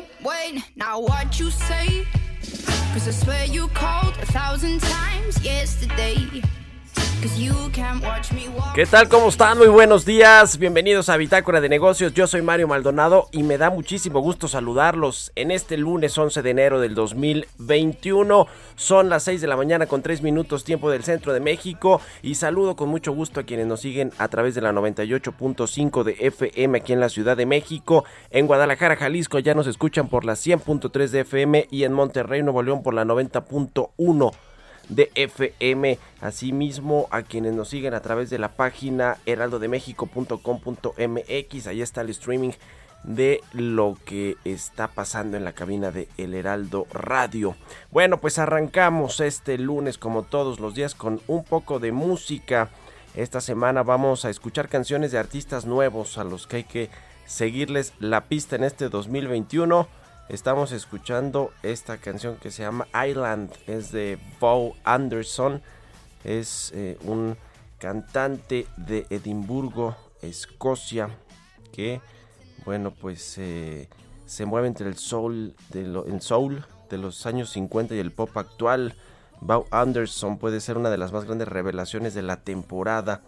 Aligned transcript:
wait, 0.00 0.54
wait, 0.54 0.62
now 0.76 1.00
what 1.00 1.38
you 1.38 1.50
say? 1.50 2.06
Cause 2.92 3.06
I 3.08 3.10
swear 3.12 3.44
you 3.46 3.68
called 3.68 4.14
a 4.18 4.26
thousand 4.26 4.80
times 4.80 5.42
yesterday. 5.44 6.42
¿Qué 8.74 8.86
tal? 8.86 9.08
¿Cómo 9.10 9.28
están? 9.28 9.58
Muy 9.58 9.68
buenos 9.68 10.06
días. 10.06 10.56
Bienvenidos 10.56 11.10
a 11.10 11.18
Bitácora 11.18 11.60
de 11.60 11.68
Negocios. 11.68 12.14
Yo 12.14 12.26
soy 12.26 12.40
Mario 12.40 12.66
Maldonado 12.66 13.28
y 13.30 13.42
me 13.42 13.58
da 13.58 13.68
muchísimo 13.68 14.20
gusto 14.20 14.48
saludarlos 14.48 15.30
en 15.34 15.50
este 15.50 15.76
lunes 15.76 16.16
11 16.16 16.40
de 16.40 16.50
enero 16.50 16.80
del 16.80 16.94
2021. 16.94 18.46
Son 18.74 19.10
las 19.10 19.24
6 19.24 19.42
de 19.42 19.46
la 19.48 19.56
mañana 19.56 19.84
con 19.86 20.00
3 20.00 20.22
minutos 20.22 20.64
tiempo 20.64 20.90
del 20.90 21.04
centro 21.04 21.34
de 21.34 21.40
México 21.40 22.00
y 22.22 22.36
saludo 22.36 22.74
con 22.74 22.88
mucho 22.88 23.12
gusto 23.12 23.40
a 23.40 23.42
quienes 23.42 23.66
nos 23.66 23.80
siguen 23.80 24.12
a 24.16 24.28
través 24.28 24.54
de 24.54 24.62
la 24.62 24.72
98.5 24.72 26.04
de 26.04 26.16
FM 26.20 26.78
aquí 26.78 26.94
en 26.94 27.00
la 27.00 27.10
Ciudad 27.10 27.36
de 27.36 27.44
México. 27.44 28.04
En 28.30 28.46
Guadalajara, 28.46 28.96
Jalisco 28.96 29.38
ya 29.40 29.54
nos 29.54 29.66
escuchan 29.66 30.08
por 30.08 30.24
la 30.24 30.34
100.3 30.34 31.08
de 31.08 31.20
FM 31.20 31.68
y 31.70 31.84
en 31.84 31.92
Monterrey, 31.92 32.42
Nuevo 32.42 32.62
León 32.62 32.82
por 32.82 32.94
la 32.94 33.04
90.1 33.04 34.32
de 34.90 35.10
FM. 35.14 35.98
Asimismo, 36.20 37.08
a 37.10 37.22
quienes 37.22 37.54
nos 37.54 37.70
siguen 37.70 37.94
a 37.94 38.00
través 38.00 38.28
de 38.28 38.38
la 38.38 38.52
página 38.52 39.16
heraldodemexico.com.mx, 39.24 41.66
ahí 41.66 41.80
está 41.80 42.02
el 42.02 42.10
streaming 42.10 42.50
de 43.02 43.40
lo 43.52 43.96
que 44.04 44.36
está 44.44 44.88
pasando 44.88 45.36
en 45.36 45.44
la 45.44 45.52
cabina 45.52 45.90
de 45.90 46.08
El 46.18 46.34
Heraldo 46.34 46.86
Radio. 46.92 47.56
Bueno, 47.90 48.20
pues 48.20 48.38
arrancamos 48.38 49.20
este 49.20 49.56
lunes 49.56 49.96
como 49.96 50.24
todos 50.24 50.60
los 50.60 50.74
días 50.74 50.94
con 50.94 51.20
un 51.26 51.44
poco 51.44 51.78
de 51.78 51.92
música. 51.92 52.68
Esta 53.14 53.40
semana 53.40 53.82
vamos 53.82 54.24
a 54.24 54.30
escuchar 54.30 54.68
canciones 54.68 55.12
de 55.12 55.18
artistas 55.18 55.64
nuevos 55.64 56.18
a 56.18 56.24
los 56.24 56.46
que 56.46 56.56
hay 56.56 56.64
que 56.64 56.90
seguirles 57.26 57.94
la 58.00 58.24
pista 58.24 58.56
en 58.56 58.64
este 58.64 58.88
2021. 58.88 59.88
Estamos 60.30 60.70
escuchando 60.70 61.50
esta 61.64 61.96
canción 61.96 62.36
que 62.36 62.52
se 62.52 62.62
llama 62.62 62.86
Island, 63.04 63.50
es 63.66 63.90
de 63.90 64.16
Bo 64.38 64.76
Anderson, 64.84 65.60
es 66.22 66.70
eh, 66.72 66.96
un 67.02 67.36
cantante 67.78 68.68
de 68.76 69.08
Edimburgo, 69.10 69.96
Escocia, 70.22 71.10
que, 71.72 72.00
bueno, 72.64 72.92
pues 72.92 73.38
eh, 73.38 73.88
se 74.24 74.46
mueve 74.46 74.68
entre 74.68 74.86
el 74.86 74.98
soul, 74.98 75.56
de 75.70 76.20
soul 76.20 76.64
de 76.88 76.98
los 76.98 77.26
años 77.26 77.50
50 77.50 77.96
y 77.96 77.98
el 77.98 78.12
pop 78.12 78.36
actual. 78.36 78.94
Bo 79.40 79.66
Anderson 79.72 80.38
puede 80.38 80.60
ser 80.60 80.78
una 80.78 80.90
de 80.90 80.98
las 80.98 81.10
más 81.10 81.24
grandes 81.24 81.48
revelaciones 81.48 82.14
de 82.14 82.22
la 82.22 82.36
temporada, 82.36 83.22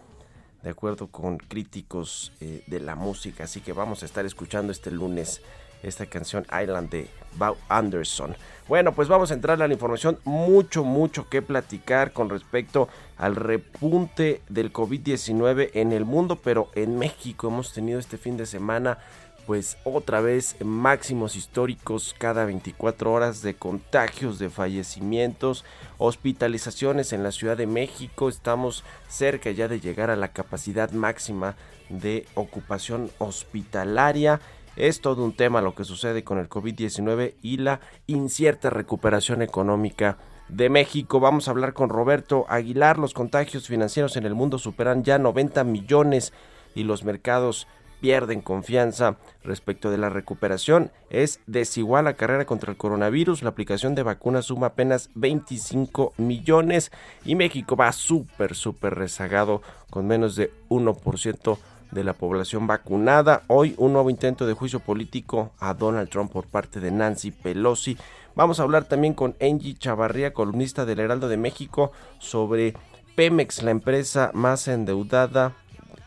de 0.63 0.71
acuerdo 0.71 1.09
con 1.09 1.39
críticos 1.39 2.33
eh, 2.41 2.63
de 2.69 2.79
la 2.79 2.95
música. 2.95 3.43
Así 3.43 3.61
que 3.61 3.73
vamos 3.73 4.05
a 4.05 4.07
estar 4.07 4.25
escuchando 4.25 4.71
este 4.71 4.93
lunes 4.93 5.43
esta 5.83 6.07
canción 6.07 6.47
Island 6.47 6.91
de 6.91 7.09
Bob 7.37 7.57
Anderson. 7.69 8.37
Bueno, 8.69 8.93
pues 8.93 9.09
vamos 9.09 9.31
a 9.31 9.35
entrar 9.35 9.61
a 9.61 9.67
la 9.67 9.73
información. 9.73 10.19
Mucho, 10.25 10.85
mucho 10.85 11.29
que 11.29 11.43
platicar 11.43 12.13
con 12.13 12.31
respecto 12.31 12.89
al 13.17 13.37
repunte 13.37 14.41
del 14.49 14.73
COVID-19 14.73 15.71
en 15.75 15.93
el 15.93 16.05
mundo, 16.05 16.37
pero 16.37 16.71
en 16.75 16.99
México 16.99 17.49
hemos 17.49 17.73
tenido 17.73 17.99
este 17.99 18.19
fin 18.19 18.37
de 18.37 18.47
semana 18.47 18.99
pues 19.47 19.77
otra 19.85 20.21
vez 20.21 20.57
máximos 20.65 21.35
históricos 21.37 22.15
cada 22.17 22.45
24 22.45 23.13
horas 23.13 23.43
de 23.43 23.55
contagios, 23.55 24.39
de 24.39 24.51
fallecimientos, 24.51 25.65
hospitalizaciones 25.99 27.13
en 27.13 27.23
la 27.23 27.33
Ciudad 27.33 27.57
de 27.57 27.67
México. 27.67 28.29
Estamos 28.29 28.85
cerca 29.09 29.51
ya 29.51 29.69
de 29.69 29.81
llegar 29.81 30.11
a 30.11 30.17
la 30.17 30.29
capacidad 30.29 30.93
máxima 30.93 31.57
de 31.89 32.27
ocupación 32.35 33.11
hospitalaria. 33.19 34.41
Es 34.77 35.01
todo 35.03 35.23
un 35.23 35.35
tema 35.35 35.61
lo 35.61 35.75
que 35.75 35.85
sucede 35.85 36.25
con 36.25 36.39
el 36.39 36.49
COVID-19 36.49 37.35
y 37.43 37.59
la 37.59 37.81
incierta 38.07 38.71
recuperación 38.71 39.43
económica 39.43 40.17
de 40.49 40.71
México. 40.71 41.21
Vamos 41.21 41.47
a 41.47 41.51
hablar 41.51 41.75
con 41.75 41.91
Roberto 41.91 42.47
Aguilar. 42.49 42.99
Los 42.99 43.13
contagios 43.13 43.69
financieros 43.69 44.17
en 44.17 44.25
el 44.25 44.35
mundo 44.35 44.59
superan 44.59 45.05
ya 45.05 45.19
90 45.19 45.63
millones 45.65 46.33
y 46.75 46.85
los 46.85 47.05
mercados 47.05 47.67
pierden 48.01 48.41
confianza 48.41 49.17
respecto 49.45 49.91
de 49.91 49.99
la 49.99 50.09
recuperación. 50.09 50.91
Es 51.11 51.39
desigual 51.47 52.07
la 52.07 52.15
carrera 52.15 52.47
contra 52.47 52.73
el 52.73 52.79
coronavirus. 52.79 53.43
La 53.43 53.51
aplicación 53.51 53.95
de 53.95 54.03
vacunas 54.03 54.47
suma 54.47 54.69
apenas 54.69 55.11
25 55.15 56.15
millones 56.17 56.91
y 57.25 57.35
México 57.37 57.77
va 57.77 57.93
súper, 57.93 58.55
súper 58.55 58.95
rezagado 58.95 59.63
con 59.91 60.07
menos 60.07 60.35
de 60.35 60.51
1% 60.71 61.59
de 61.93 62.03
la 62.03 62.15
población 62.15 62.67
vacunada. 62.67 63.43
Hoy 63.47 63.75
un 63.79 63.93
nuevo 63.93 64.11
intento 64.11 64.47
de 64.47 64.55
juicio 64.55 64.81
político 64.81 65.53
a 65.61 65.75
Donald 65.75 66.09
Trump 66.09 66.33
por 66.33 66.47
parte 66.47 66.81
de 66.81 66.91
Nancy 66.91 67.31
Pelosi. 67.31 67.97
Vamos 68.35 68.59
a 68.59 68.63
hablar 68.65 68.85
también 68.85 69.15
con 69.15 69.37
Angie 69.41 69.75
Chavarría, 69.75 70.33
columnista 70.33 70.85
del 70.87 71.01
Heraldo 71.01 71.29
de 71.29 71.37
México, 71.37 71.93
sobre 72.19 72.75
Pemex, 73.15 73.63
la 73.63 73.71
empresa 73.71 74.31
más 74.33 74.69
endeudada, 74.69 75.55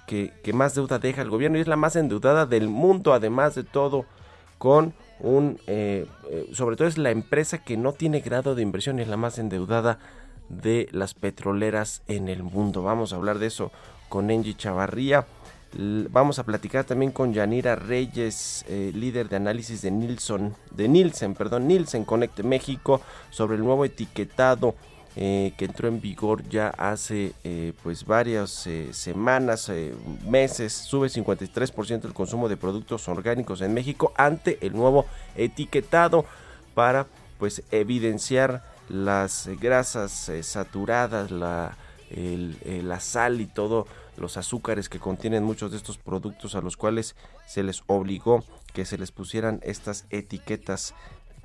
que, 0.07 0.31
más 0.53 0.73
deuda 0.75 0.99
deja 0.99 1.21
el 1.21 1.29
gobierno 1.29 1.57
y 1.57 1.61
es 1.61 1.67
la 1.67 1.75
más 1.75 1.95
endeudada 1.95 2.45
del 2.45 2.67
mundo, 2.67 3.13
además 3.13 3.53
de 3.55 3.63
todo, 3.63 4.05
con 4.57 4.93
un, 5.19 5.59
eh, 5.67 6.07
eh, 6.29 6.49
sobre 6.51 6.75
todo 6.75 6.87
es 6.87 6.97
la 6.97 7.11
empresa 7.11 7.59
que 7.59 7.77
no 7.77 7.93
tiene 7.93 8.21
grado 8.21 8.55
de 8.55 8.63
inversión 8.63 8.97
y 8.97 9.03
es 9.03 9.07
la 9.07 9.17
más 9.17 9.37
endeudada 9.37 9.99
de 10.49 10.87
las 10.91 11.13
petroleras 11.13 12.01
en 12.07 12.27
el 12.27 12.43
mundo. 12.43 12.83
Vamos 12.83 13.13
a 13.13 13.17
hablar 13.17 13.39
de 13.39 13.47
eso 13.47 13.71
con 14.09 14.29
Angie 14.31 14.55
Chavarría. 14.55 15.25
Vamos 15.77 16.39
a 16.39 16.45
platicar 16.45 16.85
también 16.85 17.11
con 17.11 17.33
Yanira 17.33 17.75
Reyes, 17.75 18.63
eh, 18.69 18.91
líder 18.95 19.27
de 19.27 19.35
análisis 19.35 19.81
de 19.81 19.91
Nielsen, 19.91 20.55
de 20.71 20.87
Nielsen, 20.87 21.33
perdón, 21.33 21.67
Nielsen 21.67 22.05
Conecte 22.05 22.43
México, 22.43 23.01
sobre 23.29 23.57
el 23.57 23.63
nuevo 23.63 23.83
etiquetado 23.83 24.75
eh, 25.17 25.53
que 25.57 25.65
entró 25.65 25.89
en 25.89 25.99
vigor 25.99 26.47
ya 26.47 26.69
hace 26.69 27.33
eh, 27.43 27.73
pues 27.83 28.05
varias 28.05 28.69
semanas, 28.91 29.69
meses, 30.25 30.71
sube 30.71 31.09
53% 31.09 32.05
el 32.05 32.13
consumo 32.13 32.47
de 32.47 32.55
productos 32.55 33.09
orgánicos 33.09 33.59
en 33.59 33.73
México 33.73 34.13
ante 34.15 34.57
el 34.65 34.73
nuevo 34.73 35.05
etiquetado 35.35 36.23
para 36.73 37.05
pues 37.37 37.63
evidenciar 37.71 38.63
las 38.87 39.49
grasas 39.59 40.31
saturadas, 40.41 41.31
la, 41.31 41.75
la 42.11 42.99
sal 43.01 43.41
y 43.41 43.45
todo 43.45 43.87
los 44.17 44.37
azúcares 44.37 44.89
que 44.89 44.99
contienen 44.99 45.43
muchos 45.43 45.71
de 45.71 45.77
estos 45.77 45.97
productos 45.97 46.55
a 46.55 46.61
los 46.61 46.77
cuales 46.77 47.15
se 47.47 47.63
les 47.63 47.83
obligó 47.87 48.43
que 48.73 48.85
se 48.85 48.97
les 48.97 49.11
pusieran 49.11 49.59
estas 49.63 50.05
etiquetas 50.09 50.93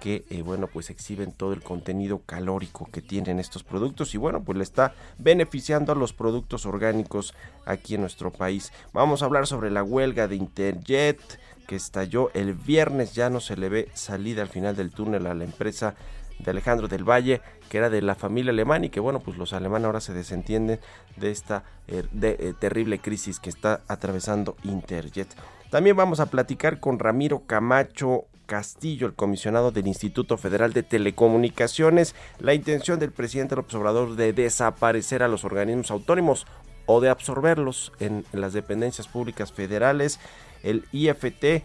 que 0.01 0.25
eh, 0.31 0.43
bueno 0.43 0.67
pues 0.67 0.91
exhiben 0.91 1.31
todo 1.31 1.53
el 1.53 1.63
contenido 1.63 2.23
calórico 2.25 2.89
que 2.91 3.03
tienen 3.03 3.39
estos 3.39 3.63
productos 3.63 4.15
y 4.15 4.19
bueno 4.19 4.43
pues 4.43 4.57
le 4.57 4.65
está 4.65 4.95
beneficiando 5.19 5.93
a 5.93 5.95
los 5.95 6.13
productos 6.13 6.67
orgánicos 6.67 7.35
aquí 7.67 7.95
en 7.95 8.01
nuestro 8.01 8.33
país. 8.33 8.73
Vamos 8.93 9.23
a 9.23 9.27
hablar 9.27 9.47
sobre 9.47 9.71
la 9.71 9.85
huelga 9.85 10.27
de 10.27 10.37
Interjet 10.37 11.21
que 11.69 11.77
estalló 11.77 12.33
el 12.35 12.55
viernes. 12.55 13.15
Ya 13.15 13.31
no 13.31 13.39
se 13.39 13.57
le 13.57 13.69
ve 13.69 13.89
salida 13.95 14.43
al 14.43 14.49
final 14.49 14.75
del 14.75 14.91
túnel 14.91 15.27
a 15.27 15.35
la 15.35 15.45
empresa 15.45 15.95
de 16.43 16.51
Alejandro 16.51 16.89
del 16.89 17.09
Valle, 17.09 17.41
que 17.69 17.79
era 17.79 17.91
de 17.91 18.03
la 18.03 18.15
familia 18.15 18.53
alemán 18.53 18.85
y 18.85 18.91
que 18.91 19.01
bueno, 19.01 19.21
pues 19.21 19.37
los 19.37 19.53
alemanes 19.53 19.87
ahora 19.87 20.01
se 20.01 20.13
desentienden 20.13 20.81
de 21.17 21.31
esta 21.31 21.65
eh, 21.89 22.05
eh, 22.23 22.55
terrible 22.59 22.99
crisis 22.99 23.41
que 23.41 23.51
está 23.51 23.81
atravesando 23.89 24.57
Interjet. 24.65 25.29
También 25.71 25.97
vamos 25.97 26.21
a 26.21 26.27
platicar 26.27 26.81
con 26.81 26.99
Ramiro 26.99 27.45
Camacho 27.47 28.25
Castillo, 28.51 29.07
el 29.07 29.15
comisionado 29.15 29.71
del 29.71 29.87
Instituto 29.87 30.37
Federal 30.37 30.73
de 30.73 30.83
Telecomunicaciones, 30.83 32.17
la 32.41 32.53
intención 32.53 32.99
del 32.99 33.13
presidente 33.13 33.55
López 33.55 33.77
Obrador 33.77 34.17
de 34.17 34.33
desaparecer 34.33 35.23
a 35.23 35.29
los 35.29 35.45
organismos 35.45 35.93
autónomos 35.93 36.49
o 36.87 37.01
de 37.01 37.11
absorberlos 37.11 37.93
en 38.01 38.25
las 38.33 38.53
dependencias 38.53 39.07
públicas 39.07 39.53
federales. 39.53 40.19
El 40.65 40.85
IFT, 40.91 41.63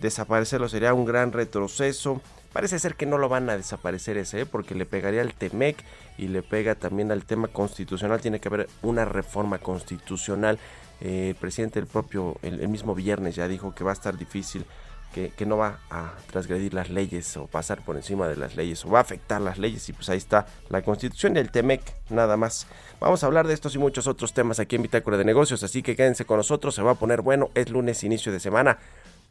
desaparecerlo 0.00 0.70
sería 0.70 0.94
un 0.94 1.04
gran 1.04 1.32
retroceso. 1.32 2.22
Parece 2.52 2.78
ser 2.78 2.96
que 2.96 3.06
no 3.06 3.18
lo 3.18 3.28
van 3.28 3.48
a 3.48 3.56
desaparecer 3.56 4.18
ese, 4.18 4.40
¿eh? 4.40 4.46
porque 4.46 4.74
le 4.74 4.84
pegaría 4.84 5.22
al 5.22 5.34
TEMEC 5.34 5.76
y 6.18 6.28
le 6.28 6.42
pega 6.42 6.74
también 6.74 7.10
al 7.10 7.24
tema 7.24 7.48
constitucional. 7.48 8.20
Tiene 8.20 8.40
que 8.40 8.48
haber 8.48 8.68
una 8.82 9.04
reforma 9.04 9.58
constitucional. 9.58 10.58
Eh, 11.00 11.30
el 11.30 11.34
presidente 11.34 11.78
el 11.78 11.86
propio, 11.86 12.36
el, 12.42 12.68
mismo 12.68 12.94
viernes 12.94 13.34
ya 13.34 13.48
dijo 13.48 13.74
que 13.74 13.84
va 13.84 13.90
a 13.90 13.94
estar 13.94 14.16
difícil 14.16 14.66
que, 15.12 15.46
no 15.46 15.58
va 15.58 15.80
a 15.90 16.14
transgredir 16.30 16.72
las 16.72 16.88
leyes 16.88 17.36
o 17.36 17.46
pasar 17.46 17.84
por 17.84 17.96
encima 17.96 18.28
de 18.28 18.36
las 18.36 18.56
leyes 18.56 18.84
o 18.84 18.90
va 18.90 19.00
a 19.00 19.02
afectar 19.02 19.40
las 19.40 19.58
leyes 19.58 19.86
y 19.88 19.92
pues 19.92 20.08
ahí 20.08 20.16
está 20.16 20.46
la 20.70 20.82
constitución 20.82 21.36
y 21.36 21.40
el 21.40 21.50
TEMEC 21.50 21.82
nada 22.08 22.36
más. 22.36 22.66
Vamos 22.98 23.22
a 23.22 23.26
hablar 23.26 23.46
de 23.46 23.54
estos 23.54 23.74
y 23.74 23.78
muchos 23.78 24.06
otros 24.06 24.32
temas 24.32 24.58
aquí 24.58 24.76
en 24.76 24.82
Bitácora 24.82 25.18
de 25.18 25.24
Negocios, 25.24 25.62
así 25.62 25.82
que 25.82 25.96
quédense 25.96 26.24
con 26.24 26.38
nosotros, 26.38 26.74
se 26.74 26.82
va 26.82 26.92
a 26.92 26.94
poner 26.94 27.20
bueno, 27.20 27.50
es 27.54 27.68
lunes 27.68 28.04
inicio 28.04 28.32
de 28.32 28.40
semana. 28.40 28.78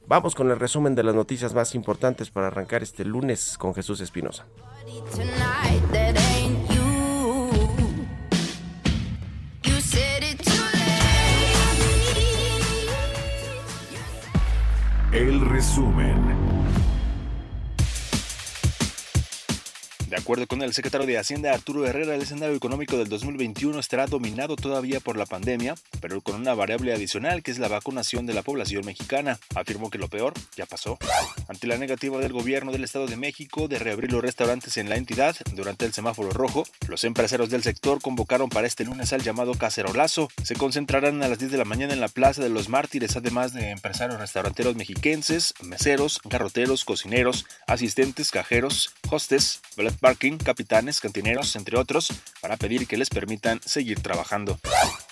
Vamos 0.07 0.35
con 0.35 0.51
el 0.51 0.59
resumen 0.59 0.95
de 0.95 1.03
las 1.03 1.15
noticias 1.15 1.53
más 1.53 1.75
importantes 1.75 2.31
para 2.31 2.47
arrancar 2.47 2.83
este 2.83 3.05
lunes 3.05 3.57
con 3.57 3.73
Jesús 3.73 4.01
Espinosa. 4.01 4.45
El 15.11 15.41
resumen. 15.41 16.40
De 20.11 20.17
acuerdo 20.17 20.45
con 20.45 20.61
el 20.61 20.73
secretario 20.73 21.07
de 21.07 21.17
Hacienda 21.17 21.53
Arturo 21.53 21.87
Herrera, 21.87 22.13
el 22.13 22.21
escenario 22.21 22.53
económico 22.53 22.97
del 22.97 23.07
2021 23.07 23.79
estará 23.79 24.07
dominado 24.07 24.57
todavía 24.57 24.99
por 24.99 25.15
la 25.15 25.25
pandemia, 25.25 25.75
pero 26.01 26.19
con 26.19 26.35
una 26.35 26.53
variable 26.53 26.93
adicional 26.93 27.41
que 27.41 27.51
es 27.51 27.59
la 27.59 27.69
vacunación 27.69 28.25
de 28.25 28.33
la 28.33 28.41
población 28.41 28.85
mexicana. 28.85 29.39
Afirmó 29.55 29.89
que 29.89 29.99
lo 29.99 30.09
peor 30.09 30.33
ya 30.57 30.65
pasó. 30.65 30.97
Ante 31.47 31.65
la 31.65 31.77
negativa 31.77 32.19
del 32.19 32.33
gobierno 32.33 32.73
del 32.73 32.83
Estado 32.83 33.07
de 33.07 33.15
México 33.15 33.69
de 33.69 33.79
reabrir 33.79 34.11
los 34.11 34.21
restaurantes 34.21 34.75
en 34.75 34.89
la 34.89 34.97
entidad 34.97 35.37
durante 35.53 35.85
el 35.85 35.93
semáforo 35.93 36.31
rojo, 36.31 36.65
los 36.89 37.05
empresarios 37.05 37.49
del 37.49 37.63
sector 37.63 38.01
convocaron 38.01 38.49
para 38.49 38.67
este 38.67 38.83
lunes 38.83 39.13
al 39.13 39.23
llamado 39.23 39.53
cacerolazo. 39.53 40.27
Se 40.43 40.57
concentrarán 40.57 41.23
a 41.23 41.29
las 41.29 41.39
10 41.39 41.53
de 41.53 41.57
la 41.57 41.63
mañana 41.63 41.93
en 41.93 42.01
la 42.01 42.09
Plaza 42.09 42.43
de 42.43 42.49
los 42.49 42.67
Mártires, 42.67 43.15
además 43.15 43.53
de 43.53 43.69
empresarios 43.69 44.19
restauranteros 44.19 44.75
mexiquenses, 44.75 45.53
meseros, 45.61 46.19
garroteros, 46.25 46.83
cocineros, 46.83 47.45
asistentes, 47.65 48.29
cajeros, 48.29 48.93
hostes, 49.09 49.61
parking, 50.01 50.37
capitanes, 50.37 50.99
cantineros, 50.99 51.55
entre 51.55 51.77
otros, 51.77 52.11
para 52.41 52.57
pedir 52.57 52.87
que 52.87 52.97
les 52.97 53.09
permitan 53.09 53.61
seguir 53.63 54.01
trabajando. 54.01 54.59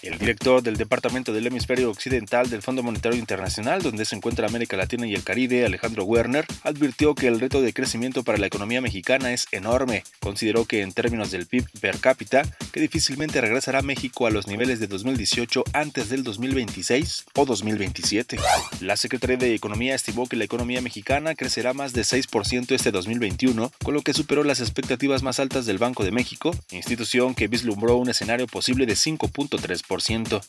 El 0.02 0.18
director 0.18 0.64
del 0.64 0.78
Departamento 0.78 1.32
del 1.32 1.46
Hemisferio 1.46 1.92
Occidental 1.92 2.50
del 2.50 2.64
Fondo 2.64 2.82
Monetario 2.82 3.20
Internacional, 3.20 3.84
donde 3.84 4.04
se 4.04 4.16
encuentra 4.16 4.48
América 4.48 4.78
Latina 4.78 5.06
y 5.06 5.14
el 5.14 5.24
Caribe, 5.24 5.66
Alejandro 5.66 6.06
Werner, 6.06 6.46
advirtió 6.64 7.14
que 7.14 7.28
el 7.28 7.40
reto 7.40 7.62
de 7.62 7.72
crecimiento 7.72 8.24
para 8.24 8.40
la 8.40 8.48
economía 8.48 8.82
mexicana 8.82 9.32
es 9.32 9.48
enorme. 9.52 10.04
Consideró 10.20 10.66
que 10.66 10.82
en 10.82 10.92
términos 10.92 11.30
del 11.30 11.46
PIB 11.46 11.68
per 11.80 12.00
cápita, 12.00 12.42
que 12.74 12.80
difícilmente 12.80 13.42
regresará 13.42 13.84
México 13.84 14.26
a 14.26 14.32
los 14.32 14.48
niveles 14.48 14.80
de 14.80 14.88
2018 14.88 15.66
antes 15.74 16.10
del 16.10 16.24
2026 16.24 17.26
o 17.36 17.46
2027. 17.46 18.40
La 18.82 18.98
Secretaría 18.98 19.38
de 19.38 19.54
Economía 19.54 19.94
estimó 19.94 20.28
que 20.28 20.36
la 20.36 20.46
economía 20.46 20.82
mexicana 20.82 21.36
crecerá 21.36 21.74
más 21.74 21.94
de 21.94 22.02
6% 22.02 22.72
este 22.72 22.92
2021, 22.92 23.72
con 23.84 23.94
lo 23.94 24.02
que 24.02 24.14
superó 24.14 24.44
las 24.44 24.60
expectativas 24.60 24.79
expectativas 24.80 25.24
más 25.24 25.40
altas 25.40 25.66
del 25.66 25.78
Banco 25.78 26.06
de 26.06 26.12
México, 26.12 26.56
institución 26.72 27.36
que 27.36 27.50
vislumbró 27.50 27.98
un 27.98 28.10
escenario 28.10 28.48
posible 28.48 28.86
de 28.86 28.94
5.3%. 28.94 30.42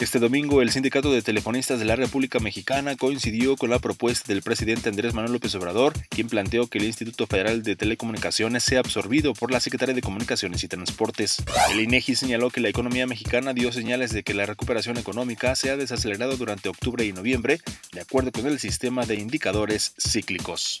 Este 0.00 0.18
domingo, 0.18 0.60
el 0.60 0.72
Sindicato 0.72 1.12
de 1.12 1.22
Telefonistas 1.22 1.78
de 1.78 1.84
la 1.84 1.94
República 1.94 2.40
Mexicana 2.40 2.96
coincidió 2.96 3.56
con 3.56 3.70
la 3.70 3.78
propuesta 3.78 4.32
del 4.32 4.42
presidente 4.42 4.88
Andrés 4.88 5.14
Manuel 5.14 5.34
López 5.34 5.54
Obrador, 5.54 5.92
quien 6.08 6.28
planteó 6.28 6.66
que 6.66 6.78
el 6.78 6.84
Instituto 6.84 7.28
Federal 7.28 7.62
de 7.62 7.76
Telecomunicaciones 7.76 8.64
sea 8.64 8.80
absorbido 8.80 9.34
por 9.34 9.52
la 9.52 9.60
Secretaría 9.60 9.94
de 9.94 10.02
Comunicaciones 10.02 10.64
y 10.64 10.68
Transportes. 10.68 11.36
El 11.70 11.80
INEGI 11.80 12.16
señaló 12.16 12.50
que 12.50 12.60
la 12.60 12.68
economía 12.68 13.06
mexicana 13.06 13.54
dio 13.54 13.70
señales 13.70 14.12
de 14.12 14.24
que 14.24 14.34
la 14.34 14.46
recuperación 14.46 14.98
económica 14.98 15.54
se 15.54 15.70
ha 15.70 15.76
desacelerado 15.76 16.36
durante 16.36 16.68
octubre 16.68 17.04
y 17.04 17.12
noviembre, 17.12 17.60
de 17.92 18.00
acuerdo 18.00 18.32
con 18.32 18.46
el 18.46 18.58
sistema 18.58 19.06
de 19.06 19.14
indicadores 19.14 19.94
cíclicos. 19.98 20.80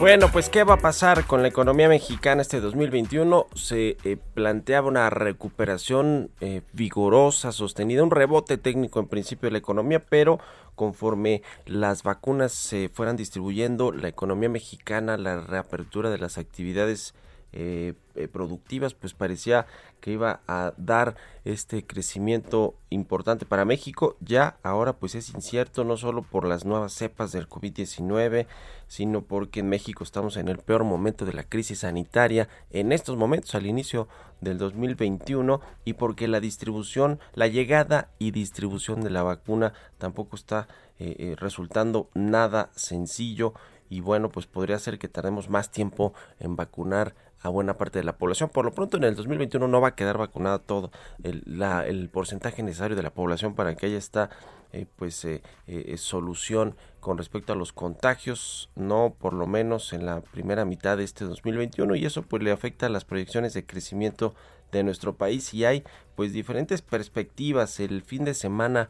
Bueno, 0.00 0.32
pues 0.32 0.48
¿qué 0.48 0.64
va 0.64 0.74
a 0.74 0.80
pasar 0.80 1.26
con 1.26 1.42
la 1.42 1.48
economía 1.48 1.86
mexicana 1.86 2.40
este 2.40 2.58
2021? 2.58 3.48
Se 3.54 3.98
eh, 4.02 4.16
planteaba 4.32 4.88
una 4.88 5.10
recuperación 5.10 6.30
eh, 6.40 6.62
vigorosa, 6.72 7.52
sostenida, 7.52 8.02
un 8.02 8.10
rebote 8.10 8.56
técnico 8.56 8.98
en 8.98 9.08
principio 9.08 9.48
de 9.48 9.52
la 9.52 9.58
economía, 9.58 10.02
pero 10.02 10.40
conforme 10.74 11.42
las 11.66 12.02
vacunas 12.02 12.52
se 12.52 12.88
fueran 12.88 13.16
distribuyendo, 13.16 13.92
la 13.92 14.08
economía 14.08 14.48
mexicana, 14.48 15.18
la 15.18 15.38
reapertura 15.42 16.08
de 16.08 16.16
las 16.16 16.38
actividades 16.38 17.12
eh, 17.52 17.94
productivas, 18.32 18.94
pues 18.94 19.14
parecía 19.14 19.66
que 20.00 20.12
iba 20.12 20.40
a 20.46 20.72
dar 20.76 21.16
este 21.44 21.86
crecimiento 21.86 22.74
importante 22.90 23.46
para 23.46 23.64
México. 23.64 24.16
Ya 24.20 24.58
ahora 24.62 24.94
pues 24.94 25.14
es 25.14 25.30
incierto, 25.30 25.84
no 25.84 25.96
solo 25.96 26.22
por 26.22 26.46
las 26.46 26.64
nuevas 26.64 26.92
cepas 26.92 27.32
del 27.32 27.48
COVID-19, 27.48 28.46
sino 28.88 29.22
porque 29.22 29.60
en 29.60 29.68
México 29.68 30.04
estamos 30.04 30.36
en 30.36 30.48
el 30.48 30.58
peor 30.58 30.84
momento 30.84 31.24
de 31.24 31.32
la 31.32 31.44
crisis 31.44 31.80
sanitaria 31.80 32.48
en 32.70 32.92
estos 32.92 33.16
momentos, 33.16 33.54
al 33.54 33.66
inicio 33.66 34.08
del 34.40 34.58
2021, 34.58 35.60
y 35.84 35.94
porque 35.94 36.28
la 36.28 36.40
distribución, 36.40 37.20
la 37.34 37.46
llegada 37.46 38.10
y 38.18 38.30
distribución 38.30 39.00
de 39.00 39.10
la 39.10 39.22
vacuna 39.22 39.72
tampoco 39.98 40.36
está 40.36 40.68
eh, 40.98 41.34
resultando 41.38 42.10
nada 42.14 42.70
sencillo 42.74 43.54
y 43.90 44.00
bueno, 44.00 44.30
pues 44.30 44.46
podría 44.46 44.78
ser 44.78 44.98
que 44.98 45.08
tardemos 45.08 45.50
más 45.50 45.70
tiempo 45.72 46.14
en 46.38 46.54
vacunar 46.54 47.14
a 47.42 47.48
buena 47.48 47.76
parte 47.76 47.98
de 47.98 48.04
la 48.04 48.16
población. 48.16 48.50
Por 48.50 48.64
lo 48.64 48.72
pronto 48.72 48.96
en 48.96 49.04
el 49.04 49.14
2021 49.14 49.66
no 49.66 49.80
va 49.80 49.88
a 49.88 49.94
quedar 49.94 50.18
vacunada 50.18 50.58
todo 50.58 50.90
el, 51.22 52.10
porcentaje 52.12 52.62
necesario 52.62 52.96
de 52.96 53.02
la 53.02 53.10
población 53.10 53.54
para 53.54 53.74
que 53.74 53.86
haya 53.86 53.98
esta 53.98 54.30
eh, 54.72 54.86
pues 54.96 55.24
eh, 55.24 55.42
eh, 55.66 55.96
solución 55.96 56.76
con 57.00 57.18
respecto 57.18 57.52
a 57.52 57.56
los 57.56 57.72
contagios, 57.72 58.70
no 58.76 59.16
por 59.18 59.32
lo 59.32 59.46
menos 59.46 59.92
en 59.92 60.06
la 60.06 60.20
primera 60.20 60.64
mitad 60.64 60.96
de 60.96 61.04
este 61.04 61.24
2021 61.24 61.96
y 61.96 62.04
eso 62.04 62.22
pues 62.22 62.42
le 62.42 62.52
afecta 62.52 62.86
a 62.86 62.90
las 62.90 63.04
proyecciones 63.04 63.54
de 63.54 63.66
crecimiento 63.66 64.34
de 64.70 64.84
nuestro 64.84 65.16
país 65.16 65.52
y 65.54 65.64
hay 65.64 65.82
pues 66.14 66.32
diferentes 66.32 66.82
perspectivas. 66.82 67.80
El 67.80 68.02
fin 68.02 68.24
de 68.24 68.34
semana 68.34 68.88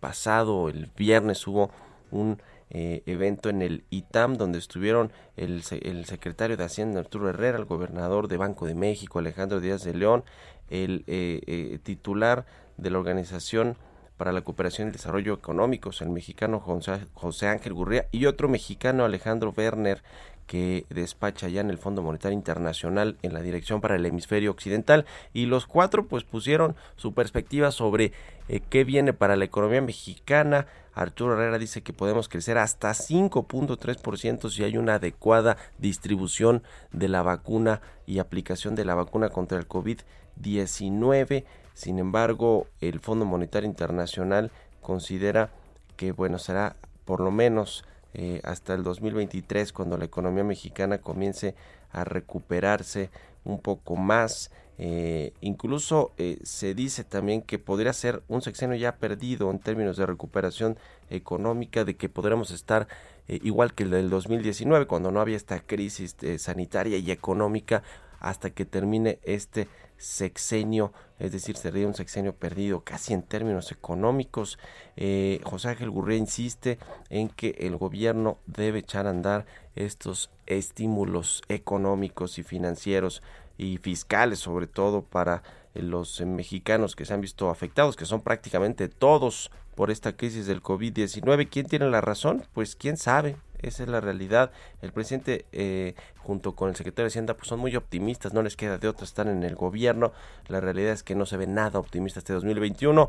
pasado, 0.00 0.68
el 0.68 0.90
viernes 0.96 1.46
hubo 1.46 1.70
un 2.10 2.40
eh, 2.74 3.02
evento 3.04 3.50
en 3.50 3.60
el 3.60 3.84
ITAM 3.90 4.38
donde 4.38 4.58
estuvieron 4.58 5.12
el, 5.36 5.62
el, 5.82 6.06
secretario 6.06 6.56
de 6.56 6.64
Hacienda 6.64 7.00
Arturo 7.00 7.28
Herrera, 7.28 7.58
el 7.58 7.66
gobernador 7.66 8.28
de 8.28 8.38
Banco 8.38 8.66
de 8.66 8.74
México 8.74 9.18
Alejandro 9.18 9.60
Díaz 9.60 9.84
de 9.84 9.92
León, 9.92 10.24
el 10.70 11.04
eh, 11.06 11.42
eh, 11.46 11.78
titular 11.82 12.46
de 12.78 12.90
la 12.90 12.98
organización 12.98 13.76
para 14.16 14.32
la 14.32 14.40
Cooperación 14.40 14.86
y 14.86 14.88
el 14.88 14.92
Desarrollo 14.92 15.34
Económicos, 15.34 16.00
el 16.00 16.08
mexicano 16.08 16.60
José 16.60 17.46
Ángel 17.46 17.74
Gurría, 17.74 18.06
y 18.10 18.24
otro 18.24 18.48
mexicano, 18.48 19.04
Alejandro 19.04 19.52
Werner, 19.54 20.02
que 20.46 20.86
despacha 20.90 21.48
ya 21.48 21.60
en 21.60 21.70
el 21.70 21.78
Fondo 21.78 22.02
Monetario 22.02 22.36
Internacional 22.36 23.16
en 23.22 23.32
la 23.32 23.40
Dirección 23.40 23.80
para 23.80 23.96
el 23.96 24.04
Hemisferio 24.04 24.50
Occidental 24.50 25.06
y 25.32 25.46
los 25.46 25.66
cuatro 25.66 26.06
pues 26.06 26.24
pusieron 26.24 26.76
su 26.96 27.14
perspectiva 27.14 27.70
sobre 27.70 28.12
eh, 28.48 28.60
qué 28.68 28.84
viene 28.84 29.12
para 29.12 29.36
la 29.36 29.44
economía 29.44 29.80
mexicana. 29.80 30.66
Arturo 30.94 31.34
Herrera 31.34 31.58
dice 31.58 31.82
que 31.82 31.92
podemos 31.92 32.28
crecer 32.28 32.58
hasta 32.58 32.90
5.3% 32.90 34.50
si 34.50 34.64
hay 34.64 34.76
una 34.76 34.96
adecuada 34.96 35.56
distribución 35.78 36.62
de 36.92 37.08
la 37.08 37.22
vacuna 37.22 37.80
y 38.06 38.18
aplicación 38.18 38.74
de 38.74 38.84
la 38.84 38.94
vacuna 38.94 39.30
contra 39.30 39.58
el 39.58 39.68
COVID-19. 39.68 41.44
Sin 41.74 41.98
embargo, 41.98 42.66
el 42.80 43.00
Fondo 43.00 43.24
Monetario 43.24 43.68
Internacional 43.68 44.50
considera 44.80 45.50
que 45.96 46.12
bueno 46.12 46.38
será 46.38 46.76
por 47.04 47.20
lo 47.20 47.30
menos 47.30 47.84
eh, 48.14 48.40
hasta 48.44 48.74
el 48.74 48.82
2023 48.82 49.72
cuando 49.72 49.96
la 49.96 50.04
economía 50.04 50.44
mexicana 50.44 50.98
comience 50.98 51.54
a 51.92 52.04
recuperarse 52.04 53.10
un 53.44 53.60
poco 53.60 53.96
más. 53.96 54.50
Eh, 54.78 55.32
incluso 55.40 56.12
eh, 56.16 56.38
se 56.42 56.74
dice 56.74 57.04
también 57.04 57.42
que 57.42 57.58
podría 57.58 57.92
ser 57.92 58.22
un 58.28 58.42
sexenio 58.42 58.76
ya 58.76 58.96
perdido 58.96 59.50
en 59.50 59.58
términos 59.58 59.96
de 59.96 60.06
recuperación 60.06 60.78
económica, 61.10 61.84
de 61.84 61.96
que 61.96 62.08
podremos 62.08 62.50
estar 62.50 62.88
igual 63.28 63.72
que 63.72 63.84
el 63.84 63.90
del 63.90 64.10
2019, 64.10 64.86
cuando 64.86 65.12
no 65.12 65.20
había 65.20 65.36
esta 65.36 65.60
crisis 65.60 66.16
sanitaria 66.38 66.98
y 66.98 67.10
económica, 67.12 67.82
hasta 68.22 68.50
que 68.50 68.64
termine 68.64 69.18
este 69.22 69.68
sexenio, 70.02 70.92
es 71.18 71.32
decir, 71.32 71.56
sería 71.56 71.86
un 71.86 71.94
sexenio 71.94 72.34
perdido 72.34 72.82
casi 72.82 73.14
en 73.14 73.22
términos 73.22 73.70
económicos. 73.70 74.58
Eh, 74.96 75.40
José 75.44 75.68
Ángel 75.68 75.90
Gurría 75.90 76.18
insiste 76.18 76.78
en 77.08 77.28
que 77.28 77.56
el 77.60 77.76
gobierno 77.76 78.38
debe 78.46 78.80
echar 78.80 79.06
a 79.06 79.10
andar 79.10 79.46
estos 79.76 80.30
estímulos 80.46 81.42
económicos 81.48 82.38
y 82.38 82.42
financieros 82.42 83.22
y 83.58 83.78
fiscales, 83.78 84.38
sobre 84.38 84.66
todo 84.66 85.02
para 85.02 85.42
los 85.74 86.20
mexicanos 86.20 86.96
que 86.96 87.04
se 87.04 87.14
han 87.14 87.20
visto 87.20 87.50
afectados, 87.50 87.96
que 87.96 88.04
son 88.04 88.20
prácticamente 88.20 88.88
todos 88.88 89.50
por 89.74 89.90
esta 89.90 90.16
crisis 90.16 90.46
del 90.46 90.62
COVID-19. 90.62 91.48
¿Quién 91.50 91.66
tiene 91.66 91.88
la 91.88 92.00
razón? 92.00 92.44
Pues 92.52 92.76
quién 92.76 92.96
sabe. 92.96 93.36
Esa 93.60 93.84
es 93.84 93.88
la 93.88 94.00
realidad. 94.00 94.50
El 94.82 94.92
presidente 94.92 95.46
eh, 95.52 95.94
junto 96.18 96.54
con 96.54 96.68
el 96.68 96.76
secretario 96.76 97.04
de 97.04 97.12
Hacienda 97.12 97.34
pues 97.34 97.48
son 97.48 97.60
muy 97.60 97.76
optimistas, 97.76 98.34
no 98.34 98.42
les 98.42 98.56
queda 98.56 98.78
de 98.78 98.88
otra 98.88 99.04
estar 99.04 99.28
en 99.28 99.44
el 99.44 99.54
gobierno. 99.54 100.12
La 100.48 100.60
realidad 100.60 100.92
es 100.92 101.02
que 101.02 101.14
no 101.14 101.26
se 101.26 101.36
ve 101.36 101.46
nada 101.46 101.78
optimista 101.78 102.18
este 102.18 102.32
2021. 102.32 103.08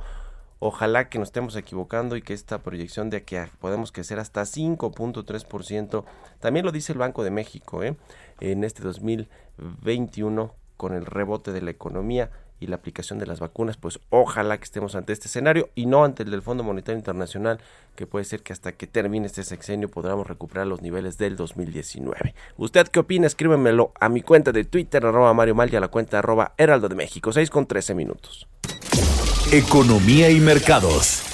Ojalá 0.60 1.10
que 1.10 1.20
nos 1.20 1.30
estemos 1.30 1.58
equivocando 1.58 2.16
y 2.16 2.22
que 2.22 2.34
esta 2.34 2.60
proyección 2.60 3.10
de 3.10 3.24
que 3.24 3.50
podemos 3.60 3.92
crecer 3.92 4.20
hasta 4.20 4.44
5.3%, 4.44 6.06
también 6.40 6.66
lo 6.66 6.72
dice 6.72 6.94
el 6.94 7.00
Banco 7.00 7.24
de 7.26 7.32
México, 7.32 7.84
¿eh? 7.84 7.98
En 8.40 8.64
este 8.64 8.84
2021 8.84 10.54
con 10.78 10.94
el 10.94 11.06
rebote 11.06 11.52
de 11.52 11.62
la 11.62 11.72
economía 11.72 12.30
y 12.60 12.68
la 12.68 12.78
aplicación 12.78 13.20
de 13.20 13.26
las 13.26 13.40
vacunas, 13.40 13.78
pues 13.78 14.00
ojalá 14.10 14.58
que 14.58 14.64
estemos 14.64 14.96
ante 14.96 15.12
este 15.12 15.28
escenario 15.28 15.70
y 15.76 15.86
no 15.86 16.06
ante 16.06 16.24
el 16.24 16.32
del 16.32 16.42
Fondo 16.42 16.64
Monetario 16.64 16.98
Internacional, 16.98 17.60
que 17.96 18.08
puede 18.08 18.26
ser 18.26 18.42
que 18.42 18.54
hasta 18.54 18.72
que 18.72 18.88
termine 18.88 19.26
este 19.26 19.44
sexenio 19.44 19.90
podamos 19.90 20.28
recuperar 20.28 20.68
los 20.68 20.82
niveles 20.82 21.18
del 21.18 21.36
2019. 21.36 22.34
¿Usted 22.58 22.88
qué 22.88 23.00
opina? 23.00 23.28
Escríbemelo 23.28 23.92
a 24.00 24.08
mi 24.10 24.22
cuenta 24.22 24.52
de 24.52 24.64
Twitter, 24.64 25.06
arroba 25.06 25.34
Mario 25.34 25.56
Mal 25.56 25.72
y 25.74 25.76
a 25.76 25.82
la 25.82 25.90
cuenta 25.90 26.20
arroba 26.20 26.54
Heraldo 26.58 26.88
de 26.88 26.96
México, 26.96 27.34
6 27.34 27.50
con 27.50 27.66
13 27.66 27.96
minutos. 27.96 28.48
Economía 29.52 30.30
y 30.30 30.40
mercados. 30.40 31.33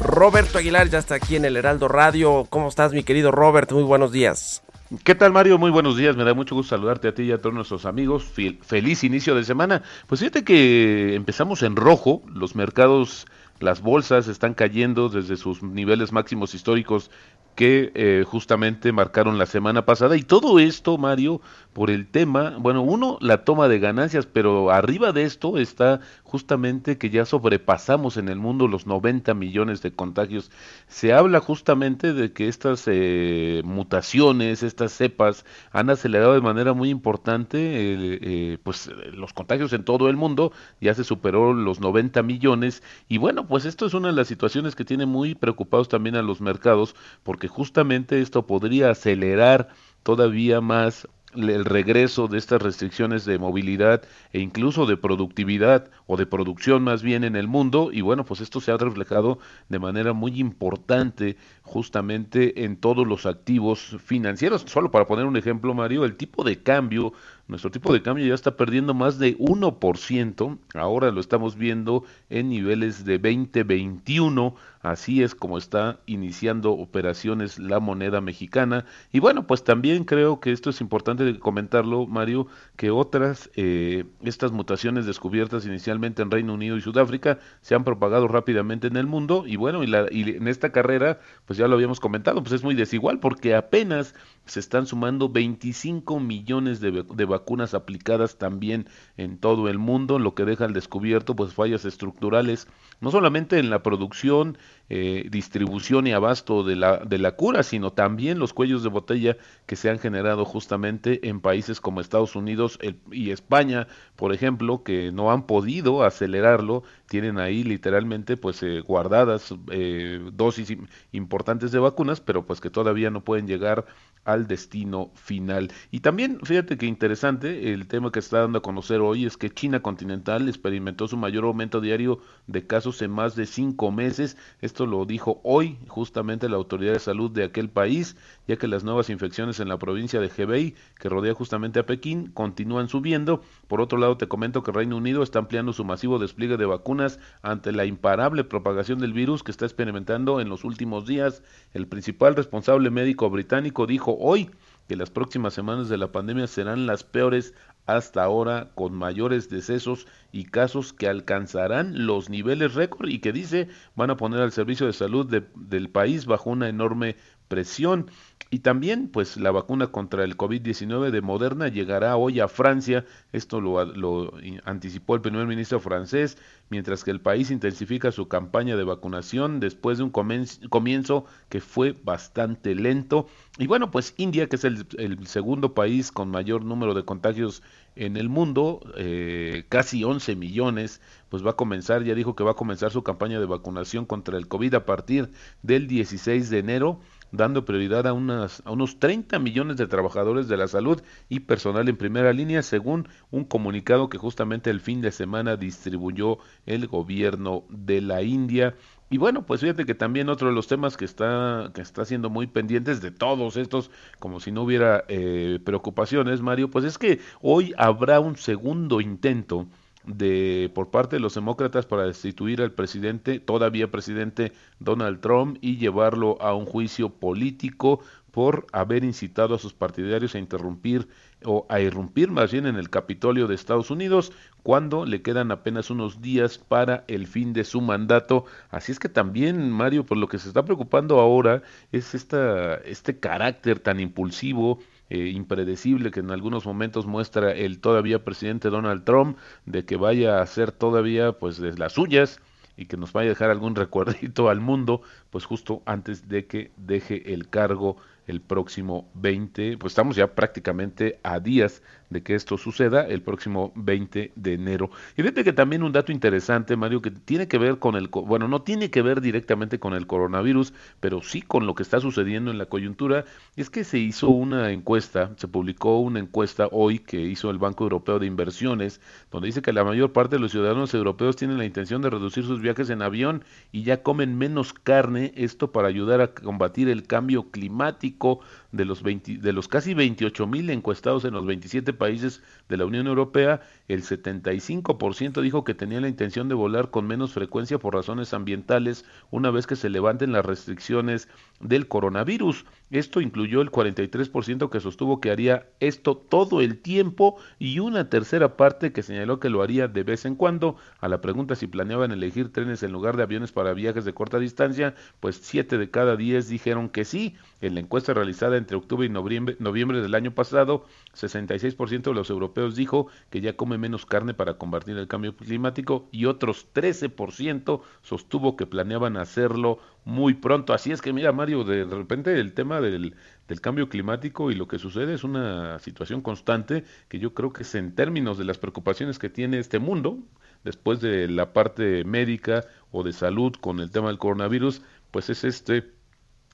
Roberto 0.00 0.58
Aguilar 0.58 0.88
ya 0.88 0.98
está 0.98 1.16
aquí 1.16 1.36
en 1.36 1.44
el 1.44 1.56
Heraldo 1.56 1.88
Radio. 1.88 2.46
¿Cómo 2.48 2.68
estás, 2.68 2.92
mi 2.92 3.02
querido 3.02 3.30
Robert? 3.30 3.70
Muy 3.72 3.82
buenos 3.82 4.12
días. 4.12 4.62
¿Qué 5.04 5.14
tal 5.14 5.32
Mario? 5.32 5.58
Muy 5.58 5.70
buenos 5.70 5.96
días, 5.96 6.16
me 6.16 6.24
da 6.24 6.32
mucho 6.32 6.54
gusto 6.54 6.70
saludarte 6.70 7.08
a 7.08 7.14
ti 7.14 7.24
y 7.24 7.32
a 7.32 7.38
todos 7.38 7.54
nuestros 7.54 7.84
amigos. 7.84 8.24
Feliz 8.62 9.04
inicio 9.04 9.34
de 9.34 9.44
semana. 9.44 9.82
Pues 10.06 10.20
fíjate 10.20 10.44
que 10.44 11.14
empezamos 11.14 11.62
en 11.62 11.76
rojo, 11.76 12.22
los 12.32 12.54
mercados, 12.54 13.26
las 13.60 13.82
bolsas 13.82 14.28
están 14.28 14.54
cayendo 14.54 15.08
desde 15.08 15.36
sus 15.36 15.62
niveles 15.62 16.12
máximos 16.12 16.54
históricos 16.54 17.10
que 17.54 17.90
eh, 17.94 18.24
justamente 18.24 18.92
marcaron 18.92 19.36
la 19.36 19.46
semana 19.46 19.84
pasada. 19.84 20.16
Y 20.16 20.22
todo 20.22 20.58
esto, 20.58 20.96
Mario, 20.96 21.40
por 21.78 21.90
el 21.90 22.08
tema, 22.08 22.56
bueno, 22.58 22.82
uno, 22.82 23.18
la 23.20 23.44
toma 23.44 23.68
de 23.68 23.78
ganancias, 23.78 24.26
pero 24.26 24.72
arriba 24.72 25.12
de 25.12 25.22
esto 25.22 25.58
está 25.58 26.00
justamente 26.24 26.98
que 26.98 27.08
ya 27.08 27.24
sobrepasamos 27.24 28.16
en 28.16 28.28
el 28.28 28.40
mundo 28.40 28.66
los 28.66 28.88
90 28.88 29.32
millones 29.34 29.80
de 29.80 29.92
contagios. 29.92 30.50
Se 30.88 31.12
habla 31.12 31.38
justamente 31.38 32.14
de 32.14 32.32
que 32.32 32.48
estas 32.48 32.82
eh, 32.88 33.62
mutaciones, 33.64 34.64
estas 34.64 34.90
cepas, 34.90 35.44
han 35.70 35.88
acelerado 35.88 36.34
de 36.34 36.40
manera 36.40 36.72
muy 36.72 36.88
importante 36.88 37.60
eh, 37.62 38.58
pues 38.64 38.90
los 39.12 39.32
contagios 39.32 39.72
en 39.72 39.84
todo 39.84 40.08
el 40.08 40.16
mundo, 40.16 40.50
ya 40.80 40.94
se 40.94 41.04
superó 41.04 41.54
los 41.54 41.78
90 41.78 42.24
millones. 42.24 42.82
Y 43.08 43.18
bueno, 43.18 43.46
pues 43.46 43.64
esto 43.66 43.86
es 43.86 43.94
una 43.94 44.08
de 44.08 44.14
las 44.14 44.26
situaciones 44.26 44.74
que 44.74 44.84
tiene 44.84 45.06
muy 45.06 45.36
preocupados 45.36 45.88
también 45.88 46.16
a 46.16 46.22
los 46.22 46.40
mercados, 46.40 46.96
porque 47.22 47.46
justamente 47.46 48.20
esto 48.20 48.48
podría 48.48 48.90
acelerar 48.90 49.68
todavía 50.02 50.60
más 50.60 51.06
el 51.34 51.64
regreso 51.64 52.26
de 52.26 52.38
estas 52.38 52.62
restricciones 52.62 53.24
de 53.24 53.38
movilidad 53.38 54.02
e 54.32 54.40
incluso 54.40 54.86
de 54.86 54.96
productividad 54.96 55.90
o 56.06 56.16
de 56.16 56.26
producción 56.26 56.82
más 56.82 57.02
bien 57.02 57.24
en 57.24 57.36
el 57.36 57.48
mundo 57.48 57.90
y 57.92 58.00
bueno 58.00 58.24
pues 58.24 58.40
esto 58.40 58.60
se 58.60 58.72
ha 58.72 58.76
reflejado 58.76 59.38
de 59.68 59.78
manera 59.78 60.12
muy 60.12 60.40
importante 60.40 61.36
justamente 61.62 62.64
en 62.64 62.76
todos 62.76 63.06
los 63.06 63.26
activos 63.26 63.96
financieros. 64.04 64.64
Solo 64.66 64.90
para 64.90 65.06
poner 65.06 65.26
un 65.26 65.36
ejemplo 65.36 65.74
Mario 65.74 66.04
el 66.04 66.16
tipo 66.16 66.44
de 66.44 66.62
cambio 66.62 67.12
nuestro 67.48 67.70
tipo 67.70 67.94
de 67.94 68.02
cambio 68.02 68.26
ya 68.26 68.34
está 68.34 68.56
perdiendo 68.56 68.92
más 68.92 69.18
de 69.18 69.36
1%, 69.38 70.58
ahora 70.74 71.10
lo 71.10 71.18
estamos 71.18 71.56
viendo 71.56 72.04
en 72.28 72.50
niveles 72.50 73.06
de 73.06 73.18
2021, 73.18 74.54
así 74.90 75.22
es 75.22 75.34
como 75.34 75.58
está 75.58 76.00
iniciando 76.06 76.72
operaciones 76.72 77.58
la 77.58 77.80
moneda 77.80 78.20
mexicana. 78.20 78.84
Y 79.12 79.20
bueno, 79.20 79.46
pues 79.46 79.64
también 79.64 80.04
creo 80.04 80.40
que 80.40 80.52
esto 80.52 80.70
es 80.70 80.80
importante 80.80 81.38
comentarlo, 81.38 82.06
Mario, 82.06 82.46
que 82.76 82.90
otras, 82.90 83.50
eh, 83.54 84.04
estas 84.22 84.52
mutaciones 84.52 85.06
descubiertas 85.06 85.66
inicialmente 85.66 86.22
en 86.22 86.30
Reino 86.30 86.54
Unido 86.54 86.76
y 86.76 86.80
Sudáfrica 86.80 87.38
se 87.60 87.74
han 87.74 87.84
propagado 87.84 88.28
rápidamente 88.28 88.86
en 88.86 88.96
el 88.96 89.06
mundo 89.06 89.44
y 89.46 89.56
bueno, 89.56 89.82
y, 89.82 89.86
la, 89.86 90.06
y 90.10 90.36
en 90.36 90.48
esta 90.48 90.70
carrera, 90.70 91.20
pues 91.46 91.58
ya 91.58 91.68
lo 91.68 91.74
habíamos 91.74 92.00
comentado, 92.00 92.42
pues 92.42 92.52
es 92.52 92.62
muy 92.62 92.74
desigual 92.74 93.20
porque 93.20 93.54
apenas 93.54 94.14
se 94.46 94.60
están 94.60 94.86
sumando 94.86 95.28
25 95.28 96.20
millones 96.20 96.80
de, 96.80 97.04
de 97.14 97.24
vacunas 97.24 97.74
aplicadas 97.74 98.38
también 98.38 98.88
en 99.16 99.38
todo 99.38 99.68
el 99.68 99.78
mundo, 99.78 100.18
lo 100.18 100.34
que 100.34 100.44
deja 100.44 100.64
al 100.64 100.72
descubierto 100.72 101.36
pues 101.36 101.52
fallas 101.54 101.84
estructurales, 101.84 102.68
no 103.00 103.10
solamente 103.10 103.58
en 103.58 103.70
la 103.70 103.82
producción, 103.82 104.58
eh, 104.90 105.26
distribución 105.30 106.06
y 106.06 106.12
abasto 106.12 106.62
de 106.64 106.76
la, 106.76 106.98
de 106.98 107.18
la 107.18 107.32
cura, 107.32 107.62
sino 107.62 107.92
también 107.92 108.38
los 108.38 108.54
cuellos 108.54 108.82
de 108.82 108.88
botella 108.88 109.36
que 109.66 109.76
se 109.76 109.90
han 109.90 109.98
generado 109.98 110.44
justamente 110.44 111.28
en 111.28 111.40
países 111.40 111.80
como 111.80 112.00
Estados 112.00 112.36
Unidos 112.36 112.78
y 113.12 113.30
España, 113.30 113.86
por 114.16 114.32
ejemplo, 114.32 114.82
que 114.82 115.12
no 115.12 115.30
han 115.30 115.46
podido 115.46 116.04
acelerarlo, 116.04 116.84
tienen 117.08 117.38
ahí 117.38 117.64
literalmente 117.64 118.36
pues 118.36 118.62
eh, 118.62 118.80
guardadas 118.80 119.54
eh, 119.70 120.20
dosis 120.32 120.76
importantes 121.12 121.72
de 121.72 121.78
vacunas, 121.78 122.20
pero 122.20 122.46
pues 122.46 122.60
que 122.60 122.70
todavía 122.70 123.10
no 123.10 123.24
pueden 123.24 123.46
llegar 123.46 123.86
al 124.24 124.46
destino 124.46 125.10
final. 125.14 125.72
Y 125.90 126.00
también, 126.00 126.38
fíjate 126.42 126.76
que 126.76 126.84
interesante, 126.84 127.72
el 127.72 127.88
tema 127.88 128.12
que 128.12 128.18
está 128.18 128.40
dando 128.40 128.58
a 128.58 128.62
conocer 128.62 129.00
hoy 129.00 129.24
es 129.24 129.38
que 129.38 129.48
China 129.48 129.80
continental 129.80 130.48
experimentó 130.48 131.08
su 131.08 131.16
mayor 131.16 131.44
aumento 131.44 131.80
diario 131.80 132.20
de 132.46 132.66
casos 132.66 133.00
en 133.00 133.10
más 133.10 133.36
de 133.36 133.46
cinco 133.46 133.90
meses. 133.90 134.36
Esto 134.60 134.84
lo 134.84 135.06
dijo 135.06 135.40
hoy 135.44 135.78
justamente 135.88 136.48
la 136.50 136.56
autoridad 136.56 136.92
de 136.92 136.98
salud 136.98 137.30
de 137.30 137.44
aquel 137.44 137.70
país, 137.70 138.16
ya 138.46 138.56
que 138.56 138.68
las 138.68 138.84
nuevas 138.84 139.08
infecciones 139.08 139.60
en 139.60 139.68
la 139.68 139.78
provincia 139.78 140.20
de 140.20 140.30
Hebei, 140.36 140.74
que 140.98 141.08
rodea 141.08 141.32
justamente 141.32 141.78
a 141.78 141.86
Pekín, 141.86 142.26
continúan 142.32 142.90
subiendo. 142.90 143.40
Por 143.66 143.80
otro 143.80 143.96
lado, 143.96 144.18
te 144.18 144.28
comento 144.28 144.62
que 144.62 144.72
Reino 144.72 144.98
Unido 144.98 145.22
está 145.22 145.38
ampliando 145.38 145.72
su 145.72 145.86
masivo 145.86 146.18
despliegue 146.18 146.58
de 146.58 146.66
vacunas 146.66 146.97
ante 147.42 147.72
la 147.72 147.84
imparable 147.84 148.44
propagación 148.44 148.98
del 148.98 149.12
virus 149.12 149.42
que 149.42 149.50
está 149.50 149.64
experimentando 149.64 150.40
en 150.40 150.48
los 150.48 150.64
últimos 150.64 151.06
días. 151.06 151.42
El 151.72 151.86
principal 151.86 152.36
responsable 152.36 152.90
médico 152.90 153.30
británico 153.30 153.86
dijo 153.86 154.16
hoy 154.20 154.50
que 154.88 154.96
las 154.96 155.10
próximas 155.10 155.54
semanas 155.54 155.88
de 155.88 155.98
la 155.98 156.12
pandemia 156.12 156.46
serán 156.46 156.86
las 156.86 157.04
peores 157.04 157.54
hasta 157.86 158.22
ahora 158.22 158.70
con 158.74 158.92
mayores 158.92 159.48
decesos 159.48 160.06
y 160.30 160.44
casos 160.44 160.92
que 160.92 161.08
alcanzarán 161.08 162.06
los 162.06 162.28
niveles 162.28 162.74
récord 162.74 163.08
y 163.08 163.18
que 163.18 163.32
dice 163.32 163.68
van 163.96 164.10
a 164.10 164.16
poner 164.16 164.40
al 164.40 164.52
servicio 164.52 164.86
de 164.86 164.92
salud 164.92 165.26
del 165.54 165.88
país 165.88 166.26
bajo 166.26 166.50
una 166.50 166.68
enorme 166.68 167.16
presión. 167.48 168.10
Y 168.50 168.60
también, 168.60 169.08
pues 169.08 169.36
la 169.36 169.50
vacuna 169.50 169.88
contra 169.88 170.24
el 170.24 170.38
COVID-19 170.38 171.10
de 171.10 171.20
Moderna 171.20 171.68
llegará 171.68 172.16
hoy 172.16 172.40
a 172.40 172.48
Francia. 172.48 173.04
Esto 173.30 173.60
lo, 173.60 173.84
lo, 173.84 174.32
anticipó 174.64 175.14
el 175.14 175.20
primer 175.20 175.46
ministro 175.46 175.80
francés, 175.80 176.38
mientras 176.70 177.04
que 177.04 177.10
el 177.10 177.20
país 177.20 177.50
intensifica 177.50 178.10
su 178.10 178.26
campaña 178.26 178.76
de 178.76 178.84
vacunación 178.84 179.60
después 179.60 179.98
de 179.98 180.04
un 180.04 180.10
comienzo 180.10 181.26
que 181.50 181.60
fue 181.60 181.94
bastante 182.02 182.74
lento. 182.74 183.26
Y 183.58 183.66
bueno, 183.66 183.90
pues 183.90 184.14
India, 184.16 184.48
que 184.48 184.56
es 184.56 184.64
el, 184.64 184.86
segundo 185.26 185.74
país 185.74 186.10
con 186.10 186.30
mayor 186.30 186.64
número 186.64 186.94
de 186.94 187.04
contagios 187.04 187.62
en 187.96 188.16
el 188.16 188.30
mundo, 188.30 188.80
eh, 188.96 189.64
casi 189.68 190.04
11 190.04 190.36
millones, 190.36 191.02
pues 191.28 191.44
va 191.44 191.50
a 191.50 191.56
comenzar, 191.56 192.02
ya 192.02 192.14
dijo 192.14 192.34
que 192.34 192.44
va 192.44 192.52
a 192.52 192.54
comenzar 192.54 192.92
su 192.92 193.02
campaña 193.02 193.40
de 193.40 193.46
vacunación 193.46 194.06
contra 194.06 194.38
el 194.38 194.48
COVID 194.48 194.72
a 194.74 194.86
partir 194.86 195.30
del 195.62 195.86
16 195.86 196.48
de 196.48 196.58
enero 196.60 197.00
dando 197.32 197.64
prioridad 197.64 198.06
a, 198.06 198.12
unas, 198.12 198.62
a 198.64 198.70
unos 198.70 198.98
30 198.98 199.38
millones 199.38 199.76
de 199.76 199.86
trabajadores 199.86 200.48
de 200.48 200.56
la 200.56 200.68
salud 200.68 201.02
y 201.28 201.40
personal 201.40 201.88
en 201.88 201.96
primera 201.96 202.32
línea, 202.32 202.62
según 202.62 203.08
un 203.30 203.44
comunicado 203.44 204.08
que 204.08 204.18
justamente 204.18 204.70
el 204.70 204.80
fin 204.80 205.00
de 205.00 205.12
semana 205.12 205.56
distribuyó 205.56 206.38
el 206.66 206.86
gobierno 206.86 207.64
de 207.68 208.00
la 208.00 208.22
India. 208.22 208.74
Y 209.10 209.18
bueno, 209.18 209.46
pues 209.46 209.62
fíjate 209.62 209.86
que 209.86 209.94
también 209.94 210.28
otro 210.28 210.48
de 210.48 210.54
los 210.54 210.66
temas 210.66 210.96
que 210.96 211.06
está, 211.06 211.70
que 211.74 211.80
está 211.80 212.04
siendo 212.04 212.28
muy 212.28 212.46
pendientes 212.46 213.00
de 213.00 213.10
todos 213.10 213.56
estos, 213.56 213.90
como 214.18 214.38
si 214.38 214.52
no 214.52 214.62
hubiera 214.62 215.04
eh, 215.08 215.58
preocupaciones, 215.64 216.42
Mario, 216.42 216.70
pues 216.70 216.84
es 216.84 216.98
que 216.98 217.20
hoy 217.40 217.72
habrá 217.78 218.20
un 218.20 218.36
segundo 218.36 219.00
intento 219.00 219.66
de 220.08 220.70
por 220.74 220.90
parte 220.90 221.16
de 221.16 221.20
los 221.20 221.34
demócratas 221.34 221.86
para 221.86 222.04
destituir 222.04 222.62
al 222.62 222.72
presidente, 222.72 223.40
todavía 223.40 223.90
presidente 223.90 224.52
Donald 224.80 225.20
Trump 225.20 225.58
y 225.60 225.76
llevarlo 225.76 226.40
a 226.40 226.54
un 226.54 226.64
juicio 226.64 227.10
político 227.10 228.00
por 228.30 228.66
haber 228.72 229.04
incitado 229.04 229.54
a 229.54 229.58
sus 229.58 229.74
partidarios 229.74 230.34
a 230.34 230.38
interrumpir 230.38 231.08
o 231.44 231.66
a 231.68 231.80
irrumpir 231.80 232.30
más 232.30 232.52
bien 232.52 232.66
en 232.66 232.76
el 232.76 232.90
Capitolio 232.90 233.46
de 233.46 233.54
Estados 233.54 233.90
Unidos 233.90 234.32
cuando 234.62 235.06
le 235.06 235.22
quedan 235.22 235.50
apenas 235.50 235.90
unos 235.90 236.20
días 236.20 236.58
para 236.58 237.04
el 237.08 237.26
fin 237.26 237.52
de 237.52 237.64
su 237.64 237.80
mandato. 237.80 238.44
Así 238.70 238.92
es 238.92 238.98
que 238.98 239.08
también, 239.08 239.70
Mario, 239.70 240.04
por 240.04 240.18
lo 240.18 240.28
que 240.28 240.38
se 240.38 240.48
está 240.48 240.64
preocupando 240.64 241.20
ahora 241.20 241.62
es 241.92 242.14
esta, 242.14 242.76
este 242.76 243.18
carácter 243.18 243.80
tan 243.80 244.00
impulsivo 244.00 244.78
eh, 245.10 245.28
impredecible 245.28 246.10
que 246.10 246.20
en 246.20 246.30
algunos 246.30 246.66
momentos 246.66 247.06
muestra 247.06 247.52
el 247.52 247.80
todavía 247.80 248.24
presidente 248.24 248.70
Donald 248.70 249.04
Trump 249.04 249.38
de 249.66 249.84
que 249.84 249.96
vaya 249.96 250.38
a 250.38 250.42
hacer 250.42 250.72
todavía 250.72 251.32
pues 251.32 251.58
las 251.58 251.92
suyas 251.92 252.40
y 252.76 252.86
que 252.86 252.96
nos 252.96 253.12
vaya 253.12 253.30
a 253.30 253.34
dejar 253.34 253.50
algún 253.50 253.74
recuerdito 253.76 254.48
al 254.48 254.60
mundo 254.60 255.02
pues 255.30 255.44
justo 255.44 255.82
antes 255.86 256.28
de 256.28 256.46
que 256.46 256.70
deje 256.76 257.32
el 257.32 257.48
cargo 257.48 257.96
el 258.28 258.42
próximo 258.42 259.08
20, 259.14 259.78
pues 259.78 259.92
estamos 259.92 260.14
ya 260.14 260.34
prácticamente 260.34 261.18
a 261.22 261.40
días 261.40 261.82
de 262.10 262.22
que 262.22 262.34
esto 262.34 262.58
suceda 262.58 263.06
el 263.06 263.22
próximo 263.22 263.72
20 263.74 264.32
de 264.34 264.54
enero. 264.54 264.90
Y 265.16 265.22
fíjate 265.22 265.44
que 265.44 265.52
también 265.52 265.82
un 265.82 265.92
dato 265.92 266.12
interesante, 266.12 266.76
Mario, 266.76 267.02
que 267.02 267.10
tiene 267.10 267.48
que 267.48 267.58
ver 267.58 267.78
con 267.78 267.96
el, 267.96 268.08
bueno, 268.08 268.48
no 268.48 268.62
tiene 268.62 268.90
que 268.90 269.02
ver 269.02 269.20
directamente 269.20 269.78
con 269.78 269.94
el 269.94 270.06
coronavirus, 270.06 270.72
pero 271.00 271.22
sí 271.22 271.42
con 271.42 271.66
lo 271.66 271.74
que 271.74 271.82
está 271.82 272.00
sucediendo 272.00 272.50
en 272.50 272.58
la 272.58 272.66
coyuntura, 272.66 273.24
es 273.56 273.70
que 273.70 273.84
se 273.84 273.98
hizo 273.98 274.28
una 274.28 274.70
encuesta, 274.70 275.32
se 275.36 275.48
publicó 275.48 275.98
una 275.98 276.20
encuesta 276.20 276.68
hoy 276.72 276.98
que 276.98 277.20
hizo 277.20 277.50
el 277.50 277.58
Banco 277.58 277.84
Europeo 277.84 278.18
de 278.18 278.26
Inversiones, 278.26 279.00
donde 279.30 279.46
dice 279.46 279.62
que 279.62 279.72
la 279.72 279.84
mayor 279.84 280.12
parte 280.12 280.36
de 280.36 280.40
los 280.40 280.52
ciudadanos 280.52 280.94
europeos 280.94 281.36
tienen 281.36 281.58
la 281.58 281.64
intención 281.64 282.02
de 282.02 282.10
reducir 282.10 282.44
sus 282.44 282.60
viajes 282.60 282.90
en 282.90 283.02
avión 283.02 283.44
y 283.72 283.82
ya 283.82 284.02
comen 284.02 284.38
menos 284.38 284.72
carne, 284.72 285.32
esto 285.36 285.72
para 285.72 285.88
ayudar 285.88 286.20
a 286.20 286.32
combatir 286.34 286.88
el 286.88 287.06
cambio 287.06 287.50
climático 287.50 288.40
de 288.72 288.84
los, 288.84 289.02
de 289.02 289.52
los 289.52 289.68
casi 289.68 289.94
28 289.94 290.46
mil 290.46 290.68
encuestados 290.70 291.24
en 291.24 291.32
los 291.32 291.46
27 291.46 291.92
países 291.94 292.42
de 292.68 292.76
la 292.76 292.84
Unión 292.84 293.06
Europea, 293.06 293.62
el 293.88 294.02
75% 294.02 295.40
dijo 295.40 295.64
que 295.64 295.74
tenía 295.74 296.00
la 296.00 296.08
intención 296.08 296.48
de 296.48 296.54
volar 296.54 296.90
con 296.90 297.06
menos 297.06 297.32
frecuencia 297.32 297.78
por 297.78 297.94
razones 297.94 298.34
ambientales 298.34 299.04
una 299.30 299.50
vez 299.50 299.66
que 299.66 299.76
se 299.76 299.88
levanten 299.88 300.32
las 300.32 300.44
restricciones 300.44 301.28
del 301.60 301.88
coronavirus. 301.88 302.66
Esto 302.90 303.20
incluyó 303.20 303.60
el 303.60 303.70
43% 303.70 304.70
que 304.70 304.80
sostuvo 304.80 305.20
que 305.20 305.30
haría 305.30 305.66
esto 305.80 306.16
todo 306.16 306.60
el 306.60 306.78
tiempo 306.78 307.36
y 307.58 307.80
una 307.80 308.08
tercera 308.08 308.56
parte 308.56 308.92
que 308.92 309.02
señaló 309.02 309.40
que 309.40 309.50
lo 309.50 309.62
haría 309.62 309.88
de 309.88 310.02
vez 310.02 310.24
en 310.24 310.34
cuando. 310.34 310.76
A 311.00 311.08
la 311.08 311.20
pregunta 311.20 311.54
si 311.54 311.66
planeaban 311.66 312.12
elegir 312.12 312.52
trenes 312.52 312.82
en 312.82 312.92
lugar 312.92 313.16
de 313.16 313.24
aviones 313.24 313.52
para 313.52 313.74
viajes 313.74 314.04
de 314.04 314.14
corta 314.14 314.38
distancia, 314.38 314.94
pues 315.20 315.38
7 315.42 315.76
de 315.76 315.90
cada 315.90 316.16
10 316.16 316.48
dijeron 316.48 316.88
que 316.88 317.04
sí. 317.04 317.36
En 317.60 317.74
la 317.74 317.80
encuesta 317.80 318.14
realizada 318.14 318.56
entre 318.56 318.76
octubre 318.76 319.06
y 319.06 319.10
noviembre, 319.10 319.56
noviembre 319.58 320.00
del 320.00 320.14
año 320.14 320.30
pasado, 320.30 320.86
66% 321.14 322.02
de 322.02 322.14
los 322.14 322.30
europeos 322.30 322.74
dijo 322.74 323.08
que 323.30 323.40
ya 323.40 323.56
come 323.56 323.76
menos 323.76 324.06
carne 324.06 324.32
para 324.32 324.54
combatir 324.54 324.96
el 324.96 325.08
cambio 325.08 325.36
climático 325.36 326.08
y 326.10 326.24
otros 326.24 326.66
13% 326.72 327.80
sostuvo 328.02 328.56
que 328.56 328.66
planeaban 328.66 329.16
hacerlo 329.16 329.78
muy 330.08 330.32
pronto. 330.32 330.72
Así 330.72 330.90
es 330.90 331.02
que 331.02 331.12
mira 331.12 331.32
Mario, 331.32 331.64
de 331.64 331.84
repente 331.84 332.40
el 332.40 332.54
tema 332.54 332.80
del, 332.80 333.14
del 333.46 333.60
cambio 333.60 333.90
climático 333.90 334.50
y 334.50 334.54
lo 334.54 334.66
que 334.66 334.78
sucede 334.78 335.12
es 335.12 335.22
una 335.22 335.78
situación 335.80 336.22
constante 336.22 336.84
que 337.08 337.18
yo 337.18 337.34
creo 337.34 337.52
que 337.52 337.62
es 337.62 337.74
en 337.74 337.94
términos 337.94 338.38
de 338.38 338.44
las 338.44 338.56
preocupaciones 338.56 339.18
que 339.18 339.28
tiene 339.28 339.58
este 339.58 339.78
mundo, 339.78 340.18
después 340.64 341.02
de 341.02 341.28
la 341.28 341.52
parte 341.52 342.04
médica 342.04 342.64
o 342.90 343.02
de 343.02 343.12
salud 343.12 343.52
con 343.60 343.80
el 343.80 343.90
tema 343.90 344.08
del 344.08 344.16
coronavirus, 344.16 344.80
pues 345.10 345.28
es 345.28 345.44
este 345.44 345.92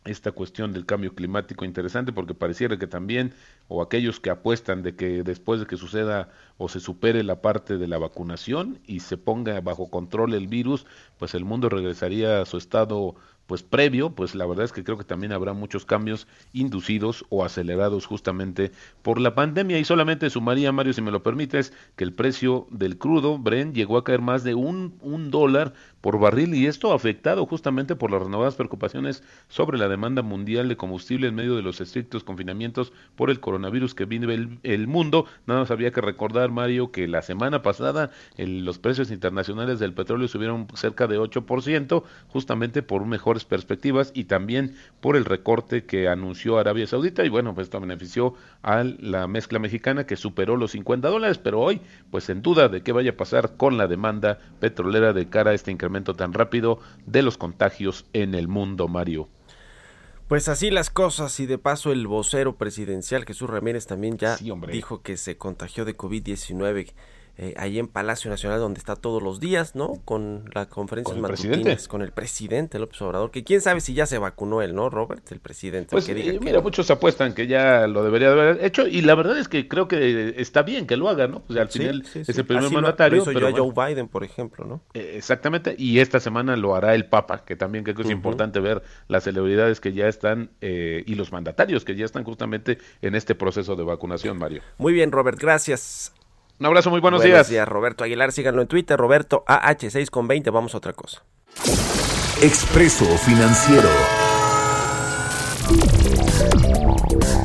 esta 0.04 0.32
cuestión 0.32 0.72
del 0.72 0.84
cambio 0.84 1.14
climático 1.14 1.64
interesante 1.64 2.12
porque 2.12 2.34
pareciera 2.34 2.78
que 2.78 2.86
también 2.86 3.32
o 3.68 3.82
aquellos 3.82 4.20
que 4.20 4.30
apuestan 4.30 4.82
de 4.82 4.94
que 4.94 5.22
después 5.22 5.60
de 5.60 5.66
que 5.66 5.76
suceda 5.76 6.30
o 6.58 6.68
se 6.68 6.80
supere 6.80 7.22
la 7.24 7.40
parte 7.40 7.78
de 7.78 7.88
la 7.88 7.98
vacunación 7.98 8.80
y 8.86 9.00
se 9.00 9.16
ponga 9.16 9.60
bajo 9.60 9.88
control 9.88 10.34
el 10.34 10.46
virus, 10.46 10.86
pues 11.18 11.34
el 11.34 11.44
mundo 11.44 11.68
regresaría 11.68 12.42
a 12.42 12.44
su 12.44 12.58
estado 12.58 13.14
pues 13.46 13.62
previo, 13.62 14.14
pues 14.14 14.34
la 14.34 14.46
verdad 14.46 14.64
es 14.64 14.72
que 14.72 14.84
creo 14.84 14.96
que 14.96 15.04
también 15.04 15.32
habrá 15.32 15.52
muchos 15.52 15.84
cambios 15.84 16.26
inducidos 16.52 17.24
o 17.28 17.44
acelerados 17.44 18.06
justamente 18.06 18.72
por 19.02 19.20
la 19.20 19.34
pandemia. 19.34 19.78
Y 19.78 19.84
solamente 19.84 20.30
sumaría, 20.30 20.72
Mario, 20.72 20.92
si 20.92 21.02
me 21.02 21.10
lo 21.10 21.22
permites, 21.22 21.72
que 21.96 22.04
el 22.04 22.12
precio 22.12 22.66
del 22.70 22.98
crudo, 22.98 23.38
Bren, 23.38 23.74
llegó 23.74 23.98
a 23.98 24.04
caer 24.04 24.20
más 24.20 24.44
de 24.44 24.54
un, 24.54 24.96
un 25.00 25.30
dólar 25.30 25.74
por 26.04 26.18
barril 26.18 26.54
y 26.54 26.66
esto 26.66 26.92
afectado 26.92 27.46
justamente 27.46 27.96
por 27.96 28.10
las 28.10 28.20
renovadas 28.22 28.56
preocupaciones 28.56 29.22
sobre 29.48 29.78
la 29.78 29.88
demanda 29.88 30.20
mundial 30.20 30.68
de 30.68 30.76
combustible 30.76 31.28
en 31.28 31.34
medio 31.34 31.56
de 31.56 31.62
los 31.62 31.80
estrictos 31.80 32.24
confinamientos 32.24 32.92
por 33.16 33.30
el 33.30 33.40
coronavirus 33.40 33.94
que 33.94 34.04
vive 34.04 34.58
el, 34.62 34.86
mundo. 34.86 35.24
Nada 35.46 35.60
más 35.60 35.70
había 35.70 35.92
que 35.92 36.02
recordar, 36.02 36.50
Mario, 36.50 36.92
que 36.92 37.08
la 37.08 37.22
semana 37.22 37.62
pasada 37.62 38.10
los 38.36 38.78
precios 38.78 39.10
internacionales 39.10 39.78
del 39.78 39.94
petróleo 39.94 40.28
subieron 40.28 40.66
cerca 40.74 41.06
de 41.06 41.18
8%, 41.18 42.02
justamente 42.28 42.82
por 42.82 43.00
un 43.00 43.08
mejor 43.08 43.42
perspectivas 43.46 44.12
y 44.14 44.24
también 44.24 44.74
por 45.00 45.16
el 45.16 45.24
recorte 45.24 45.84
que 45.84 46.08
anunció 46.08 46.58
Arabia 46.58 46.86
Saudita 46.86 47.24
y 47.24 47.30
bueno, 47.30 47.54
pues 47.54 47.68
esto 47.68 47.80
benefició 47.80 48.34
a 48.62 48.84
la 48.84 49.26
mezcla 49.26 49.58
mexicana 49.58 50.04
que 50.04 50.16
superó 50.16 50.58
los 50.58 50.72
50 50.72 51.08
dólares, 51.08 51.38
pero 51.38 51.62
hoy 51.62 51.80
pues 52.10 52.28
en 52.28 52.42
duda 52.42 52.68
de 52.68 52.82
qué 52.82 52.92
vaya 52.92 53.12
a 53.12 53.16
pasar 53.16 53.56
con 53.56 53.78
la 53.78 53.86
demanda 53.86 54.38
petrolera 54.60 55.14
de 55.14 55.30
cara 55.30 55.52
a 55.52 55.54
este 55.54 55.70
incremento 55.70 55.93
tan 56.02 56.32
rápido 56.32 56.80
de 57.06 57.22
los 57.22 57.38
contagios 57.38 58.06
en 58.12 58.34
el 58.34 58.48
mundo, 58.48 58.88
Mario. 58.88 59.28
Pues 60.28 60.48
así 60.48 60.70
las 60.70 60.90
cosas 60.90 61.38
y 61.38 61.46
de 61.46 61.58
paso 61.58 61.92
el 61.92 62.06
vocero 62.06 62.56
presidencial 62.56 63.26
Jesús 63.26 63.48
Ramírez 63.48 63.86
también 63.86 64.16
ya 64.16 64.36
dijo 64.72 65.02
que 65.02 65.18
se 65.18 65.36
contagió 65.36 65.84
de 65.84 65.96
COVID-19 65.96 66.92
eh, 67.36 67.54
ahí 67.56 67.80
en 67.80 67.88
Palacio 67.88 68.30
Nacional 68.30 68.60
donde 68.60 68.78
está 68.78 68.94
todos 68.94 69.20
los 69.20 69.40
días, 69.40 69.74
¿no? 69.74 70.00
Con 70.04 70.48
la 70.54 70.66
conferencia 70.66 71.16
matutinas 71.16 71.88
con 71.88 72.02
el 72.02 72.12
presidente 72.12 72.78
López 72.78 73.02
Obrador, 73.02 73.32
que 73.32 73.42
quién 73.42 73.60
sabe 73.60 73.80
si 73.80 73.92
ya 73.92 74.06
se 74.06 74.18
vacunó 74.18 74.62
él, 74.62 74.74
¿no, 74.74 74.88
Robert, 74.88 75.32
el 75.32 75.40
presidente? 75.40 75.88
Pues 75.90 76.08
eh, 76.08 76.38
mira, 76.40 76.60
muchos 76.60 76.88
apuestan 76.92 77.34
que 77.34 77.48
ya 77.48 77.88
lo 77.88 78.04
debería 78.04 78.30
haber 78.30 78.64
hecho 78.64 78.86
y 78.86 79.00
la 79.00 79.16
verdad 79.16 79.36
es 79.36 79.48
que 79.48 79.66
creo 79.66 79.88
que 79.88 80.34
está 80.36 80.62
bien 80.62 80.86
que 80.86 80.96
lo 80.96 81.08
haga, 81.08 81.26
¿no? 81.26 81.40
Pues 81.40 81.58
al 81.58 81.68
final 81.68 82.04
es 82.14 82.38
el 82.38 82.44
primer 82.44 82.70
mandatario. 82.70 83.24
pero 83.24 83.50
Joe 83.52 83.88
Biden, 83.88 84.06
por 84.06 84.22
ejemplo, 84.22 84.64
¿no? 84.64 84.82
Eh, 84.94 85.14
exactamente, 85.16 85.74
y 85.76 85.98
esta 85.98 86.20
semana 86.20 86.56
lo 86.56 86.76
hará 86.76 86.94
el 86.94 87.06
Papa, 87.06 87.44
que 87.44 87.56
también 87.56 87.82
creo 87.82 87.96
que 87.96 88.02
es 88.02 88.10
importante 88.10 88.60
ver 88.60 88.82
las 89.08 89.24
celebridades 89.24 89.80
que 89.80 89.92
ya 89.92 90.06
están 90.06 90.50
y 90.60 91.14
los 91.16 91.32
mandatarios 91.32 91.84
que 91.84 91.96
ya 91.96 92.04
están 92.04 92.22
justamente 92.22 92.78
en 93.02 93.16
este 93.16 93.34
proceso 93.34 93.74
de 93.74 93.82
vacunación, 93.82 94.38
Mario. 94.38 94.62
Muy 94.78 94.92
bien, 94.92 95.10
Robert, 95.10 95.38
gracias. 95.40 96.12
Un 96.60 96.66
abrazo, 96.66 96.90
muy 96.90 97.00
buenos, 97.00 97.20
buenos 97.20 97.48
días. 97.48 97.68
Roberto 97.68 98.04
Aguilar. 98.04 98.30
Síganlo 98.30 98.62
en 98.62 98.68
Twitter, 98.68 98.96
Roberto 98.96 99.44
AH6 99.46 100.08
con 100.10 100.28
20. 100.28 100.50
Vamos 100.50 100.74
a 100.74 100.78
otra 100.78 100.92
cosa. 100.92 101.24
Expreso 102.40 103.04
Financiero. 103.18 103.88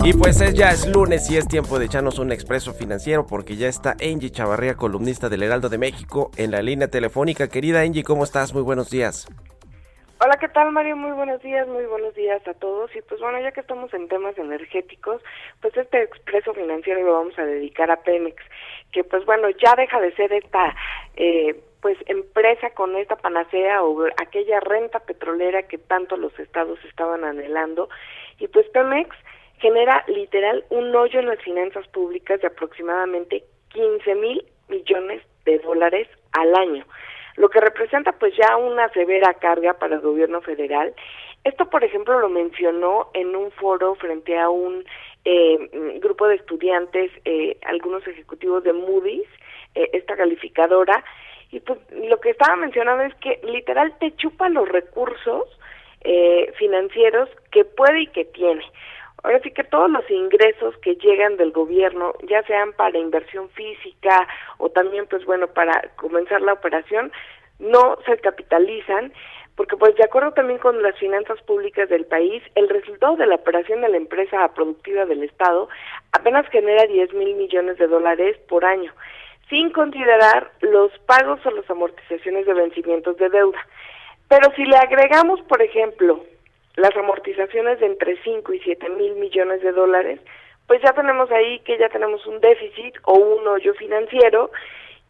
Y 0.04 0.14
pues 0.14 0.40
es, 0.42 0.54
ya 0.54 0.72
es 0.72 0.88
lunes 0.88 1.30
y 1.30 1.38
es 1.38 1.48
tiempo 1.48 1.78
de 1.78 1.86
echarnos 1.86 2.20
un 2.20 2.32
expreso 2.32 2.74
financiero 2.74 3.26
porque 3.28 3.58
ya 3.58 3.68
está 3.68 3.98
Angie 4.02 4.30
Chavarría, 4.30 4.76
columnista 4.76 5.28
del 5.28 5.44
Heraldo 5.44 5.70
de 5.70 5.78
México, 5.78 6.32
en 6.38 6.52
la 6.52 6.62
línea 6.62 6.88
telefónica. 6.88 7.50
Querida 7.50 7.82
Angie, 7.82 8.04
¿cómo 8.04 8.24
estás? 8.24 8.54
Muy 8.54 8.64
buenos 8.64 8.90
días. 8.90 9.28
Hola, 10.22 10.36
¿qué 10.38 10.50
tal 10.50 10.74
Mario? 10.74 10.98
Muy 10.98 11.12
buenos 11.12 11.42
días, 11.42 11.66
muy 11.66 11.86
buenos 11.86 12.14
días 12.14 12.46
a 12.46 12.54
todos. 12.54 12.94
Y 12.94 13.02
pues 13.04 13.22
bueno, 13.22 13.40
ya 13.40 13.54
que 13.54 13.62
estamos 13.62 13.94
en 13.94 14.10
temas 14.10 14.38
energéticos, 14.38 15.22
pues 15.62 15.78
este 15.78 16.04
expreso 16.04 16.54
financiero 16.54 17.02
lo 17.04 17.14
vamos 17.14 17.40
a 17.40 17.46
dedicar 17.46 17.90
a 17.90 18.02
Pemex, 18.02 18.36
que 18.92 19.04
pues 19.04 19.26
bueno, 19.26 19.50
ya 19.50 19.76
deja 19.76 20.00
de 20.00 20.14
ser 20.16 20.34
esta 20.34 20.76
eh, 21.16 21.56
pues 21.82 21.98
empresa 22.08 22.72
con 22.72 22.96
esta 22.96 23.16
panacea 23.16 23.84
o 23.84 24.06
aquella 24.22 24.60
renta 24.60 25.00
petrolera 25.00 25.64
que 25.64 25.78
tanto 25.78 26.18
los 26.18 26.38
estados 26.40 26.80
estaban 26.86 27.24
anhelando. 27.24 27.90
Y 28.40 28.48
pues 28.48 28.68
Pemex 28.70 29.16
genera 29.60 30.04
literal 30.08 30.66
un 30.70 30.96
hoyo 30.96 31.20
en 31.20 31.28
las 31.28 31.42
finanzas 31.42 31.88
públicas 31.90 32.42
de 32.42 32.48
aproximadamente 32.48 33.44
15 33.70 34.16
mil 34.16 34.46
millones 34.68 35.22
de 35.46 35.60
dólares 35.60 36.08
al 36.34 36.56
año, 36.56 36.86
lo 37.36 37.50
que 37.50 37.60
representa 37.60 38.12
pues 38.14 38.34
ya 38.36 38.58
una 38.58 38.90
severa 38.90 39.34
carga 39.36 39.74
para 39.74 39.96
el 39.96 40.02
gobierno 40.02 40.42
federal. 40.42 40.94
Esto, 41.44 41.70
por 41.70 41.84
ejemplo, 41.84 42.20
lo 42.20 42.30
mencionó 42.30 43.10
en 43.14 43.36
un 43.36 43.52
foro 43.52 43.96
frente 43.96 44.38
a 44.38 44.50
un 44.50 44.84
eh, 45.26 46.00
grupo 46.00 46.28
de 46.28 46.36
estudiantes, 46.36 47.12
eh, 47.26 47.58
algunos 47.66 48.06
ejecutivos 48.08 48.64
de 48.64 48.74
Moody's, 48.74 49.28
eh, 49.76 49.90
esta 49.94 50.16
calificadora, 50.16 51.04
y 51.52 51.60
pues 51.60 51.80
lo 51.92 52.20
que 52.20 52.32
estaba 52.32 52.56
mencionando 52.56 53.04
es 53.04 53.16
que 53.16 53.40
literal 53.44 53.94
te 54.00 54.16
chupa 54.16 54.50
los 54.50 54.70
recursos 54.70 55.48
financieros 56.56 57.28
que 57.52 57.66
puede 57.66 58.04
y 58.04 58.08
que 58.08 58.24
tiene. 58.24 58.64
Ahora 59.24 59.42
sí 59.42 59.52
que 59.52 59.66
todos 59.66 59.92
los 59.92 60.10
ingresos 60.10 60.78
que 60.78 60.96
llegan 60.96 61.36
del 61.36 61.52
gobierno, 61.52 62.14
ya 62.30 62.42
sean 62.44 62.72
para 62.74 62.98
inversión 62.98 63.50
física 63.50 64.26
o 64.60 64.70
también, 64.70 65.08
pues 65.08 65.26
bueno, 65.26 65.48
para 65.48 65.90
comenzar 65.98 66.42
la 66.42 66.54
operación, 66.54 67.12
no 67.60 67.98
se 68.06 68.18
capitalizan, 68.20 69.12
porque 69.60 69.76
pues 69.76 69.94
de 69.98 70.06
acuerdo 70.06 70.32
también 70.32 70.58
con 70.58 70.82
las 70.82 70.98
finanzas 70.98 71.38
públicas 71.42 71.90
del 71.90 72.06
país, 72.06 72.42
el 72.56 72.70
resultado 72.70 73.18
de 73.18 73.28
la 73.28 73.36
operación 73.36 73.82
de 73.82 73.90
la 73.90 73.98
empresa 73.98 74.48
productiva 74.56 75.06
del 75.06 75.22
Estado 75.22 75.68
apenas 76.14 76.48
genera 76.48 76.88
10 76.88 77.14
mil 77.16 77.36
millones 77.36 77.78
de 77.78 77.88
dólares 77.88 78.38
por 78.48 78.64
año, 78.64 78.94
sin 79.50 79.70
considerar 79.72 80.50
los 80.62 80.98
pagos 81.00 81.46
o 81.46 81.52
las 81.52 81.70
amortizaciones 81.70 82.46
de 82.46 82.54
vencimientos 82.54 83.18
de 83.18 83.28
deuda. 83.28 83.60
Pero 84.30 84.50
si 84.56 84.64
le 84.64 84.78
agregamos, 84.78 85.42
por 85.42 85.62
ejemplo, 85.62 86.24
las 86.78 86.96
amortizaciones 86.96 87.82
de 87.82 87.88
entre 87.88 88.16
5 88.24 88.54
y 88.54 88.60
7 88.62 88.88
mil 88.92 89.16
millones 89.16 89.62
de 89.62 89.74
dólares, 89.74 90.22
pues 90.68 90.82
ya 90.82 90.94
tenemos 90.94 91.30
ahí 91.32 91.60
que 91.66 91.78
ya 91.78 91.90
tenemos 91.90 92.26
un 92.26 92.40
déficit 92.40 92.96
o 93.04 93.16
un 93.16 93.46
hoyo 93.46 93.74
financiero 93.74 94.52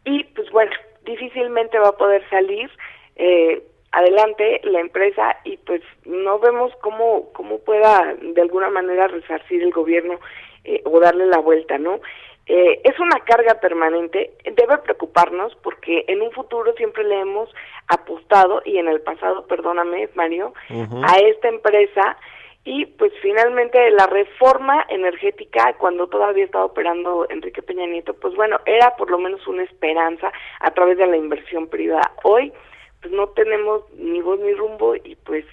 y 0.04 0.24
pues 0.24 0.50
bueno, 0.50 0.72
difícilmente 1.04 1.78
va 1.78 1.90
a 1.90 1.96
poder 1.96 2.28
salir 2.28 2.68
eh, 3.14 3.62
adelante 3.92 4.60
la 4.64 4.80
empresa 4.80 5.36
y 5.44 5.56
pues 5.58 5.82
no 6.04 6.38
vemos 6.38 6.72
cómo, 6.80 7.32
cómo 7.32 7.58
pueda 7.58 8.14
de 8.20 8.40
alguna 8.40 8.70
manera 8.70 9.08
resarcir 9.08 9.62
el 9.62 9.72
gobierno 9.72 10.18
eh, 10.64 10.82
o 10.84 11.00
darle 11.00 11.26
la 11.26 11.38
vuelta, 11.38 11.78
¿no? 11.78 12.00
Eh, 12.46 12.80
es 12.82 12.98
una 12.98 13.20
carga 13.20 13.60
permanente, 13.60 14.32
debe 14.44 14.78
preocuparnos 14.78 15.54
porque 15.62 16.04
en 16.08 16.20
un 16.20 16.32
futuro 16.32 16.72
siempre 16.74 17.04
le 17.04 17.20
hemos 17.20 17.48
apostado 17.86 18.62
y 18.64 18.78
en 18.78 18.88
el 18.88 19.00
pasado, 19.02 19.46
perdóname 19.46 20.08
Mario, 20.14 20.52
a 20.68 21.18
esta 21.18 21.48
empresa 21.48 22.16
y 22.64 22.86
pues 22.86 23.12
finalmente 23.22 23.90
la 23.90 24.06
reforma 24.06 24.84
energética 24.88 25.74
cuando 25.78 26.08
todavía 26.08 26.44
estaba 26.44 26.64
operando 26.64 27.26
Enrique 27.30 27.62
Peña 27.62 27.86
Nieto, 27.86 28.14
pues 28.14 28.34
bueno, 28.34 28.58
era 28.66 28.96
por 28.96 29.10
lo 29.10 29.18
menos 29.18 29.46
una 29.46 29.62
esperanza 29.62 30.32
a 30.58 30.70
través 30.72 30.98
de 30.98 31.06
la 31.06 31.16
inversión 31.16 31.68
privada. 31.68 32.12
Hoy 32.24 32.52
pues 33.00 33.12
no 33.12 33.28
tenemos 33.28 33.82
ni 33.96 34.20
voz 34.20 34.38
ni 34.40 34.52
rumbo 34.54 34.96
y 34.96 35.16
pues 35.24 35.44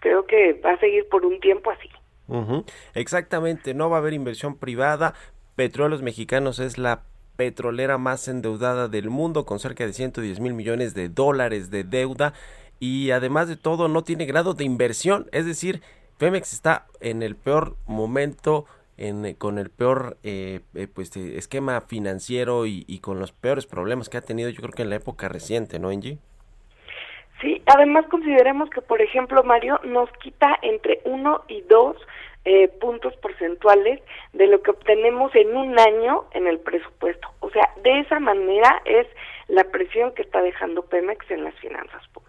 creo 0.00 0.26
que 0.26 0.54
va 0.54 0.72
a 0.72 0.80
seguir 0.80 1.08
por 1.08 1.24
un 1.24 1.40
tiempo 1.40 1.70
así. 1.70 1.88
Exactamente, 2.94 3.72
no 3.72 3.88
va 3.88 3.96
a 3.96 4.00
haber 4.00 4.12
inversión 4.12 4.56
privada, 4.56 5.14
Petróleos 5.54 6.02
Mexicanos 6.02 6.58
es 6.58 6.76
la 6.76 7.04
petrolera 7.36 7.98
más 7.98 8.26
endeudada 8.28 8.88
del 8.88 9.10
mundo 9.10 9.46
con 9.46 9.60
cerca 9.60 9.86
de 9.86 9.92
110 9.92 10.40
mil 10.40 10.54
millones 10.54 10.94
de 10.94 11.08
dólares 11.08 11.70
de 11.70 11.84
deuda 11.84 12.34
y 12.80 13.10
además 13.10 13.48
de 13.48 13.56
todo 13.56 13.88
no 13.88 14.02
tiene 14.04 14.26
grado 14.26 14.54
de 14.54 14.64
inversión, 14.64 15.28
es 15.32 15.46
decir, 15.46 15.82
Pemex 16.18 16.52
está 16.52 16.86
en 17.00 17.22
el 17.22 17.36
peor 17.36 17.76
momento 17.86 18.66
en, 18.96 19.34
con 19.34 19.58
el 19.58 19.70
peor 19.70 20.16
eh, 20.22 20.60
eh, 20.74 20.88
pues 20.92 21.14
eh, 21.16 21.36
esquema 21.36 21.80
financiero 21.82 22.66
y, 22.66 22.84
y, 22.86 23.00
con 23.00 23.18
los 23.18 23.32
peores 23.32 23.66
problemas 23.66 24.08
que 24.08 24.16
ha 24.16 24.22
tenido 24.22 24.48
yo 24.48 24.60
creo 24.60 24.72
que 24.72 24.82
en 24.82 24.90
la 24.90 24.96
época 24.96 25.28
reciente, 25.28 25.78
¿no, 25.78 25.90
Angie? 25.90 26.18
Sí, 27.40 27.62
además 27.66 28.06
consideremos 28.10 28.70
que, 28.70 28.80
por 28.80 29.02
ejemplo, 29.02 29.42
Mario, 29.44 29.78
nos 29.84 30.10
quita 30.18 30.58
entre 30.62 31.00
uno 31.04 31.44
y 31.48 31.60
dos 31.62 31.96
eh, 32.44 32.68
puntos 32.80 33.14
porcentuales 33.16 34.00
de 34.32 34.46
lo 34.46 34.62
que 34.62 34.70
obtenemos 34.70 35.34
en 35.34 35.54
un 35.56 35.78
año 35.78 36.24
en 36.32 36.46
el 36.46 36.58
presupuesto. 36.60 37.28
O 37.40 37.50
sea, 37.50 37.68
de 37.82 38.00
esa 38.00 38.20
manera 38.20 38.80
es 38.84 39.06
la 39.48 39.64
presión 39.64 40.14
que 40.14 40.22
está 40.22 40.40
dejando 40.40 40.82
Pemex 40.82 41.30
en 41.30 41.44
las 41.44 41.54
finanzas 41.56 42.06
públicas 42.08 42.26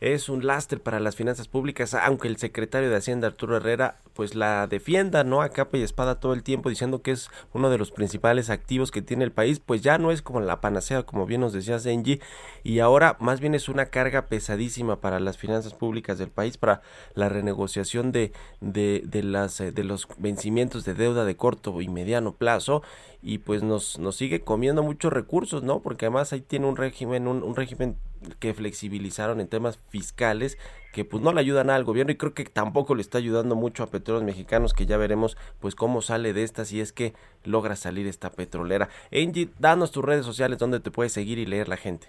es 0.00 0.28
un 0.28 0.46
lastre 0.46 0.78
para 0.78 1.00
las 1.00 1.16
finanzas 1.16 1.48
públicas, 1.48 1.94
aunque 1.94 2.28
el 2.28 2.36
secretario 2.36 2.88
de 2.88 2.96
Hacienda 2.96 3.26
Arturo 3.26 3.56
Herrera 3.56 3.96
pues 4.18 4.34
la 4.34 4.66
defienda, 4.66 5.22
¿no? 5.22 5.42
A 5.42 5.50
capa 5.50 5.78
y 5.78 5.82
espada 5.82 6.18
todo 6.18 6.32
el 6.32 6.42
tiempo 6.42 6.68
diciendo 6.68 7.02
que 7.02 7.12
es 7.12 7.30
uno 7.52 7.70
de 7.70 7.78
los 7.78 7.92
principales 7.92 8.50
activos 8.50 8.90
que 8.90 9.00
tiene 9.00 9.22
el 9.22 9.30
país, 9.30 9.60
pues 9.60 9.80
ya 9.80 9.96
no 9.96 10.10
es 10.10 10.22
como 10.22 10.40
la 10.40 10.60
panacea, 10.60 11.04
como 11.04 11.24
bien 11.24 11.40
nos 11.40 11.52
decía 11.52 11.78
Zenji, 11.78 12.20
y 12.64 12.80
ahora 12.80 13.16
más 13.20 13.38
bien 13.38 13.54
es 13.54 13.68
una 13.68 13.86
carga 13.86 14.26
pesadísima 14.26 15.00
para 15.00 15.20
las 15.20 15.38
finanzas 15.38 15.72
públicas 15.72 16.18
del 16.18 16.30
país, 16.30 16.58
para 16.58 16.82
la 17.14 17.28
renegociación 17.28 18.10
de, 18.10 18.32
de, 18.60 19.04
de 19.04 19.22
las, 19.22 19.60
eh, 19.60 19.70
de 19.70 19.84
los 19.84 20.08
vencimientos 20.18 20.84
de 20.84 20.94
deuda 20.94 21.24
de 21.24 21.36
corto 21.36 21.80
y 21.80 21.86
mediano 21.86 22.34
plazo, 22.34 22.82
y 23.22 23.38
pues 23.38 23.62
nos, 23.62 24.00
nos 24.00 24.16
sigue 24.16 24.40
comiendo 24.40 24.82
muchos 24.82 25.12
recursos, 25.12 25.62
¿no? 25.62 25.80
Porque 25.80 26.06
además 26.06 26.32
ahí 26.32 26.40
tiene 26.40 26.66
un 26.66 26.76
régimen, 26.76 27.28
un, 27.28 27.44
un 27.44 27.54
régimen 27.54 27.96
que 28.40 28.52
flexibilizaron 28.52 29.40
en 29.40 29.46
temas 29.46 29.78
fiscales 29.90 30.58
que 30.92 31.04
pues 31.04 31.22
no 31.22 31.32
le 31.32 31.40
ayudan 31.40 31.70
al 31.70 31.84
gobierno 31.84 32.12
y 32.12 32.16
creo 32.16 32.34
que 32.34 32.44
tampoco 32.44 32.94
le 32.94 33.02
está 33.02 33.18
ayudando 33.18 33.54
mucho 33.54 33.82
a 33.82 33.88
petróleos 33.88 34.24
mexicanos 34.24 34.74
que 34.74 34.86
ya 34.86 34.96
veremos 34.96 35.36
pues 35.60 35.74
cómo 35.74 36.02
sale 36.02 36.32
de 36.32 36.42
esta 36.42 36.64
si 36.64 36.80
es 36.80 36.92
que 36.92 37.14
logra 37.44 37.76
salir 37.76 38.06
esta 38.06 38.30
petrolera. 38.30 38.88
Angie, 39.12 39.50
danos 39.58 39.92
tus 39.92 40.04
redes 40.04 40.24
sociales 40.24 40.58
donde 40.58 40.80
te 40.80 40.90
puedes 40.90 41.12
seguir 41.12 41.38
y 41.38 41.46
leer 41.46 41.68
la 41.68 41.76
gente. 41.76 42.08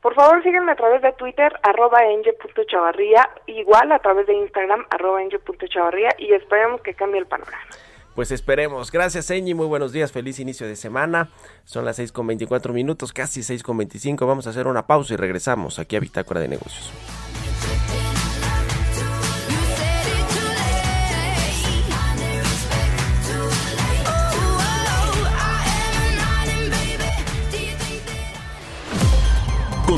Por 0.00 0.14
favor, 0.14 0.40
sígueme 0.42 0.70
a 0.70 0.76
través 0.76 1.02
de 1.02 1.12
Twitter, 1.14 1.52
arroba 1.64 1.98
enge.chavarría, 2.04 3.28
igual 3.46 3.90
a 3.90 3.98
través 3.98 4.26
de 4.28 4.34
Instagram, 4.34 4.84
arroba 4.90 5.20
enge.chavarría, 5.20 6.10
y 6.18 6.32
esperemos 6.32 6.80
que 6.82 6.94
cambie 6.94 7.18
el 7.18 7.26
panorama. 7.26 7.66
Pues 8.14 8.30
esperemos. 8.30 8.92
Gracias, 8.92 9.30
Eñi. 9.30 9.52
Muy 9.52 9.66
buenos 9.66 9.92
días. 9.92 10.12
Feliz 10.12 10.38
inicio 10.38 10.66
de 10.66 10.76
semana. 10.76 11.28
Son 11.64 11.84
las 11.84 11.96
6 11.96 12.12
con 12.12 12.26
24 12.26 12.72
minutos, 12.72 13.12
casi 13.12 13.42
6 13.42 13.62
con 13.62 13.76
25. 13.76 14.26
Vamos 14.26 14.46
a 14.46 14.50
hacer 14.50 14.68
una 14.68 14.86
pausa 14.86 15.14
y 15.14 15.16
regresamos 15.16 15.78
aquí 15.78 15.96
a 15.96 16.00
Bitácora 16.00 16.40
de 16.40 16.48
Negocios. 16.48 16.92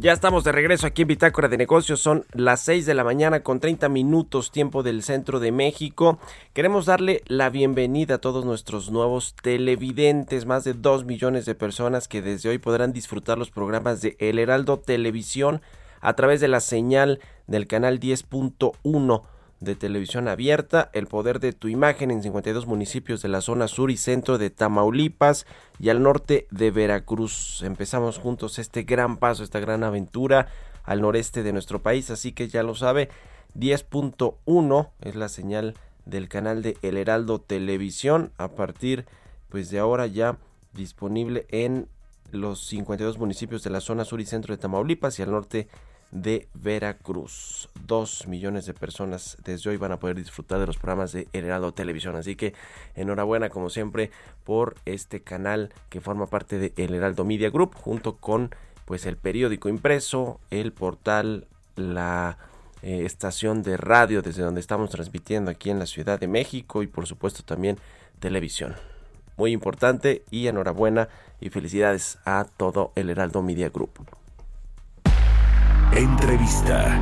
Ya 0.00 0.12
estamos 0.12 0.44
de 0.44 0.52
regreso 0.52 0.86
aquí 0.86 1.02
en 1.02 1.08
Bitácora 1.08 1.48
de 1.48 1.56
Negocios. 1.56 2.00
Son 2.00 2.24
las 2.32 2.60
6 2.60 2.86
de 2.86 2.94
la 2.94 3.02
mañana 3.02 3.42
con 3.42 3.58
30 3.58 3.88
minutos 3.88 4.52
tiempo 4.52 4.84
del 4.84 5.02
centro 5.02 5.40
de 5.40 5.50
México. 5.50 6.20
Queremos 6.52 6.86
darle 6.86 7.24
la 7.26 7.50
bienvenida 7.50 8.14
a 8.14 8.18
todos 8.18 8.44
nuestros 8.44 8.92
nuevos 8.92 9.34
televidentes, 9.42 10.46
más 10.46 10.62
de 10.62 10.74
2 10.74 11.04
millones 11.04 11.46
de 11.46 11.56
personas 11.56 12.06
que 12.06 12.22
desde 12.22 12.48
hoy 12.48 12.58
podrán 12.58 12.92
disfrutar 12.92 13.38
los 13.38 13.50
programas 13.50 14.00
de 14.00 14.16
El 14.20 14.38
Heraldo 14.38 14.78
Televisión 14.78 15.62
a 16.00 16.12
través 16.12 16.40
de 16.40 16.46
la 16.46 16.60
señal 16.60 17.18
del 17.48 17.66
canal 17.66 17.98
10.1 17.98 19.22
de 19.60 19.74
televisión 19.74 20.28
abierta, 20.28 20.90
el 20.92 21.06
poder 21.06 21.40
de 21.40 21.52
tu 21.52 21.68
imagen 21.68 22.10
en 22.10 22.22
52 22.22 22.66
municipios 22.66 23.22
de 23.22 23.28
la 23.28 23.40
zona 23.40 23.68
sur 23.68 23.90
y 23.90 23.96
centro 23.96 24.38
de 24.38 24.50
Tamaulipas 24.50 25.46
y 25.80 25.88
al 25.88 26.02
norte 26.02 26.46
de 26.50 26.70
Veracruz. 26.70 27.62
Empezamos 27.62 28.18
juntos 28.18 28.58
este 28.58 28.84
gran 28.84 29.16
paso, 29.16 29.42
esta 29.42 29.60
gran 29.60 29.82
aventura 29.82 30.48
al 30.84 31.00
noreste 31.00 31.42
de 31.42 31.52
nuestro 31.52 31.82
país, 31.82 32.10
así 32.10 32.32
que 32.32 32.48
ya 32.48 32.62
lo 32.62 32.74
sabe, 32.74 33.08
10.1 33.54 34.90
es 35.00 35.16
la 35.16 35.28
señal 35.28 35.74
del 36.06 36.28
canal 36.28 36.62
de 36.62 36.76
El 36.82 36.96
Heraldo 36.96 37.40
Televisión 37.40 38.32
a 38.38 38.48
partir 38.48 39.06
pues 39.48 39.70
de 39.70 39.78
ahora 39.78 40.06
ya 40.06 40.38
disponible 40.72 41.46
en 41.50 41.88
los 42.30 42.66
52 42.66 43.18
municipios 43.18 43.62
de 43.62 43.70
la 43.70 43.80
zona 43.80 44.04
sur 44.04 44.20
y 44.20 44.26
centro 44.26 44.54
de 44.54 44.60
Tamaulipas 44.60 45.18
y 45.18 45.22
al 45.22 45.30
norte 45.30 45.58
de 45.58 45.68
Veracruz. 46.10 47.68
Dos 47.86 48.26
millones 48.26 48.66
de 48.66 48.74
personas 48.74 49.36
desde 49.44 49.70
hoy 49.70 49.76
van 49.76 49.92
a 49.92 49.98
poder 49.98 50.16
disfrutar 50.16 50.58
de 50.58 50.66
los 50.66 50.78
programas 50.78 51.12
de 51.12 51.28
Heraldo 51.32 51.72
Televisión. 51.72 52.16
Así 52.16 52.36
que 52.36 52.54
enhorabuena 52.94 53.50
como 53.50 53.70
siempre 53.70 54.10
por 54.44 54.76
este 54.84 55.20
canal 55.22 55.72
que 55.90 56.00
forma 56.00 56.26
parte 56.26 56.58
de 56.58 56.72
El 56.76 56.94
Heraldo 56.94 57.24
Media 57.24 57.50
Group 57.50 57.74
junto 57.74 58.16
con 58.16 58.54
pues 58.84 59.04
el 59.04 59.16
periódico 59.18 59.68
impreso, 59.68 60.40
el 60.50 60.72
portal, 60.72 61.46
la 61.76 62.38
eh, 62.82 63.04
estación 63.04 63.62
de 63.62 63.76
radio 63.76 64.22
desde 64.22 64.42
donde 64.42 64.60
estamos 64.60 64.88
transmitiendo 64.88 65.50
aquí 65.50 65.68
en 65.68 65.78
la 65.78 65.86
Ciudad 65.86 66.18
de 66.18 66.28
México 66.28 66.82
y 66.82 66.86
por 66.86 67.06
supuesto 67.06 67.42
también 67.42 67.76
televisión. 68.18 68.76
Muy 69.36 69.52
importante 69.52 70.24
y 70.30 70.46
enhorabuena 70.46 71.08
y 71.40 71.50
felicidades 71.50 72.18
a 72.24 72.46
todo 72.56 72.92
el 72.96 73.10
Heraldo 73.10 73.42
Media 73.42 73.68
Group. 73.68 74.17
Entrevista. 75.98 76.96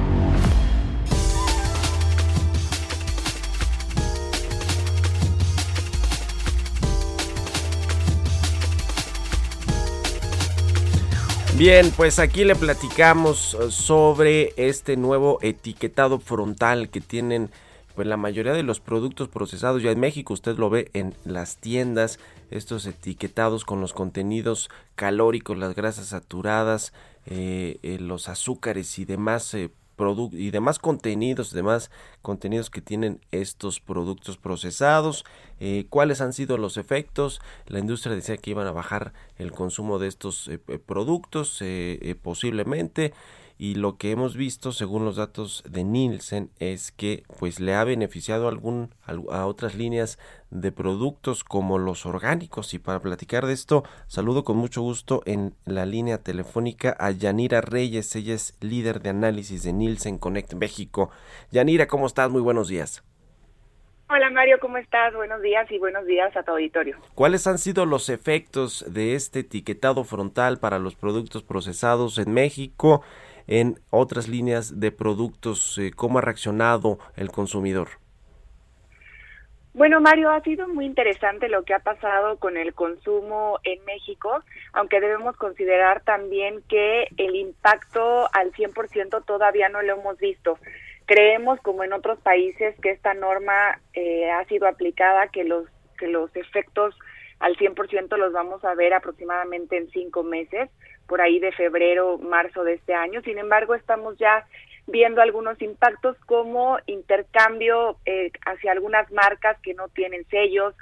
Bien, 11.59 11.91
pues 11.95 12.19
aquí 12.19 12.45
le 12.45 12.57
platicamos 12.57 13.55
eh, 13.61 13.71
sobre 13.71 14.55
este 14.57 14.97
nuevo 14.97 15.41
etiquetado 15.43 16.19
frontal 16.19 16.89
que 16.89 17.03
tienen 17.03 17.51
pues 17.97 18.07
la 18.07 18.19
mayoría 18.19 18.53
de 18.53 18.63
los 18.63 18.79
productos 18.79 19.29
procesados 19.29 19.83
ya 19.83 19.91
en 19.91 19.99
México 19.99 20.35
usted 20.35 20.57
lo 20.59 20.71
ve 20.71 20.91
en 20.93 21.15
las 21.25 21.57
tiendas 21.57 22.21
estos 22.51 22.87
etiquetados 22.87 23.65
con 23.65 23.81
los 23.81 23.95
contenidos 23.95 24.71
calóricos 24.95 25.59
las 25.59 25.75
grasas 25.75 26.09
saturadas 26.09 26.93
eh, 27.25 27.79
eh, 27.83 27.99
los 27.99 28.29
azúcares 28.29 29.01
y 29.01 29.05
demás 29.05 29.53
eh, 29.55 29.71
y 30.33 30.51
demás 30.51 30.79
contenidos, 30.79 31.53
demás 31.53 31.91
contenidos 32.21 32.69
que 32.69 32.83
tienen 32.83 33.19
estos 33.31 33.81
productos 33.81 34.37
procesados, 34.37 35.25
cuáles 35.89 36.21
han 36.21 36.35
sido 36.35 36.59
los 36.59 36.77
efectos. 36.77 37.41
La 37.67 37.79
industria 37.79 38.15
decía 38.15 38.37
que 38.37 38.51
iban 38.51 38.67
a 38.67 38.73
bajar 38.73 39.15
el 39.39 39.53
consumo 39.53 39.99
de 39.99 40.09
estos 40.09 40.51
productos 40.85 41.63
eh, 41.63 42.15
posiblemente 42.23 43.15
y 43.59 43.75
lo 43.77 43.97
que 43.97 44.11
hemos 44.11 44.37
visto 44.37 44.73
según 44.73 45.05
los 45.05 45.17
datos 45.17 45.65
de 45.69 45.85
Nielsen 45.85 46.51
es 46.59 46.93
que 46.93 47.23
pues 47.39 47.59
le 47.59 47.75
ha 47.75 47.85
beneficiado 47.85 48.49
algún 48.49 48.95
a 49.07 49.47
otras 49.47 49.75
líneas 49.75 50.19
de 50.51 50.73
productos 50.73 51.43
como 51.43 51.79
los 51.79 52.05
orgánicos 52.07 52.75
y 52.75 52.79
para 52.79 53.01
platicar 53.01 53.47
de 53.47 53.55
esto 53.55 53.85
saludo 54.07 54.45
con 54.45 54.57
mucho 54.57 54.83
gusto 54.83 55.23
en 55.25 55.55
la 55.65 55.87
línea 55.87 56.19
telefónica 56.19 56.97
a 56.99 57.11
Yanira 57.11 57.61
Reyes 57.61 58.15
ella 58.15 58.35
es 58.35 58.57
líder 58.61 59.01
de 59.01 59.11
análisis 59.11 59.63
de 59.63 59.73
Nielsen 59.73 60.19
Connect 60.19 60.55
México 60.55 61.11
Yanira 61.51 61.87
cómo 61.87 62.07
estás 62.07 62.31
muy 62.31 62.43
buenos 62.43 62.69
días 62.69 63.03
Hola 64.09 64.31
Mario, 64.31 64.59
¿cómo 64.61 64.77
estás? 64.77 65.13
Buenos 65.15 65.43
días 65.43 65.69
y 65.69 65.81
buenos 65.81 66.07
días 66.07 66.35
a 66.37 66.45
tu 66.45 66.53
auditorio. 66.53 66.97
¿Cuáles 67.17 67.49
han 67.49 67.59
sido 67.59 67.87
los 67.87 68.09
efectos 68.09 68.85
de 68.87 69.17
este 69.17 69.41
etiquetado 69.41 70.05
frontal 70.05 70.61
para 70.61 70.79
los 70.79 70.95
productos 70.95 71.43
procesados 71.43 72.19
en 72.19 72.33
México? 72.33 73.03
En 73.47 73.79
otras 73.91 74.29
líneas 74.29 74.81
de 74.81 74.93
productos? 74.93 75.79
Eh, 75.79 75.91
¿Cómo 75.95 76.19
ha 76.19 76.23
reaccionado 76.23 76.99
el 77.17 77.31
consumidor? 77.31 77.89
Bueno, 79.77 80.01
Mario, 80.01 80.31
ha 80.31 80.41
sido 80.41 80.69
muy 80.69 80.87
interesante 80.87 81.51
lo 81.51 81.65
que 81.65 81.75
ha 81.75 81.81
pasado 81.81 82.39
con 82.39 82.57
el 82.57 82.73
consumo 82.73 83.59
en 83.63 83.85
México, 83.85 84.43
aunque 84.73 85.01
debemos 85.01 85.37
considerar 85.37 86.01
también 86.03 86.63
que 86.67 87.09
el 87.19 87.37
impacto 87.37 88.27
al 88.33 88.53
100% 88.53 89.23
todavía 89.27 89.69
no 89.69 89.83
lo 89.83 90.01
hemos 90.01 90.17
visto. 90.17 90.59
Creemos, 91.05 91.61
como 91.61 91.85
en 91.85 91.93
otros 91.93 92.19
países, 92.21 92.75
que 92.81 92.91
esta 92.91 93.13
norma 93.13 93.79
eh, 93.93 94.31
ha 94.31 94.47
sido 94.47 94.67
aplicada, 94.67 95.29
que 95.29 95.45
los, 95.45 95.67
que 95.99 96.07
los 96.07 96.35
efectos 96.35 96.99
al 97.39 97.55
100% 97.59 98.17
los 98.17 98.33
vamos 98.33 98.65
a 98.65 98.75
ver 98.75 98.95
aproximadamente 98.95 99.77
en 99.77 99.91
cinco 99.91 100.23
meses 100.23 100.71
por 101.07 101.21
ahí 101.21 101.39
de 101.39 101.53
febrero, 101.53 102.19
marzo 102.19 102.65
de 102.65 102.75
este 102.75 102.95
año. 102.95 103.23
Sin 103.23 103.39
embargo, 103.39 103.75
estamos 103.75 104.17
ya 104.19 104.47
viendo 104.87 105.21
algunos 105.21 105.61
impactos 105.61 106.17
como 106.27 106.79
intercambio 106.87 107.97
eh, 108.07 108.31
hacia 108.45 108.73
algunas 108.73 109.11
marcas 109.13 109.59
que 109.61 109.75
no 109.75 109.89
tienen 109.89 110.27
sellos. 110.29 110.75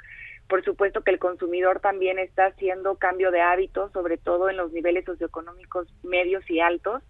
Por 0.47 0.63
supuesto 0.63 1.01
que 1.01 1.11
el 1.11 1.19
consumidor 1.19 1.79
también 1.79 2.19
está 2.19 2.47
haciendo 2.47 2.95
cambio 2.95 3.31
de 3.31 3.41
hábitos, 3.41 3.91
sobre 3.91 4.17
todo 4.17 4.49
en 4.49 4.57
los 4.57 4.71
niveles 4.71 5.05
socioeconómicos 5.05 5.87
medios 6.03 6.47
y 6.49 6.59
altos, 6.59 7.01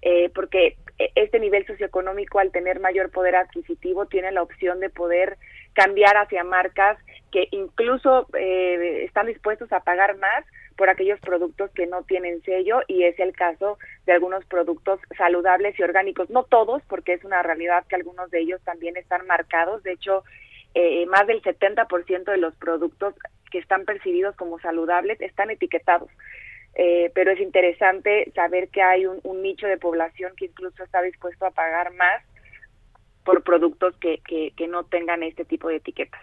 eh, 0.00 0.30
porque 0.34 0.76
este 1.14 1.38
nivel 1.40 1.66
socioeconómico, 1.66 2.38
al 2.38 2.52
tener 2.52 2.80
mayor 2.80 3.10
poder 3.10 3.36
adquisitivo, 3.36 4.06
tiene 4.06 4.32
la 4.32 4.42
opción 4.42 4.80
de 4.80 4.88
poder 4.88 5.36
cambiar 5.74 6.16
hacia 6.16 6.44
marcas 6.44 6.98
que 7.32 7.48
incluso 7.50 8.28
eh, 8.34 9.04
están 9.04 9.26
dispuestos 9.26 9.70
a 9.72 9.80
pagar 9.80 10.16
más 10.16 10.44
por 10.76 10.88
aquellos 10.88 11.20
productos 11.20 11.70
que 11.72 11.86
no 11.86 12.02
tienen 12.02 12.42
sello 12.42 12.80
y 12.88 13.04
es 13.04 13.18
el 13.20 13.32
caso 13.32 13.78
de 14.06 14.12
algunos 14.12 14.44
productos 14.46 15.00
saludables 15.16 15.78
y 15.78 15.82
orgánicos, 15.82 16.30
no 16.30 16.44
todos, 16.44 16.82
porque 16.88 17.12
es 17.12 17.24
una 17.24 17.42
realidad 17.42 17.84
que 17.88 17.96
algunos 17.96 18.30
de 18.30 18.40
ellos 18.40 18.60
también 18.64 18.96
están 18.96 19.26
marcados, 19.26 19.82
de 19.82 19.92
hecho, 19.92 20.24
eh, 20.74 21.06
más 21.06 21.26
del 21.26 21.42
70% 21.42 22.24
de 22.24 22.38
los 22.38 22.54
productos 22.56 23.14
que 23.50 23.58
están 23.58 23.84
percibidos 23.84 24.34
como 24.36 24.58
saludables 24.58 25.20
están 25.20 25.50
etiquetados. 25.50 26.10
Eh, 26.76 27.12
pero 27.14 27.30
es 27.30 27.40
interesante 27.40 28.32
saber 28.34 28.68
que 28.68 28.82
hay 28.82 29.06
un, 29.06 29.42
nicho 29.42 29.68
de 29.68 29.78
población 29.78 30.32
que 30.36 30.46
incluso 30.46 30.82
está 30.82 31.02
dispuesto 31.02 31.46
a 31.46 31.52
pagar 31.52 31.92
más 31.92 32.24
por 33.24 33.44
productos 33.44 33.96
que, 33.98 34.18
que 34.24 34.66
no 34.66 34.84
tengan 34.84 35.22
este 35.22 35.44
tipo 35.44 35.68
de 35.68 35.76
etiquetas. 35.76 36.20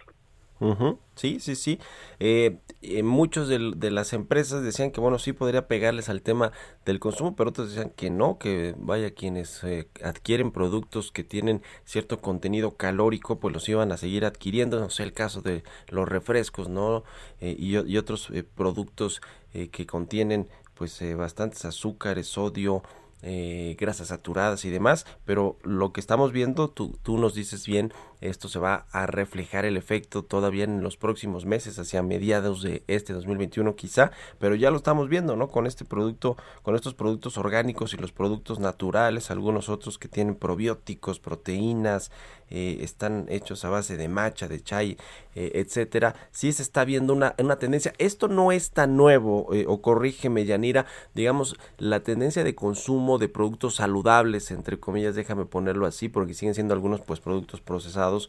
Sí, 1.14 1.40
sí, 1.40 1.56
sí. 1.56 1.78
Eh, 2.20 2.58
eh, 2.82 3.02
muchos 3.02 3.48
de, 3.48 3.90
las 3.90 4.12
empresas 4.12 4.62
decían 4.62 4.90
que, 4.90 5.00
bueno, 5.00 5.18
sí 5.18 5.32
podría 5.32 5.66
pegarles 5.66 6.08
al 6.08 6.22
tema 6.22 6.52
del 6.84 7.00
consumo, 7.00 7.34
pero 7.34 7.50
otros 7.50 7.70
decían 7.70 7.90
que 7.90 8.10
no, 8.10 8.38
que 8.38 8.74
vaya 8.78 9.12
quienes 9.12 9.62
eh, 9.64 9.88
adquieren 10.02 10.52
productos 10.52 11.10
que 11.10 11.24
tienen 11.24 11.62
cierto 11.84 12.20
contenido 12.20 12.76
calórico, 12.76 13.40
pues 13.40 13.52
los 13.52 13.68
iban 13.68 13.92
a 13.92 13.96
seguir 13.96 14.24
adquiriendo. 14.24 14.78
No 14.78 14.90
sé, 14.90 15.02
el 15.02 15.12
caso 15.12 15.42
de 15.42 15.64
los 15.88 16.08
refrescos, 16.08 16.68
¿no? 16.68 17.04
y, 17.40 17.76
y, 17.76 17.96
otros 17.98 18.32
productos 18.54 19.20
que 19.52 19.86
contienen, 19.86 20.48
pues, 20.74 21.02
bastantes 21.16 21.64
azúcares, 21.64 22.28
sodio, 22.28 22.82
eh, 23.22 23.76
grasas 23.78 24.08
saturadas 24.08 24.64
y 24.64 24.70
demás, 24.70 25.06
pero 25.24 25.56
lo 25.62 25.92
que 25.92 26.00
estamos 26.00 26.32
viendo, 26.32 26.68
tú, 26.68 26.98
tú 27.02 27.18
nos 27.18 27.34
dices 27.34 27.66
bien, 27.66 27.92
esto 28.20 28.48
se 28.48 28.58
va 28.58 28.86
a 28.92 29.06
reflejar 29.06 29.64
el 29.64 29.76
efecto 29.76 30.24
todavía 30.24 30.64
en 30.64 30.82
los 30.82 30.96
próximos 30.96 31.44
meses, 31.44 31.78
hacia 31.78 32.02
mediados 32.02 32.62
de 32.62 32.84
este 32.86 33.12
2021 33.12 33.74
quizá, 33.74 34.12
pero 34.38 34.54
ya 34.54 34.70
lo 34.70 34.76
estamos 34.76 35.08
viendo, 35.08 35.36
¿no? 35.36 35.48
Con 35.48 35.66
este 35.66 35.84
producto, 35.84 36.36
con 36.62 36.74
estos 36.74 36.94
productos 36.94 37.38
orgánicos 37.38 37.94
y 37.94 37.96
los 37.96 38.12
productos 38.12 38.58
naturales, 38.58 39.30
algunos 39.30 39.68
otros 39.68 39.98
que 39.98 40.08
tienen 40.08 40.34
probióticos, 40.34 41.18
proteínas, 41.18 42.10
eh, 42.54 42.84
están 42.84 43.24
hechos 43.30 43.64
a 43.64 43.70
base 43.70 43.96
de 43.96 44.08
matcha, 44.08 44.46
de 44.46 44.62
chai, 44.62 44.98
eh, 45.34 45.52
etcétera, 45.54 46.14
sí 46.32 46.52
se 46.52 46.62
está 46.62 46.84
viendo 46.84 47.14
una, 47.14 47.34
una 47.38 47.56
tendencia. 47.56 47.94
Esto 47.96 48.28
no 48.28 48.52
es 48.52 48.72
tan 48.72 48.94
nuevo, 48.94 49.48
eh, 49.54 49.64
o 49.66 49.80
corrígeme, 49.80 50.44
Yanira, 50.44 50.84
digamos, 51.14 51.56
la 51.78 52.00
tendencia 52.00 52.44
de 52.44 52.54
consumo 52.54 53.16
de 53.16 53.30
productos 53.30 53.76
saludables, 53.76 54.50
entre 54.50 54.78
comillas, 54.78 55.14
déjame 55.14 55.46
ponerlo 55.46 55.86
así, 55.86 56.10
porque 56.10 56.34
siguen 56.34 56.54
siendo 56.54 56.74
algunos 56.74 57.00
pues 57.00 57.20
productos 57.20 57.62
procesados, 57.62 58.28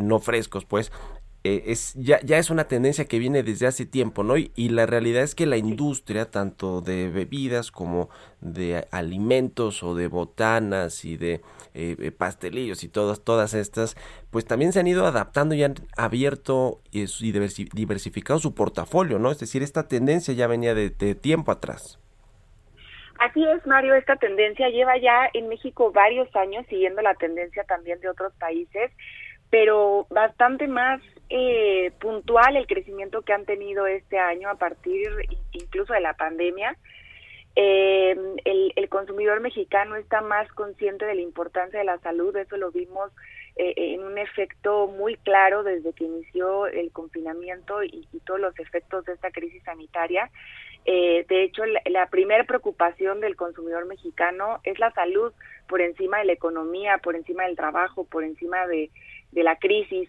no 0.00 0.18
frescos, 0.18 0.66
pues, 0.66 0.92
eh, 1.42 1.64
es, 1.68 1.94
ya, 1.94 2.20
ya 2.20 2.36
es 2.36 2.50
una 2.50 2.64
tendencia 2.64 3.06
que 3.06 3.18
viene 3.18 3.42
desde 3.42 3.66
hace 3.66 3.86
tiempo, 3.86 4.22
¿no? 4.22 4.36
Y, 4.36 4.50
la 4.68 4.84
realidad 4.84 5.22
es 5.22 5.34
que 5.34 5.46
la 5.46 5.56
industria, 5.56 6.30
tanto 6.30 6.82
de 6.82 7.08
bebidas 7.08 7.70
como 7.70 8.10
de 8.42 8.86
alimentos 8.90 9.82
o 9.82 9.94
de 9.94 10.08
botanas 10.08 11.04
y 11.06 11.16
de 11.16 11.40
eh, 11.74 11.96
eh, 11.98 12.10
pastelillos 12.10 12.84
y 12.84 12.88
todas, 12.88 13.22
todas 13.24 13.54
estas, 13.54 13.96
pues 14.30 14.44
también 14.44 14.72
se 14.72 14.80
han 14.80 14.86
ido 14.86 15.06
adaptando 15.06 15.54
y 15.54 15.62
han 15.62 15.74
abierto 15.96 16.80
y, 16.90 17.06
diversificado 17.72 18.38
su 18.38 18.54
portafolio, 18.54 19.18
¿no? 19.18 19.30
Es 19.30 19.38
decir, 19.38 19.62
esta 19.62 19.88
tendencia 19.88 20.34
ya 20.34 20.46
venía 20.46 20.74
de 20.74 21.14
tiempo 21.14 21.52
atrás. 21.52 21.98
Así 23.20 23.44
es, 23.44 23.66
Mario, 23.66 23.94
esta 23.96 24.16
tendencia 24.16 24.70
lleva 24.70 24.96
ya 24.96 25.28
en 25.34 25.48
México 25.48 25.92
varios 25.92 26.34
años 26.34 26.64
siguiendo 26.70 27.02
la 27.02 27.14
tendencia 27.14 27.64
también 27.64 28.00
de 28.00 28.08
otros 28.08 28.32
países, 28.38 28.90
pero 29.50 30.06
bastante 30.08 30.66
más 30.66 31.02
eh, 31.28 31.92
puntual 32.00 32.56
el 32.56 32.66
crecimiento 32.66 33.20
que 33.20 33.34
han 33.34 33.44
tenido 33.44 33.86
este 33.86 34.18
año 34.18 34.48
a 34.48 34.54
partir 34.54 35.06
incluso 35.52 35.92
de 35.92 36.00
la 36.00 36.14
pandemia. 36.14 36.78
Eh, 37.62 38.16
el, 38.44 38.72
el, 38.74 38.88
consumidor 38.88 39.40
mexicano 39.40 39.96
está 39.96 40.22
más 40.22 40.50
consciente 40.52 41.04
de 41.04 41.14
la 41.14 41.20
importancia 41.20 41.78
de 41.78 41.84
la 41.84 41.98
salud, 41.98 42.34
eso 42.36 42.56
lo 42.56 42.70
vimos 42.70 43.12
eh, 43.56 43.74
en 43.76 44.02
un 44.02 44.16
efecto 44.16 44.86
muy 44.86 45.16
claro 45.16 45.62
desde 45.62 45.92
que 45.92 46.04
inició 46.04 46.66
el 46.66 46.90
confinamiento 46.90 47.82
y, 47.82 48.08
y 48.12 48.20
todos 48.20 48.40
los 48.40 48.58
efectos 48.58 49.04
de 49.04 49.12
esta 49.12 49.30
crisis 49.30 49.62
sanitaria. 49.64 50.30
Eh, 50.86 51.26
de 51.28 51.44
hecho, 51.44 51.62
la, 51.66 52.06
primera 52.06 52.44
preocupación 52.44 53.20
del 53.20 53.36
consumidor 53.36 53.86
mexicano 53.86 54.60
es 54.64 54.78
la 54.78 54.90
salud 54.92 55.32
por 55.68 55.80
encima 55.80 56.18
de 56.18 56.24
la 56.24 56.32
economía, 56.32 56.98
por 56.98 57.16
encima 57.16 57.44
del 57.44 57.56
trabajo, 57.56 58.04
por 58.04 58.24
encima 58.24 58.66
de, 58.66 58.90
la 59.32 59.56
crisis. 59.56 60.08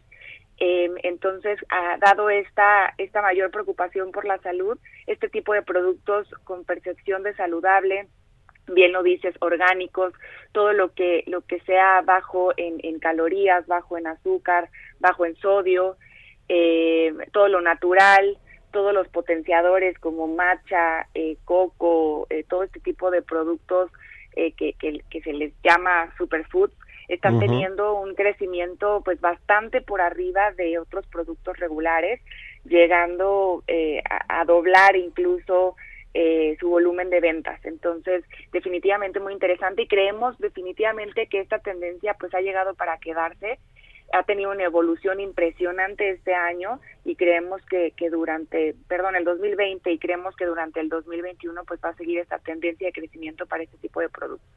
Eh, 0.63 0.91
entonces, 1.01 1.59
ha 1.69 1.97
dado 1.97 2.29
esta, 2.29 2.93
esta 2.99 3.23
mayor 3.23 3.49
preocupación 3.49 4.11
por 4.11 4.25
la 4.25 4.37
salud, 4.37 4.77
este 5.07 5.27
tipo 5.27 5.53
de 5.53 5.63
productos 5.63 6.27
con 6.43 6.65
percepción 6.65 7.23
de 7.23 7.33
saludable, 7.33 8.07
bien 8.67 8.91
lo 8.91 9.01
dices, 9.01 9.33
orgánicos, 9.39 10.13
todo 10.51 10.71
lo 10.73 10.93
que, 10.93 11.23
lo 11.25 11.41
que 11.41 11.61
sea 11.61 12.01
bajo 12.01 12.53
en, 12.57 12.99
calorías, 12.99 13.65
bajo 13.65 13.97
en 13.97 14.05
azúcar, 14.05 14.69
bajo 14.99 15.25
en 15.25 15.35
sodio, 15.37 15.97
eh, 16.47 17.11
todo 17.33 17.47
lo 17.47 17.61
natural, 17.61 18.37
todos 18.71 18.93
los 18.93 19.07
potenciadores 19.07 19.97
como 19.97 20.27
matcha, 20.27 21.07
eh, 21.15 21.37
coco, 21.43 22.27
eh, 22.29 22.45
todo 22.47 22.61
este 22.61 22.79
tipo 22.81 23.09
de 23.09 23.23
productos 23.23 23.89
eh, 24.35 24.53
que, 24.53 24.73
que, 24.73 25.21
se 25.21 25.33
les 25.33 25.53
llama 25.63 26.13
superfoods, 26.17 26.75
están 27.07 27.39
teniendo 27.39 27.95
un 27.95 28.15
crecimiento 28.15 29.01
pues 29.03 29.19
bastante 29.19 29.81
por 29.81 30.01
arriba 30.01 30.51
de 30.51 30.79
otros 30.79 31.05
productos 31.07 31.57
regulares, 31.57 32.21
llegando 32.65 33.63
a, 34.09 34.41
a, 34.41 34.45
doblar 34.45 34.95
incluso 34.95 35.75
su 36.59 36.69
volumen 36.69 37.09
de 37.09 37.21
ventas. 37.21 37.63
Entonces, 37.63 38.25
definitivamente 38.51 39.19
muy 39.19 39.33
interesante 39.33 39.83
y 39.83 39.87
creemos 39.87 40.37
definitivamente 40.39 41.27
que 41.27 41.39
esta 41.39 41.59
tendencia 41.59 42.15
pues 42.19 42.33
ha 42.33 42.41
llegado 42.41 42.75
para 42.75 42.97
quedarse 42.97 43.59
ha 44.13 44.23
tenido 44.23 44.51
una 44.51 44.63
evolución 44.63 45.19
impresionante 45.19 46.09
este 46.11 46.33
año 46.33 46.79
y 47.05 47.15
creemos 47.15 47.61
que, 47.65 47.91
que 47.91 48.09
durante, 48.09 48.75
perdón, 48.87 49.15
el 49.15 49.23
2020 49.23 49.91
y 49.91 49.99
creemos 49.99 50.35
que 50.35 50.45
durante 50.45 50.79
el 50.79 50.89
2021 50.89 51.63
pues 51.65 51.79
va 51.83 51.89
a 51.89 51.95
seguir 51.95 52.19
esta 52.19 52.39
tendencia 52.39 52.87
de 52.87 52.93
crecimiento 52.93 53.45
para 53.45 53.63
este 53.63 53.77
tipo 53.77 53.99
de 53.99 54.09
productos. 54.09 54.49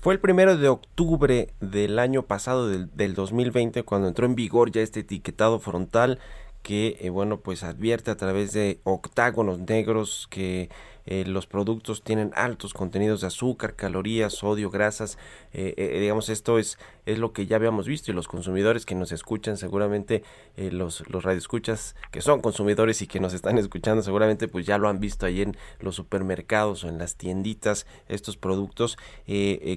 Fue 0.00 0.14
el 0.14 0.20
primero 0.20 0.56
de 0.56 0.68
octubre 0.68 1.52
del 1.60 1.98
año 1.98 2.22
pasado, 2.22 2.68
del, 2.68 2.88
del 2.94 3.14
2020, 3.14 3.82
cuando 3.82 4.08
entró 4.08 4.26
en 4.26 4.36
vigor 4.36 4.70
ya 4.70 4.80
este 4.80 5.00
etiquetado 5.00 5.58
frontal 5.58 6.20
que, 6.62 6.98
eh, 7.00 7.10
bueno, 7.10 7.40
pues 7.40 7.62
advierte 7.62 8.10
a 8.10 8.16
través 8.16 8.52
de 8.52 8.80
octágonos 8.84 9.58
negros 9.58 10.26
que 10.30 10.70
eh, 11.10 11.24
los 11.26 11.46
productos 11.46 12.02
tienen 12.02 12.32
altos 12.34 12.74
contenidos 12.74 13.22
de 13.22 13.28
azúcar, 13.28 13.76
calorías, 13.76 14.34
sodio, 14.34 14.68
grasas, 14.68 15.16
eh, 15.54 15.72
eh, 15.78 16.00
digamos 16.00 16.28
esto 16.28 16.58
es, 16.58 16.78
es 17.06 17.18
lo 17.18 17.32
que 17.32 17.46
ya 17.46 17.56
habíamos 17.56 17.86
visto 17.86 18.10
y 18.10 18.14
los 18.14 18.28
consumidores 18.28 18.84
que 18.84 18.94
nos 18.94 19.10
escuchan 19.10 19.56
seguramente, 19.56 20.22
los, 20.56 21.08
los 21.08 21.24
radioescuchas 21.24 21.96
que 22.10 22.20
son 22.20 22.42
consumidores 22.42 23.00
y 23.00 23.06
que 23.06 23.20
nos 23.20 23.32
están 23.32 23.56
escuchando 23.56 24.02
seguramente 24.02 24.48
pues 24.48 24.66
ya 24.66 24.76
lo 24.76 24.88
han 24.88 25.00
visto 25.00 25.24
ahí 25.24 25.40
en 25.40 25.56
los 25.80 25.94
supermercados 25.94 26.84
o 26.84 26.88
en 26.88 26.98
las 26.98 27.16
tienditas 27.16 27.86
estos 28.08 28.36
productos, 28.36 28.98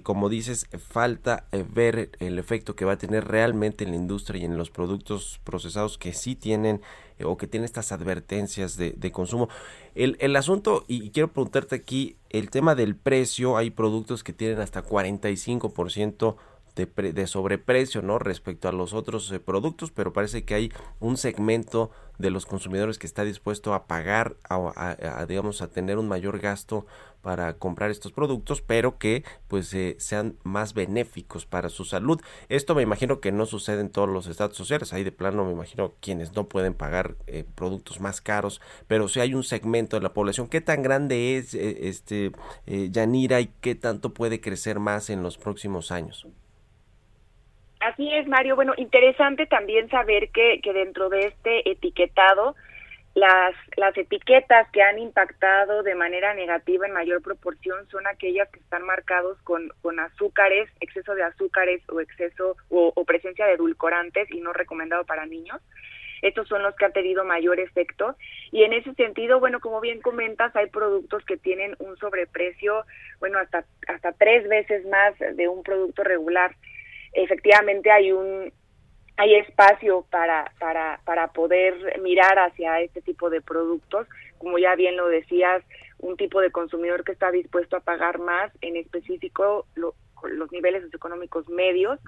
como 0.04 0.28
dices, 0.28 0.68
falta 0.78 1.46
ver 1.74 2.12
el 2.20 2.40
efecto 2.40 2.76
que 2.76 2.84
va 2.84 2.94
a 2.94 2.98
tener 2.98 3.28
realmente 3.28 3.86
en 3.86 3.92
la 3.92 3.96
industria 3.96 4.42
y 4.42 4.46
en 4.46 4.58
los 4.58 4.70
productos 4.70 5.40
procesados 5.46 5.98
que 5.98 6.14
sí 6.14 6.36
tienen 6.36 6.82
o 7.24 7.38
que 7.38 7.48
tiene 7.48 7.66
estas 7.66 7.92
advertencias 7.92 8.78
de, 8.78 8.92
de 8.92 9.12
consumo. 9.12 9.50
El, 9.96 10.18
el, 10.20 10.36
asunto, 10.36 10.86
y 10.88 11.12
quiero 11.12 11.32
preguntarte 11.32 11.76
aquí, 11.76 12.18
el 12.30 12.50
tema 12.50 12.76
del 12.76 12.96
precio, 12.96 13.58
hay 13.58 13.70
productos 13.70 14.24
que 14.24 14.34
tienen 14.34 14.60
hasta 14.60 14.84
45% 14.84 16.36
de, 16.76 16.86
de 17.12 17.28
sobreprecio, 17.28 18.02
¿no? 18.02 18.20
Respecto 18.20 18.70
a 18.70 18.72
los 18.72 18.94
otros 18.94 19.32
eh, 19.32 19.40
productos, 19.40 19.92
pero 19.92 20.14
parece 20.14 20.44
que 20.44 20.56
hay 20.56 20.72
un 21.00 21.18
segmento 21.18 21.92
de 22.18 22.30
los 22.30 22.46
consumidores 22.46 22.98
que 22.98 23.08
está 23.08 23.24
dispuesto 23.24 23.74
a 23.74 23.88
pagar, 23.88 24.38
a, 24.50 25.26
digamos, 25.28 25.62
a 25.62 25.70
tener 25.70 25.98
un 25.98 26.08
mayor 26.08 26.40
gasto 26.40 26.86
para 27.22 27.54
comprar 27.54 27.92
estos 27.92 28.12
productos, 28.12 28.62
pero 28.62 28.98
que 28.98 29.24
pues 29.48 29.74
eh, 29.74 29.96
sean 30.00 30.36
más 30.44 30.74
benéficos 30.74 31.46
para 31.46 31.70
su 31.70 31.86
salud. 31.86 32.22
Esto 32.50 32.76
me 32.76 32.82
imagino 32.82 33.20
que 33.20 33.32
no 33.32 33.46
sucede 33.46 33.82
en 33.82 33.92
todos 33.92 34.10
los 34.10 34.28
estados 34.28 34.58
sociales, 34.58 34.94
ahí 34.94 35.04
de 35.04 35.12
plano 35.12 35.46
me 35.46 35.52
imagino 35.52 35.94
quienes 36.02 36.36
no 36.36 36.48
pueden 36.48 36.74
pagar 36.74 37.16
eh, 37.28 37.44
productos 37.56 38.00
más 38.00 38.22
caros, 38.22 38.62
pero 38.88 39.08
si 39.08 39.20
hay 39.20 39.34
un 39.34 39.44
segmento 39.44 39.98
de 39.98 40.04
la 40.04 40.14
población, 40.14 40.48
¿qué 40.50 40.62
tan 40.62 40.84
grande 40.84 41.38
es 41.38 41.54
eh, 41.54 41.88
este 41.88 42.32
Yanira 42.66 43.42
y 43.42 43.52
qué 43.62 43.76
tanto 43.76 44.14
puede 44.14 44.42
crecer 44.42 44.80
más 44.80 45.10
en 45.10 45.24
los 45.24 45.38
próximos 45.38 45.92
años? 45.92 46.28
Así 47.82 48.14
es, 48.14 48.28
Mario. 48.28 48.56
Bueno, 48.56 48.74
interesante 48.78 49.48
también 49.48 49.90
saber 49.90 50.30
que, 50.30 50.62
que 50.62 50.72
dentro 50.72 51.10
de 51.10 51.22
este 51.28 51.70
etiquetado, 51.70 52.56
las, 53.14 53.54
las 53.76 53.98
etiquetas 53.98 54.70
que 54.72 54.82
han 54.82 54.98
impactado 54.98 55.84
de 55.84 55.96
manera 55.96 56.34
negativa 56.34 56.88
en 56.88 56.94
mayor 56.94 57.22
proporción 57.22 57.88
son 57.90 58.08
aquellas 58.08 58.50
que 58.50 58.60
están 58.60 58.84
marcados 58.84 59.38
con, 59.44 59.70
con 59.82 60.00
azúcares, 60.00 60.70
exceso 60.80 61.14
de 61.16 61.24
azúcares 61.24 61.82
o 61.90 62.00
exceso 62.00 62.56
o, 62.70 62.94
o 62.96 63.06
presencia 63.06 63.46
de 63.46 63.54
edulcorantes 63.54 64.32
y 64.32 64.40
no 64.40 64.54
recomendado 64.54 65.06
para 65.06 65.26
niños. 65.26 65.60
Estos 66.22 66.48
son 66.48 66.62
los 66.62 66.76
que 66.76 66.86
han 66.86 66.94
tenido 66.94 67.26
mayor 67.26 67.60
efecto 67.60 68.16
y 68.52 68.64
en 68.64 68.74
ese 68.74 68.94
sentido, 68.94 69.40
bueno, 69.40 69.60
como 69.60 69.82
bien 69.82 70.02
comentas, 70.02 70.56
hay 70.56 70.68
productos 70.68 71.26
que 71.26 71.36
tienen 71.36 71.76
un 71.80 71.98
sobreprecio, 71.98 72.86
bueno, 73.20 73.40
hasta 73.40 73.66
hasta 73.88 74.12
tres 74.14 74.48
veces 74.48 74.86
más 74.86 75.16
de 75.18 75.48
un 75.48 75.64
producto 75.64 76.04
regular 76.04 76.56
efectivamente 77.14 77.92
hay 77.92 78.12
un 78.12 78.52
hay 79.18 79.36
espacio 79.36 80.06
para, 80.10 80.52
para, 80.60 81.00
para 81.06 81.28
poder 81.28 82.00
mirar 82.02 82.40
hacia 82.40 82.82
este 82.82 83.02
tipo 83.02 83.30
de 83.30 83.42
productos. 83.42 84.08
Como 84.38 84.58
ya 84.58 84.76
bien 84.76 84.98
lo 84.98 85.08
decías, 85.08 85.64
un 86.00 86.18
tipo 86.18 86.42
de 86.42 86.52
consumidor 86.52 87.04
que 87.04 87.12
está 87.12 87.32
dispuesto 87.32 87.76
a 87.76 87.82
pagar 87.82 88.20
más, 88.20 88.52
en 88.62 88.76
específico 88.76 89.66
los 89.76 90.52
niveles 90.52 90.84
socioeconómicos 90.84 91.48
medios, 91.50 92.00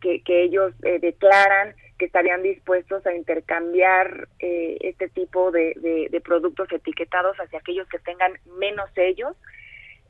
que, 0.00 0.22
que 0.22 0.42
ellos 0.42 0.72
eh, 0.82 0.98
declaran 0.98 1.74
que 1.98 2.06
estarían 2.06 2.42
dispuestos 2.42 3.06
a 3.06 3.14
intercambiar 3.14 4.28
eh, 4.38 4.78
este 4.80 5.08
tipo 5.10 5.50
de, 5.50 5.74
de, 5.76 6.08
de 6.10 6.20
productos 6.22 6.72
etiquetados 6.72 7.36
hacia 7.36 7.58
aquellos 7.58 7.86
que 7.88 7.98
tengan 7.98 8.32
menos 8.58 8.90
sellos 8.94 9.36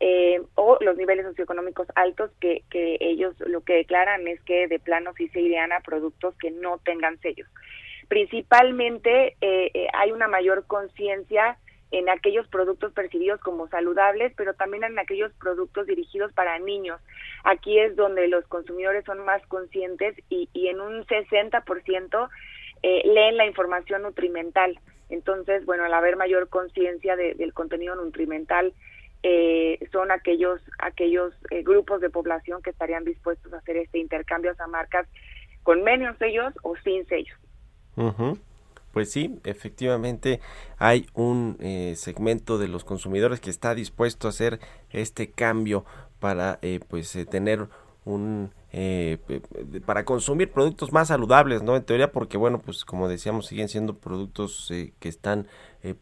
eh, 0.00 0.40
o 0.54 0.78
los 0.80 0.96
niveles 0.96 1.26
socioeconómicos 1.26 1.86
altos 1.94 2.30
que, 2.40 2.62
que 2.70 2.96
ellos 3.00 3.34
lo 3.40 3.62
que 3.62 3.74
declaran 3.74 4.26
es 4.26 4.40
que 4.42 4.66
de 4.66 4.78
plano 4.78 5.12
sí 5.16 5.28
se 5.28 5.40
irían 5.40 5.72
a 5.72 5.80
productos 5.80 6.34
que 6.38 6.50
no 6.50 6.78
tengan 6.78 7.20
sellos. 7.20 7.48
Principalmente 8.08 9.36
eh, 9.40 9.70
eh, 9.72 9.88
hay 9.92 10.10
una 10.10 10.26
mayor 10.26 10.66
conciencia 10.66 11.58
en 11.90 12.08
aquellos 12.08 12.48
productos 12.48 12.92
percibidos 12.92 13.40
como 13.40 13.68
saludables, 13.68 14.32
pero 14.36 14.54
también 14.54 14.84
en 14.84 14.98
aquellos 14.98 15.32
productos 15.34 15.86
dirigidos 15.86 16.32
para 16.32 16.58
niños. 16.58 17.00
Aquí 17.44 17.78
es 17.78 17.94
donde 17.96 18.26
los 18.28 18.46
consumidores 18.46 19.04
son 19.04 19.24
más 19.24 19.44
conscientes 19.46 20.16
y, 20.28 20.48
y 20.52 20.68
en 20.68 20.80
un 20.80 21.04
60% 21.04 22.28
eh, 22.82 23.02
leen 23.04 23.36
la 23.36 23.46
información 23.46 24.02
nutrimental. 24.02 24.78
Entonces, 25.08 25.64
bueno, 25.66 25.84
al 25.84 25.92
haber 25.92 26.16
mayor 26.16 26.48
conciencia 26.48 27.16
de, 27.16 27.34
del 27.34 27.52
contenido 27.52 27.96
nutrimental 27.96 28.72
eh, 29.22 29.78
son 29.92 30.11
aquellos 30.11 30.62
aquellos 30.78 31.35
eh, 31.50 31.62
grupos 31.62 32.00
de 32.00 32.09
población 32.09 32.62
que 32.62 32.70
estarían 32.70 33.04
dispuestos 33.04 33.52
a 33.52 33.59
hacer 33.59 33.76
este 33.76 33.98
intercambio 33.98 34.52
a 34.59 34.66
marcas 34.66 35.06
con 35.62 35.83
menos 35.83 36.16
sellos 36.16 36.54
o 36.62 36.74
sin 36.76 37.06
sellos. 37.06 37.38
Pues 38.92 39.12
sí, 39.12 39.38
efectivamente 39.44 40.40
hay 40.78 41.06
un 41.12 41.59
eh, 41.61 41.94
segmento 41.96 42.56
de 42.56 42.68
los 42.68 42.83
consumidores 42.83 43.40
que 43.40 43.50
está 43.50 43.74
dispuesto 43.74 44.26
a 44.26 44.30
hacer 44.30 44.59
este 44.88 45.30
cambio 45.30 45.85
para 46.18 46.59
pues 46.88 47.16
tener 47.30 47.68
un 48.06 48.50
para 49.85 50.04
consumir 50.04 50.50
productos 50.50 50.92
más 50.92 51.09
saludables, 51.09 51.62
¿no? 51.62 51.76
En 51.76 51.85
teoría, 51.85 52.12
porque 52.12 52.38
bueno, 52.38 52.61
pues 52.61 52.85
como 52.85 53.09
decíamos, 53.09 53.46
siguen 53.46 53.68
siendo 53.68 53.99
productos 53.99 54.72
que 54.99 55.09
están 55.09 55.47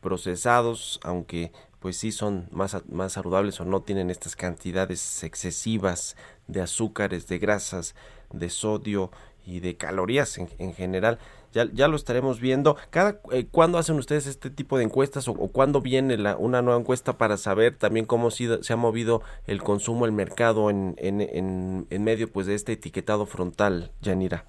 procesados, 0.01 1.01
aunque 1.03 1.51
pues 1.81 1.97
sí 1.97 2.13
son 2.13 2.49
más, 2.51 2.77
más 2.89 3.13
saludables 3.13 3.61
o 3.61 3.65
no 3.65 3.83
tienen 3.83 4.11
estas 4.11 4.37
cantidades 4.37 5.23
excesivas 5.23 6.17
de 6.47 6.61
azúcares, 6.61 7.29
de 7.29 7.39
grasas, 7.39 7.95
de 8.33 8.51
sodio 8.51 9.11
y 9.47 9.61
de 9.61 9.77
calorías 9.77 10.39
en, 10.39 10.75
general. 10.75 11.19
ya, 11.53 11.89
lo 11.89 11.97
estaremos 11.97 12.41
viendo. 12.41 12.77
Cada, 12.91 13.21
eh, 13.33 13.47
¿Cuándo 13.51 13.79
hacen 13.79 13.97
ustedes 13.97 14.27
este 14.27 14.51
tipo 14.51 14.77
de 14.77 14.85
encuestas 14.85 15.27
o, 15.29 15.35
cuándo 15.35 15.81
viene 15.81 16.19
la, 16.19 16.37
una 16.37 16.61
nueva 16.61 16.79
encuesta 16.79 17.17
para 17.17 17.37
saber 17.39 17.77
también 17.77 18.05
cómo 18.05 18.31
se, 18.31 18.61
ha 18.69 18.77
movido 18.77 19.23
el 19.47 19.63
consumo, 19.63 20.05
el 20.05 20.13
mercado 20.13 20.69
en, 20.69 20.97
en, 20.99 21.87
en, 21.89 22.05
medio 22.05 22.31
pues 22.31 22.47
de 22.47 22.55
este 22.55 22.73
etiquetado 22.73 23.25
frontal, 23.25 23.91
Yanira? 24.03 24.45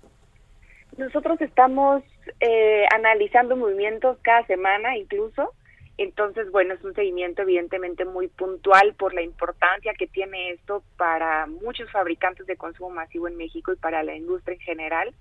Nosotros 0.98 1.40
estamos 1.40 2.04
eh, 2.42 2.86
analizando 2.94 3.56
movimientos 3.56 4.18
cada 4.22 4.46
semana 4.48 4.98
incluso. 4.98 5.54
Entonces, 6.00 6.50
bueno, 6.50 6.76
es 6.76 6.84
un 6.86 6.94
seguimiento 6.94 7.42
evidentemente 7.42 8.06
muy 8.06 8.30
puntual 8.30 8.94
por 8.94 9.14
la 9.14 9.22
importancia 9.22 9.94
que 10.00 10.08
tiene 10.08 10.52
esto 10.52 10.82
para 10.96 11.46
muchos 11.46 11.92
fabricantes 11.92 12.48
de 12.48 12.56
consumo 12.56 12.90
masivo 12.90 13.28
en 13.28 13.36
México 13.36 13.74
y 13.74 13.76
para 13.76 14.02
la 14.02 14.16
industria 14.16 14.54
en 14.54 14.62
general. 14.62 15.14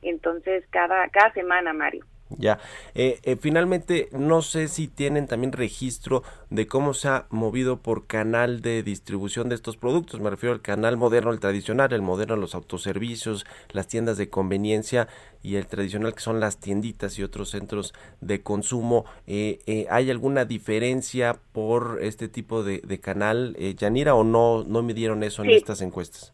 Entonces, 0.00 0.64
cada, 0.70 1.06
cada 1.10 1.34
semana, 1.34 1.74
Mario. 1.74 2.06
Ya, 2.38 2.58
eh, 2.94 3.20
eh, 3.22 3.36
finalmente 3.40 4.08
no 4.12 4.42
sé 4.42 4.68
si 4.68 4.88
tienen 4.88 5.26
también 5.26 5.52
registro 5.52 6.22
de 6.50 6.66
cómo 6.66 6.94
se 6.94 7.08
ha 7.08 7.26
movido 7.30 7.80
por 7.80 8.06
canal 8.06 8.62
de 8.62 8.82
distribución 8.82 9.48
de 9.48 9.54
estos 9.54 9.76
productos, 9.76 10.20
me 10.20 10.30
refiero 10.30 10.54
al 10.54 10.60
canal 10.60 10.96
moderno, 10.96 11.30
el 11.30 11.40
tradicional, 11.40 11.92
el 11.92 12.02
moderno, 12.02 12.36
los 12.36 12.54
autoservicios, 12.54 13.44
las 13.70 13.86
tiendas 13.86 14.16
de 14.16 14.28
conveniencia 14.28 15.08
y 15.42 15.56
el 15.56 15.66
tradicional 15.66 16.14
que 16.14 16.20
son 16.20 16.40
las 16.40 16.58
tienditas 16.58 17.18
y 17.18 17.22
otros 17.22 17.50
centros 17.50 17.94
de 18.20 18.42
consumo. 18.42 19.04
Eh, 19.26 19.86
¿Hay 19.90 20.10
alguna 20.10 20.44
diferencia 20.44 21.38
por 21.52 21.98
este 22.02 22.28
tipo 22.28 22.62
de, 22.62 23.00
canal, 23.00 23.56
Yanira, 23.76 24.14
o 24.14 24.24
no, 24.24 24.64
no 24.64 24.82
midieron 24.82 25.22
eso 25.22 25.42
en 25.42 25.50
estas 25.50 25.80
encuestas? 25.80 26.32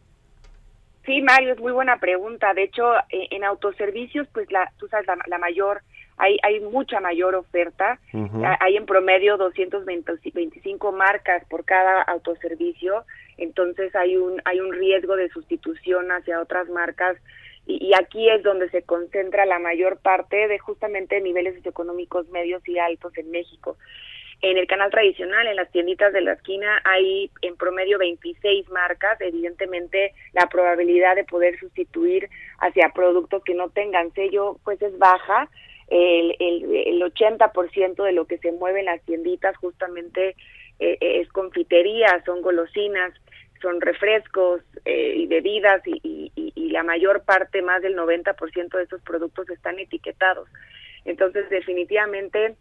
Sí, 1.09 1.23
Mario, 1.23 1.53
es 1.53 1.59
muy 1.59 1.71
buena 1.71 1.97
pregunta. 1.97 2.53
De 2.53 2.61
hecho, 2.61 2.93
eh, 3.09 3.29
en 3.31 3.43
autoservicios, 3.43 4.27
pues 4.31 4.51
la, 4.51 4.71
tú 4.77 4.87
sabes, 4.89 5.07
la, 5.25 5.39
mayor, 5.39 5.81
hay, 6.17 6.37
hay 6.43 6.59
mucha 6.59 6.99
mayor 6.99 7.33
oferta. 7.33 7.97
Hay 8.59 8.77
en 8.77 8.85
promedio 8.85 9.35
225 9.37 10.91
marcas 10.91 11.43
por 11.45 11.65
cada 11.65 12.03
autoservicio. 12.03 13.05
Entonces 13.39 13.95
hay 13.95 14.17
un, 14.17 14.39
hay 14.45 14.59
un 14.59 14.71
riesgo 14.71 15.15
de 15.15 15.29
sustitución 15.29 16.11
hacia 16.11 16.39
otras 16.39 16.69
marcas. 16.69 17.17
Y, 17.65 17.83
y 17.87 17.95
aquí 17.95 18.29
es 18.29 18.43
donde 18.43 18.69
se 18.69 18.83
concentra 18.83 19.47
la 19.47 19.57
mayor 19.57 19.97
parte 19.97 20.47
de 20.47 20.59
justamente 20.59 21.19
niveles 21.21 21.55
socioeconómicos 21.55 22.29
medios 22.29 22.61
y 22.67 22.77
altos 22.77 23.17
en 23.17 23.31
México. 23.31 23.77
En 24.41 24.57
el 24.57 24.67
canal 24.67 24.89
tradicional, 24.89 25.47
en 25.47 25.57
las 25.57 25.69
tienditas 25.71 26.13
de 26.13 26.21
la 26.21 26.33
esquina, 26.33 26.81
hay 26.85 27.29
en 27.41 27.57
promedio 27.57 27.97
26 27.97 28.69
marcas. 28.69 29.19
Evidentemente, 29.19 30.13
la 30.31 30.47
probabilidad 30.47 31.15
de 31.15 31.25
poder 31.25 31.59
sustituir 31.59 32.29
hacia 32.59 32.89
productos 32.89 33.43
que 33.43 33.53
no 33.53 33.69
tengan 33.69 34.13
sello, 34.13 34.57
pues 34.63 34.81
es 34.81 34.97
baja. 34.97 35.49
El, 35.89 36.35
el, 36.39 36.75
el 36.87 37.01
80% 37.01 38.03
de 38.03 38.11
lo 38.13 38.25
que 38.27 38.37
se 38.37 38.51
mueve 38.53 38.79
en 38.79 38.85
las 38.85 39.01
tienditas 39.03 39.57
justamente 39.57 40.35
eh, 40.79 40.97
es 41.01 41.27
confitería, 41.29 42.23
son 42.25 42.41
golosinas, 42.41 43.13
son 43.61 43.81
refrescos 43.81 44.61
eh, 44.85 45.15
y 45.17 45.27
bebidas 45.27 45.81
y, 45.85 46.31
y, 46.35 46.53
y, 46.55 46.69
la 46.69 46.83
mayor 46.83 47.23
parte, 47.23 47.61
más 47.61 47.81
del 47.81 47.97
90% 47.97 48.69
de 48.69 48.83
estos 48.83 49.01
productos 49.01 49.49
están 49.49 49.79
etiquetados. 49.79 50.47
Entonces, 51.03 51.49
definitivamente 51.49 52.55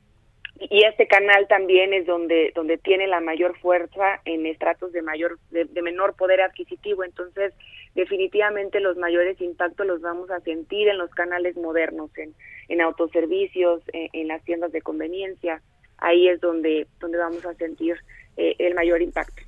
y 0.60 0.84
este 0.84 1.06
canal 1.06 1.46
también 1.48 1.94
es 1.94 2.06
donde 2.06 2.52
donde 2.54 2.78
tiene 2.78 3.06
la 3.06 3.20
mayor 3.20 3.56
fuerza 3.58 4.20
en 4.24 4.44
estratos 4.44 4.92
de 4.92 5.02
mayor 5.02 5.38
de, 5.50 5.66
menor 5.82 6.14
poder 6.14 6.40
adquisitivo. 6.40 7.04
Entonces 7.04 7.52
definitivamente 7.94 8.80
los 8.80 8.96
mayores 8.96 9.40
impactos 9.40 9.86
los 9.86 10.00
vamos 10.00 10.30
a 10.30 10.40
sentir 10.40 10.88
en 10.88 10.98
los 10.98 11.10
canales 11.10 11.56
modernos 11.56 12.10
en, 12.18 12.34
en 12.68 12.80
autoservicios 12.80 13.82
en, 13.92 14.28
las 14.28 14.42
tiendas 14.44 14.72
de 14.72 14.82
conveniencia. 14.82 15.62
Ahí 15.98 16.28
es 16.28 16.40
donde 16.40 16.86
donde 16.98 17.18
vamos 17.18 17.44
a 17.44 17.54
sentir 17.54 17.96
eh, 18.36 18.56
el 18.58 18.74
mayor 18.74 19.00
impacto. 19.00 19.42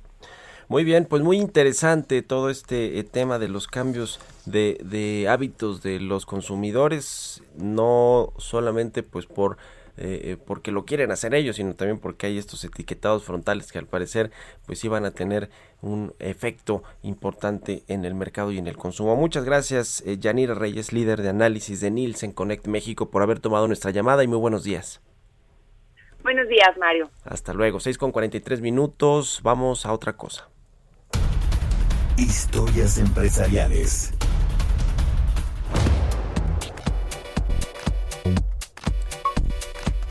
Muy 0.69 0.85
bien, 0.85 1.03
pues 1.03 1.21
muy 1.21 1.37
interesante 1.37 2.21
todo 2.21 2.49
este 2.49 2.97
eh, 2.97 3.03
tema 3.03 3.39
de 3.39 3.49
los 3.49 3.67
cambios 3.67 4.21
de, 4.45 4.77
de 4.81 5.27
hábitos 5.27 5.83
de 5.83 5.99
los 5.99 6.25
consumidores, 6.25 7.43
no 7.57 8.31
solamente 8.37 9.03
pues 9.03 9.25
por 9.25 9.57
eh, 9.97 10.21
eh, 10.23 10.37
porque 10.37 10.71
lo 10.71 10.85
quieren 10.85 11.11
hacer 11.11 11.33
ellos, 11.33 11.57
sino 11.57 11.75
también 11.75 11.99
porque 11.99 12.27
hay 12.27 12.37
estos 12.37 12.63
etiquetados 12.63 13.23
frontales 13.23 13.71
que 13.71 13.79
al 13.79 13.87
parecer 13.87 14.31
pues 14.65 14.83
iban 14.83 15.05
a 15.05 15.11
tener 15.11 15.49
un 15.81 16.13
efecto 16.19 16.83
importante 17.01 17.83
en 17.87 18.05
el 18.05 18.15
mercado 18.15 18.51
y 18.51 18.57
en 18.57 18.67
el 18.67 18.77
consumo. 18.77 19.15
Muchas 19.15 19.43
gracias, 19.45 20.03
eh, 20.05 20.17
Yanira 20.17 20.53
Reyes, 20.53 20.93
líder 20.93 21.21
de 21.21 21.29
análisis 21.29 21.81
de 21.81 21.91
Nielsen 21.91 22.31
Connect 22.31 22.67
México, 22.67 23.09
por 23.09 23.23
haber 23.23 23.39
tomado 23.39 23.67
nuestra 23.67 23.91
llamada 23.91 24.23
y 24.23 24.27
muy 24.27 24.37
buenos 24.37 24.63
días. 24.63 25.01
Buenos 26.23 26.47
días, 26.47 26.77
Mario. 26.79 27.09
Hasta 27.25 27.53
luego, 27.53 27.79
6 27.79 27.97
con 27.97 28.11
43 28.11 28.61
minutos, 28.61 29.41
vamos 29.43 29.85
a 29.85 29.93
otra 29.93 30.13
cosa. 30.13 30.49
Historias 32.17 32.99
empresariales. 32.99 34.13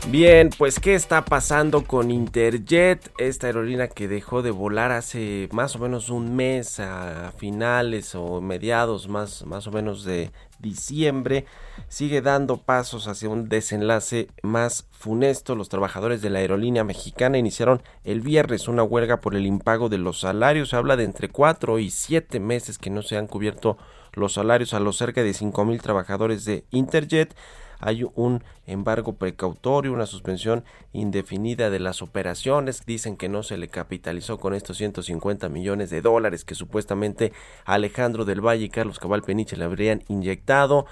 Bien, 0.09 0.49
pues 0.57 0.79
¿qué 0.79 0.95
está 0.95 1.23
pasando 1.23 1.83
con 1.85 2.09
Interjet? 2.09 3.11
Esta 3.17 3.47
aerolínea 3.47 3.87
que 3.87 4.07
dejó 4.07 4.41
de 4.41 4.49
volar 4.49 4.91
hace 4.91 5.47
más 5.51 5.75
o 5.75 5.79
menos 5.79 6.09
un 6.09 6.35
mes 6.35 6.79
a 6.79 7.31
finales 7.37 8.15
o 8.15 8.41
mediados 8.41 9.07
más, 9.07 9.45
más 9.45 9.67
o 9.67 9.71
menos 9.71 10.03
de 10.03 10.31
diciembre, 10.59 11.45
sigue 11.87 12.21
dando 12.21 12.57
pasos 12.57 13.07
hacia 13.07 13.29
un 13.29 13.47
desenlace 13.47 14.27
más 14.41 14.87
funesto. 14.91 15.55
Los 15.55 15.69
trabajadores 15.69 16.21
de 16.21 16.31
la 16.31 16.39
aerolínea 16.39 16.83
mexicana 16.83 17.37
iniciaron 17.37 17.81
el 18.03 18.21
viernes 18.21 18.67
una 18.67 18.83
huelga 18.83 19.21
por 19.21 19.35
el 19.35 19.45
impago 19.45 19.87
de 19.87 19.99
los 19.99 20.19
salarios. 20.19 20.69
Se 20.69 20.75
habla 20.75 20.97
de 20.97 21.03
entre 21.03 21.29
cuatro 21.29 21.77
y 21.77 21.91
siete 21.91 22.39
meses 22.39 22.79
que 22.79 22.89
no 22.89 23.03
se 23.03 23.17
han 23.17 23.27
cubierto 23.27 23.77
los 24.13 24.33
salarios 24.33 24.73
a 24.73 24.79
los 24.79 24.97
cerca 24.97 25.23
de 25.23 25.33
cinco 25.33 25.63
mil 25.63 25.81
trabajadores 25.81 26.43
de 26.43 26.65
Interjet 26.71 27.33
hay 27.81 28.05
un 28.15 28.43
embargo 28.65 29.13
precautorio, 29.13 29.91
una 29.91 30.05
suspensión 30.05 30.63
indefinida 30.93 31.69
de 31.69 31.79
las 31.79 32.01
operaciones. 32.01 32.85
Dicen 32.85 33.17
que 33.17 33.27
no 33.27 33.43
se 33.43 33.57
le 33.57 33.67
capitalizó 33.67 34.39
con 34.39 34.53
estos 34.53 34.77
150 34.77 35.49
millones 35.49 35.89
de 35.89 36.01
dólares 36.01 36.45
que 36.45 36.55
supuestamente 36.55 37.33
Alejandro 37.65 38.23
del 38.23 38.39
Valle 38.39 38.65
y 38.65 38.69
Carlos 38.69 38.99
Cabal 38.99 39.23
Peniche 39.23 39.57
le 39.57 39.65
habrían 39.65 40.03
inyectado 40.07 40.85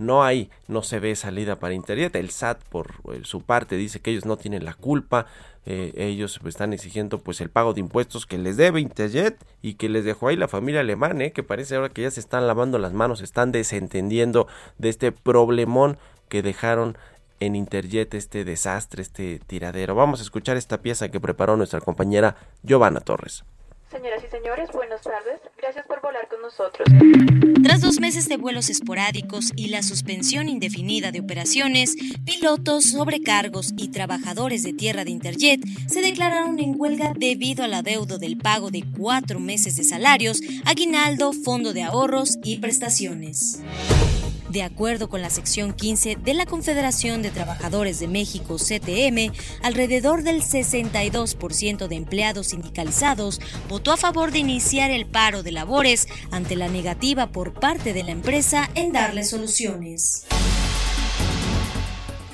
no 0.00 0.24
hay, 0.24 0.50
no 0.66 0.82
se 0.82 0.98
ve 0.98 1.14
salida 1.14 1.60
para 1.60 1.74
Internet. 1.74 2.16
El 2.16 2.30
SAT 2.30 2.64
por 2.64 2.94
eh, 3.12 3.20
su 3.24 3.42
parte 3.42 3.76
dice 3.76 4.00
que 4.00 4.10
ellos 4.10 4.24
no 4.24 4.38
tienen 4.38 4.64
la 4.64 4.72
culpa, 4.72 5.26
eh, 5.66 5.92
ellos 5.96 6.40
están 6.46 6.72
exigiendo 6.72 7.18
pues 7.18 7.40
el 7.42 7.50
pago 7.50 7.74
de 7.74 7.80
impuestos 7.80 8.24
que 8.24 8.38
les 8.38 8.56
debe 8.56 8.80
Interjet 8.80 9.36
y 9.60 9.74
que 9.74 9.90
les 9.90 10.04
dejó 10.06 10.28
ahí 10.28 10.36
la 10.36 10.48
familia 10.48 10.80
alemana, 10.80 11.24
eh, 11.24 11.32
que 11.32 11.42
parece 11.42 11.76
ahora 11.76 11.90
que 11.90 12.02
ya 12.02 12.10
se 12.10 12.20
están 12.20 12.46
lavando 12.46 12.78
las 12.78 12.94
manos, 12.94 13.20
están 13.20 13.52
desentendiendo 13.52 14.48
de 14.78 14.88
este 14.88 15.12
problemón 15.12 15.98
que 16.30 16.40
dejaron 16.40 16.96
en 17.40 17.56
Interjet 17.56 18.14
este 18.14 18.44
desastre, 18.44 19.02
este 19.02 19.40
tiradero. 19.46 19.94
Vamos 19.94 20.20
a 20.20 20.22
escuchar 20.22 20.56
esta 20.56 20.78
pieza 20.78 21.10
que 21.10 21.20
preparó 21.20 21.56
nuestra 21.56 21.80
compañera 21.80 22.36
Giovanna 22.62 23.00
Torres. 23.00 23.44
Señoras 23.90 24.22
y 24.24 24.30
señores, 24.30 24.70
buenas 24.72 25.02
tardes. 25.02 25.40
Gracias 25.58 25.84
por 25.86 26.00
volar 26.00 26.28
con 26.28 26.40
nosotros. 26.42 26.86
Tras 27.64 27.80
dos 27.80 27.98
meses 27.98 28.28
de 28.28 28.36
vuelos 28.36 28.70
esporádicos 28.70 29.50
y 29.56 29.68
la 29.68 29.82
suspensión 29.82 30.48
indefinida 30.48 31.10
de 31.10 31.18
operaciones, 31.18 31.96
pilotos, 32.24 32.90
sobrecargos 32.90 33.74
y 33.76 33.88
trabajadores 33.88 34.62
de 34.62 34.74
tierra 34.74 35.04
de 35.04 35.10
Interjet 35.10 35.60
se 35.88 36.02
declararon 36.02 36.60
en 36.60 36.74
huelga 36.78 37.12
debido 37.16 37.64
al 37.64 37.74
adeudo 37.74 38.18
del 38.18 38.38
pago 38.38 38.70
de 38.70 38.84
cuatro 38.96 39.40
meses 39.40 39.74
de 39.76 39.82
salarios, 39.82 40.40
aguinaldo, 40.66 41.32
fondo 41.32 41.72
de 41.72 41.82
ahorros 41.82 42.38
y 42.44 42.58
prestaciones. 42.58 43.60
De 44.50 44.64
acuerdo 44.64 45.08
con 45.08 45.22
la 45.22 45.30
sección 45.30 45.72
15 45.72 46.16
de 46.16 46.34
la 46.34 46.44
Confederación 46.44 47.22
de 47.22 47.30
Trabajadores 47.30 48.00
de 48.00 48.08
México, 48.08 48.56
CTM, 48.56 49.32
alrededor 49.62 50.24
del 50.24 50.42
62% 50.42 51.86
de 51.86 51.94
empleados 51.94 52.48
sindicalizados 52.48 53.40
votó 53.68 53.92
a 53.92 53.96
favor 53.96 54.32
de 54.32 54.40
iniciar 54.40 54.90
el 54.90 55.06
paro 55.06 55.44
de 55.44 55.52
labores 55.52 56.08
ante 56.32 56.56
la 56.56 56.66
negativa 56.66 57.30
por 57.30 57.52
parte 57.52 57.92
de 57.92 58.02
la 58.02 58.10
empresa 58.10 58.68
en 58.74 58.90
darle 58.90 59.22
soluciones. 59.22 60.24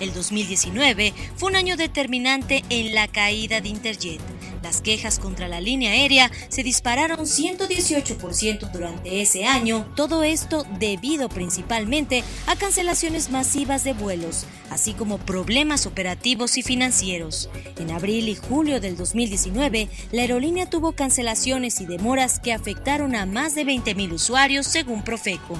El 0.00 0.14
2019 0.14 1.12
fue 1.36 1.50
un 1.50 1.56
año 1.56 1.76
determinante 1.76 2.64
en 2.70 2.94
la 2.94 3.08
caída 3.08 3.60
de 3.60 3.68
Interjet 3.68 4.22
las 4.66 4.80
quejas 4.80 5.20
contra 5.20 5.46
la 5.46 5.60
línea 5.60 5.92
aérea 5.92 6.28
se 6.48 6.64
dispararon 6.64 7.20
118% 7.20 8.72
durante 8.72 9.22
ese 9.22 9.44
año, 9.44 9.86
todo 9.94 10.24
esto 10.24 10.66
debido 10.80 11.28
principalmente 11.28 12.24
a 12.48 12.56
cancelaciones 12.56 13.30
masivas 13.30 13.84
de 13.84 13.92
vuelos, 13.92 14.44
así 14.68 14.92
como 14.92 15.18
problemas 15.18 15.86
operativos 15.86 16.58
y 16.58 16.64
financieros. 16.64 17.48
En 17.78 17.92
abril 17.92 18.28
y 18.28 18.34
julio 18.34 18.80
del 18.80 18.96
2019, 18.96 19.88
la 20.10 20.22
aerolínea 20.22 20.68
tuvo 20.68 20.90
cancelaciones 20.90 21.80
y 21.80 21.86
demoras 21.86 22.40
que 22.40 22.52
afectaron 22.52 23.14
a 23.14 23.24
más 23.24 23.54
de 23.54 23.64
20.000 23.64 24.14
usuarios 24.14 24.66
según 24.66 25.04
Profeco. 25.04 25.56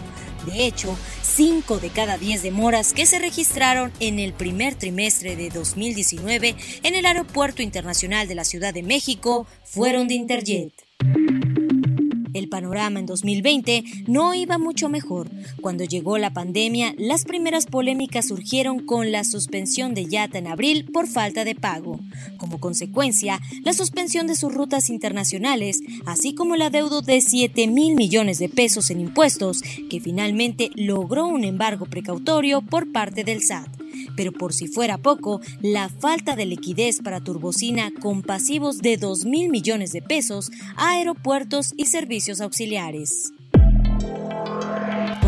De 0.46 0.66
hecho, 0.66 0.96
5 1.22 1.78
de 1.78 1.90
cada 1.90 2.18
10 2.18 2.42
demoras 2.42 2.92
que 2.92 3.04
se 3.04 3.18
registraron 3.18 3.92
en 4.00 4.18
el 4.18 4.32
primer 4.32 4.74
trimestre 4.76 5.36
de 5.36 5.50
2019 5.50 6.54
en 6.82 6.94
el 6.94 7.04
Aeropuerto 7.04 7.62
Internacional 7.62 8.28
de 8.28 8.36
la 8.36 8.44
Ciudad 8.44 8.72
de 8.72 8.82
México 8.82 9.46
fueron 9.64 10.08
de 10.08 10.14
Interjet. 10.14 10.72
El 12.36 12.50
panorama 12.50 13.00
en 13.00 13.06
2020 13.06 13.82
no 14.08 14.34
iba 14.34 14.58
mucho 14.58 14.90
mejor. 14.90 15.30
Cuando 15.62 15.84
llegó 15.84 16.18
la 16.18 16.34
pandemia, 16.34 16.94
las 16.98 17.24
primeras 17.24 17.64
polémicas 17.64 18.28
surgieron 18.28 18.80
con 18.84 19.10
la 19.10 19.24
suspensión 19.24 19.94
de 19.94 20.04
Yata 20.04 20.36
en 20.36 20.46
abril 20.46 20.84
por 20.92 21.06
falta 21.08 21.46
de 21.46 21.54
pago. 21.54 21.98
Como 22.36 22.60
consecuencia, 22.60 23.40
la 23.64 23.72
suspensión 23.72 24.26
de 24.26 24.34
sus 24.34 24.52
rutas 24.52 24.90
internacionales, 24.90 25.80
así 26.04 26.34
como 26.34 26.56
la 26.56 26.68
deuda 26.68 27.00
de 27.00 27.22
7 27.22 27.68
mil 27.68 27.94
millones 27.94 28.38
de 28.38 28.50
pesos 28.50 28.90
en 28.90 29.00
impuestos, 29.00 29.62
que 29.88 30.00
finalmente 30.00 30.70
logró 30.74 31.26
un 31.26 31.42
embargo 31.42 31.86
precautorio 31.86 32.60
por 32.60 32.92
parte 32.92 33.24
del 33.24 33.40
SAT. 33.40 33.85
Pero 34.16 34.32
por 34.32 34.52
si 34.52 34.66
fuera 34.66 34.98
poco, 34.98 35.40
la 35.60 35.88
falta 35.88 36.34
de 36.34 36.46
liquidez 36.46 37.00
para 37.02 37.20
Turbocina 37.20 37.92
con 38.00 38.22
pasivos 38.22 38.78
de 38.78 38.96
2 38.96 39.24
mil 39.26 39.50
millones 39.50 39.92
de 39.92 40.02
pesos 40.02 40.50
aeropuertos 40.76 41.74
y 41.76 41.86
servicios 41.86 42.40
auxiliares 42.40 43.32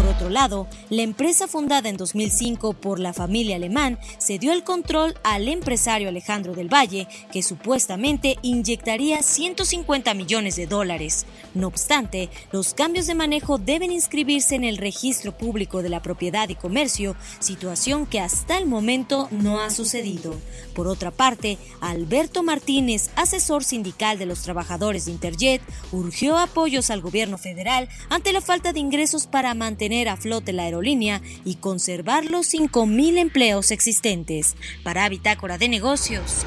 otro 0.08 0.30
lado, 0.30 0.66
la 0.88 1.02
empresa 1.02 1.46
fundada 1.46 1.88
en 1.88 1.96
2005 1.96 2.72
por 2.72 2.98
la 2.98 3.12
familia 3.12 3.56
alemán 3.56 3.98
cedió 4.18 4.52
el 4.52 4.64
control 4.64 5.14
al 5.22 5.48
empresario 5.48 6.08
Alejandro 6.08 6.54
del 6.54 6.72
Valle, 6.72 7.08
que 7.30 7.42
supuestamente 7.42 8.36
inyectaría 8.42 9.22
150 9.22 10.14
millones 10.14 10.56
de 10.56 10.66
dólares. 10.66 11.26
No 11.54 11.66
obstante, 11.66 12.30
los 12.52 12.74
cambios 12.74 13.06
de 13.06 13.14
manejo 13.14 13.58
deben 13.58 13.92
inscribirse 13.92 14.54
en 14.54 14.64
el 14.64 14.78
registro 14.78 15.36
público 15.36 15.82
de 15.82 15.90
la 15.90 16.00
propiedad 16.00 16.48
y 16.48 16.54
comercio, 16.54 17.14
situación 17.38 18.06
que 18.06 18.20
hasta 18.20 18.56
el 18.56 18.66
momento 18.66 19.28
no 19.30 19.60
ha 19.60 19.70
sucedido. 19.70 20.34
Por 20.74 20.88
otra 20.88 21.10
parte, 21.10 21.58
Alberto 21.80 22.42
Martínez, 22.42 23.10
asesor 23.16 23.64
sindical 23.64 24.18
de 24.18 24.26
los 24.26 24.42
trabajadores 24.42 25.04
de 25.04 25.12
Interjet, 25.12 25.62
urgió 25.92 26.38
apoyos 26.38 26.90
al 26.90 27.00
gobierno 27.00 27.36
federal 27.36 27.88
ante 28.08 28.32
la 28.32 28.40
falta 28.40 28.72
de 28.72 28.80
ingresos 28.80 29.26
para 29.26 29.54
mantener 29.54 29.97
a 30.06 30.16
flote 30.16 30.52
la 30.52 30.64
aerolínea 30.64 31.20
y 31.44 31.56
conservar 31.56 32.26
los 32.26 32.52
5.000 32.52 33.18
empleos 33.18 33.72
existentes. 33.72 34.54
Para 34.84 35.08
Bitácora 35.08 35.58
de 35.58 35.68
Negocios, 35.68 36.44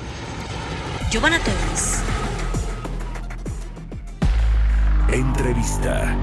Giovanna 1.12 1.40
Torres. 1.40 1.98
Entrevista. 5.12 6.16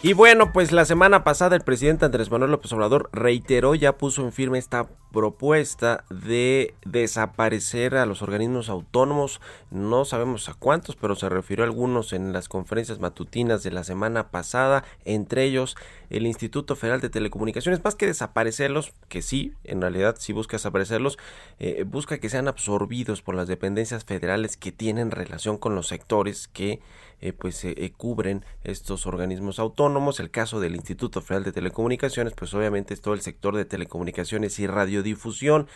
Y 0.00 0.12
bueno, 0.12 0.52
pues 0.52 0.70
la 0.70 0.84
semana 0.84 1.24
pasada 1.24 1.56
el 1.56 1.62
presidente 1.62 2.04
Andrés 2.04 2.30
Manuel 2.30 2.52
López 2.52 2.72
Obrador 2.72 3.10
reiteró, 3.12 3.74
ya 3.74 3.98
puso 3.98 4.22
en 4.22 4.32
firme 4.32 4.56
esta 4.58 4.88
propuesta 5.12 6.04
de 6.08 6.74
desaparecer 6.84 7.96
a 7.96 8.06
los 8.06 8.22
organismos 8.22 8.68
autónomos. 8.68 9.40
No 9.72 10.04
sabemos 10.04 10.48
a 10.48 10.54
cuántos, 10.54 10.94
pero 10.94 11.16
se 11.16 11.28
refirió 11.28 11.64
a 11.64 11.66
algunos 11.66 12.12
en 12.12 12.32
las 12.32 12.48
conferencias 12.48 13.00
matutinas 13.00 13.64
de 13.64 13.72
la 13.72 13.82
semana 13.82 14.30
pasada, 14.30 14.84
entre 15.04 15.42
ellos 15.42 15.76
el 16.10 16.28
Instituto 16.28 16.76
Federal 16.76 17.00
de 17.00 17.10
Telecomunicaciones. 17.10 17.82
Más 17.82 17.96
que 17.96 18.06
desaparecerlos, 18.06 18.92
que 19.08 19.20
sí, 19.20 19.54
en 19.64 19.80
realidad 19.80 20.14
sí 20.20 20.32
busca 20.32 20.58
desaparecerlos, 20.58 21.18
eh, 21.58 21.84
busca 21.84 22.18
que 22.18 22.28
sean 22.28 22.46
absorbidos 22.46 23.20
por 23.20 23.34
las 23.34 23.48
dependencias 23.48 24.04
federales 24.04 24.56
que 24.56 24.70
tienen 24.70 25.10
relación 25.10 25.58
con 25.58 25.74
los 25.74 25.88
sectores 25.88 26.46
que 26.46 26.78
eh, 27.20 27.32
pues 27.32 27.64
eh, 27.64 27.92
cubren 27.96 28.44
estos 28.64 29.06
organismos 29.06 29.58
autónomos. 29.58 30.20
El 30.20 30.30
caso 30.30 30.60
del 30.60 30.76
Instituto 30.76 31.20
Federal 31.20 31.44
de 31.44 31.52
Telecomunicaciones, 31.52 32.34
pues 32.34 32.54
obviamente 32.54 32.94
es 32.94 33.00
todo 33.00 33.14
el 33.14 33.20
sector 33.20 33.56
de 33.56 33.64
telecomunicaciones 33.64 34.58
y 34.58 34.66
radiodifusión 34.66 35.66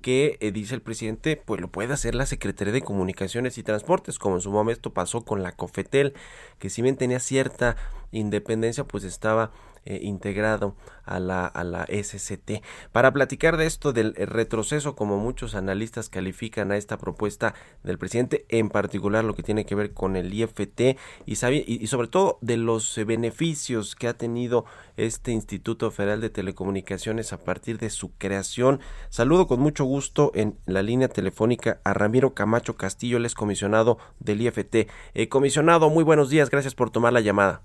que 0.00 0.38
eh, 0.40 0.50
dice 0.50 0.74
el 0.74 0.82
presidente, 0.82 1.36
pues 1.36 1.60
lo 1.60 1.68
puede 1.68 1.92
hacer 1.92 2.14
la 2.14 2.26
Secretaría 2.26 2.72
de 2.72 2.82
Comunicaciones 2.82 3.58
y 3.58 3.62
Transportes, 3.62 4.18
como 4.18 4.36
en 4.36 4.40
su 4.40 4.50
momento 4.50 4.92
pasó 4.92 5.24
con 5.24 5.42
la 5.42 5.52
Cofetel, 5.52 6.14
que 6.58 6.70
si 6.70 6.82
bien 6.82 6.96
tenía 6.96 7.20
cierta 7.20 7.76
independencia, 8.10 8.84
pues 8.84 9.04
estaba 9.04 9.52
eh, 9.84 10.00
integrado 10.02 10.76
a 11.04 11.18
la, 11.18 11.46
a 11.46 11.64
la 11.64 11.86
SCT. 11.86 12.62
Para 12.92 13.12
platicar 13.12 13.56
de 13.56 13.66
esto, 13.66 13.92
del 13.92 14.14
retroceso, 14.14 14.94
como 14.94 15.18
muchos 15.18 15.54
analistas 15.54 16.08
califican 16.08 16.70
a 16.70 16.76
esta 16.76 16.98
propuesta 16.98 17.54
del 17.82 17.98
presidente, 17.98 18.44
en 18.48 18.68
particular 18.68 19.24
lo 19.24 19.34
que 19.34 19.42
tiene 19.42 19.64
que 19.64 19.74
ver 19.74 19.92
con 19.92 20.16
el 20.16 20.32
IFT 20.32 20.96
y, 21.26 21.36
sobre 21.36 22.08
todo 22.08 22.38
de 22.40 22.56
los 22.56 22.98
beneficios 23.06 23.96
que 23.96 24.08
ha 24.08 24.14
tenido 24.14 24.64
este 24.96 25.32
Instituto 25.32 25.90
Federal 25.90 26.20
de 26.20 26.30
Telecomunicaciones 26.30 27.32
a 27.32 27.38
partir 27.38 27.78
de 27.78 27.90
su 27.90 28.12
creación. 28.16 28.80
Saludo 29.08 29.46
con 29.46 29.60
mucho 29.60 29.84
gusto 29.84 30.30
en 30.34 30.58
la 30.66 30.82
línea 30.82 31.08
telefónica 31.08 31.80
a 31.84 31.94
Ramiro 31.94 32.34
Camacho 32.34 32.76
Castillo, 32.76 33.16
el 33.16 33.26
es 33.26 33.34
comisionado 33.34 33.98
del 34.18 34.42
IFT. 34.42 34.88
Eh, 35.14 35.28
comisionado, 35.28 35.90
muy 35.90 36.04
buenos 36.04 36.30
días, 36.30 36.50
gracias 36.50 36.74
por 36.74 36.90
tomar 36.90 37.12
la 37.12 37.20
llamada. 37.20 37.62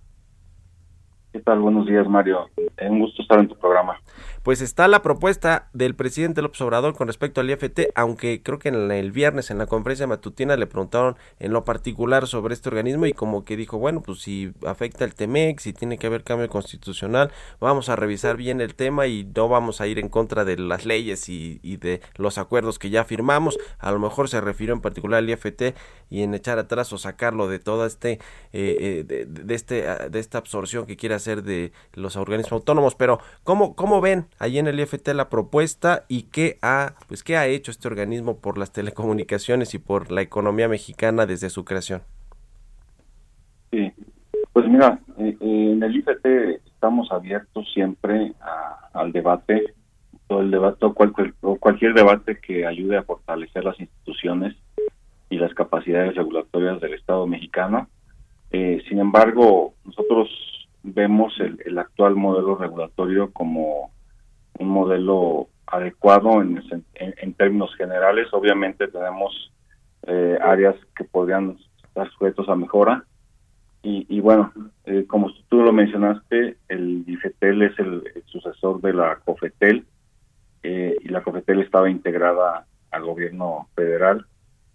¿Qué 1.35 1.41
tal? 1.41 1.59
Buenos 1.59 1.85
días, 1.85 2.07
Mario. 2.07 2.49
Un 2.79 2.99
gusto 3.01 3.21
estar 3.21 3.37
en 3.39 3.49
tu 3.49 3.57
programa 3.57 3.99
pues 4.45 4.61
está 4.61 4.87
la 4.87 5.01
propuesta 5.01 5.69
del 5.73 5.95
presidente 5.95 6.43
López 6.43 6.61
Obrador 6.61 6.95
con 6.95 7.07
respecto 7.07 7.41
al 7.41 7.49
IFT, 7.49 7.89
aunque 7.95 8.43
creo 8.43 8.59
que 8.59 8.69
en 8.69 8.91
el 8.91 9.11
viernes 9.11 9.49
en 9.49 9.57
la 9.57 9.65
conferencia 9.65 10.05
matutina 10.05 10.55
le 10.55 10.67
preguntaron 10.67 11.17
en 11.39 11.51
lo 11.51 11.65
particular 11.65 12.27
sobre 12.27 12.53
este 12.53 12.69
organismo 12.69 13.07
y 13.07 13.13
como 13.13 13.43
que 13.43 13.57
dijo, 13.57 13.79
bueno, 13.79 14.03
pues 14.03 14.19
si 14.19 14.53
afecta 14.63 15.03
el 15.03 15.15
TEMEX, 15.15 15.63
si 15.63 15.73
tiene 15.73 15.97
que 15.97 16.05
haber 16.05 16.23
cambio 16.23 16.47
constitucional, 16.47 17.31
vamos 17.59 17.89
a 17.89 17.95
revisar 17.95 18.37
bien 18.37 18.61
el 18.61 18.75
tema 18.75 19.07
y 19.07 19.27
no 19.35 19.49
vamos 19.49 19.81
a 19.81 19.87
ir 19.87 19.97
en 19.97 20.09
contra 20.09 20.45
de 20.45 20.59
las 20.59 20.85
leyes 20.85 21.27
y, 21.27 21.57
de 21.77 22.01
los 22.17 22.37
acuerdos 22.37 22.77
que 22.77 22.91
ya 22.91 23.03
firmamos. 23.03 23.57
A 23.79 23.91
lo 23.91 23.97
mejor 23.97 24.29
se 24.29 24.41
refirió 24.41 24.75
en 24.75 24.81
particular 24.81 25.17
al 25.17 25.29
IFT 25.31 25.73
y 26.11 26.21
en 26.21 26.35
echar 26.35 26.59
atrás 26.59 26.93
o 26.93 26.99
sacarlo 26.99 27.47
de 27.47 27.57
toda 27.57 27.87
este, 27.87 28.19
eh, 28.53 29.03
eh, 29.09 29.25
de, 29.27 29.55
este, 29.55 29.87
de 30.11 30.19
esta 30.19 30.37
absorción 30.37 30.85
que 30.85 30.97
quiere 30.97 31.15
hacer 31.15 31.41
de 31.41 31.71
los 31.93 32.15
organismos 32.15 32.51
autónomos. 32.51 32.93
Pero, 32.93 33.19
¿cómo, 33.43 33.75
cómo 33.75 34.01
ven 34.01 34.27
allí 34.39 34.59
en 34.59 34.67
el 34.67 34.79
IFT 34.79 35.07
la 35.09 35.29
propuesta 35.29 36.05
y 36.07 36.23
qué 36.23 36.57
ha, 36.61 36.95
pues, 37.07 37.23
qué 37.23 37.37
ha 37.37 37.47
hecho 37.47 37.71
este 37.71 37.87
organismo 37.87 38.37
por 38.39 38.57
las 38.57 38.71
telecomunicaciones 38.71 39.73
y 39.73 39.79
por 39.79 40.11
la 40.11 40.21
economía 40.21 40.67
mexicana 40.67 41.25
desde 41.25 41.49
su 41.49 41.65
creación. 41.65 42.01
Sí, 43.71 43.91
pues 44.53 44.67
mira, 44.67 44.99
eh, 45.17 45.37
eh, 45.39 45.71
en 45.73 45.83
el 45.83 45.95
IFT 45.95 46.25
estamos 46.65 47.11
abiertos 47.11 47.67
siempre 47.73 48.33
al 48.93 49.11
debate, 49.11 49.73
todo 50.27 50.41
el 50.41 50.51
debate, 50.51 50.87
cualquier, 50.93 51.33
cualquier 51.59 51.93
debate 51.93 52.39
que 52.39 52.65
ayude 52.65 52.97
a 52.97 53.03
fortalecer 53.03 53.63
las 53.63 53.79
instituciones 53.79 54.55
y 55.29 55.37
las 55.37 55.53
capacidades 55.53 56.15
regulatorias 56.15 56.79
del 56.79 56.93
Estado 56.93 57.27
mexicano. 57.27 57.87
Eh, 58.51 58.81
sin 58.87 58.99
embargo, 58.99 59.73
nosotros 59.83 60.29
vemos 60.83 61.33
el, 61.39 61.77
actual 61.77 62.15
modelo 62.15 62.55
regulatorio 62.55 63.31
como 63.33 63.91
un 64.59 64.67
modelo 64.67 65.49
adecuado 65.67 66.41
en, 66.41 66.61
en, 66.95 67.33
términos 67.33 67.75
generales. 67.75 68.27
Obviamente 68.31 68.87
tenemos 68.87 69.51
eh, 70.07 70.37
áreas 70.41 70.75
que 70.95 71.03
podrían 71.03 71.57
estar 71.83 72.09
sujetos 72.11 72.47
a 72.49 72.55
mejora. 72.55 73.03
Y, 73.81 74.05
y 74.09 74.19
bueno, 74.19 74.51
eh, 74.85 75.05
como 75.07 75.31
tú 75.49 75.61
lo 75.61 75.71
mencionaste, 75.71 76.57
el 76.69 77.03
IFETEL 77.07 77.61
es 77.63 77.79
el, 77.79 78.03
sucesor 78.25 78.81
de 78.81 78.93
la 78.93 79.17
COFETEL 79.23 79.85
eh, 80.63 80.95
y 80.99 81.09
la 81.09 81.21
COFETEL 81.21 81.61
estaba 81.61 81.89
integrada 81.89 82.65
al 82.91 83.03
gobierno 83.03 83.67
federal. 83.75 84.25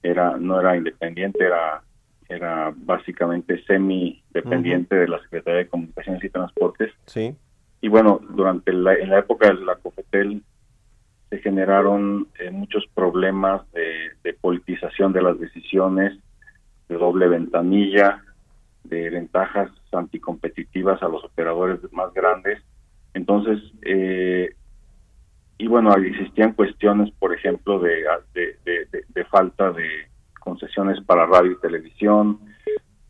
Era 0.03 0.37
no 0.37 0.61
era 0.61 0.77
independiente, 0.77 1.45
era 1.45 1.83
era 2.29 2.73
básicamente 2.75 3.63
semi 3.65 4.23
dependiente 4.31 4.95
de 4.95 5.09
la 5.09 5.21
Secretaría 5.21 5.59
de 5.59 5.69
Comunicaciones 5.69 6.23
y 6.23 6.31
Transportes. 6.31 6.93
Sí 7.07 7.35
y 7.81 7.89
bueno, 7.89 8.21
durante 8.31 8.73
la, 8.73 8.95
en 8.95 9.11
la 9.11 9.21
época 9.21 9.49
de 9.49 9.65
la 9.65 9.77
COFETEL 9.77 10.43
se 11.31 11.39
generaron 11.39 12.29
eh, 12.39 12.51
muchos 12.51 12.85
problemas 12.93 13.63
de, 13.73 14.11
politización 14.41 15.13
de 15.13 15.23
las 15.23 15.39
decisiones, 15.39 16.19
de 16.89 16.97
doble 16.97 17.29
ventanilla, 17.29 18.23
de 18.85 19.11
ventajas 19.11 19.71
anticompetitivas 19.93 21.03
a 21.03 21.09
los 21.09 21.23
operadores 21.25 21.81
más 21.93 22.13
grandes. 22.15 22.63
Entonces, 23.13 23.61
eh, 23.83 24.55
y 25.59 25.67
bueno, 25.67 25.95
existían 25.95 26.55
cuestiones, 26.55 27.11
por 27.19 27.35
ejemplo, 27.35 27.79
de, 27.81 28.03
de, 28.35 29.25
falta 29.27 29.71
de 29.73 29.89
concesiones 30.41 31.01
para 31.05 31.27
radio 31.27 31.53
y 31.53 31.61
televisión, 31.61 32.41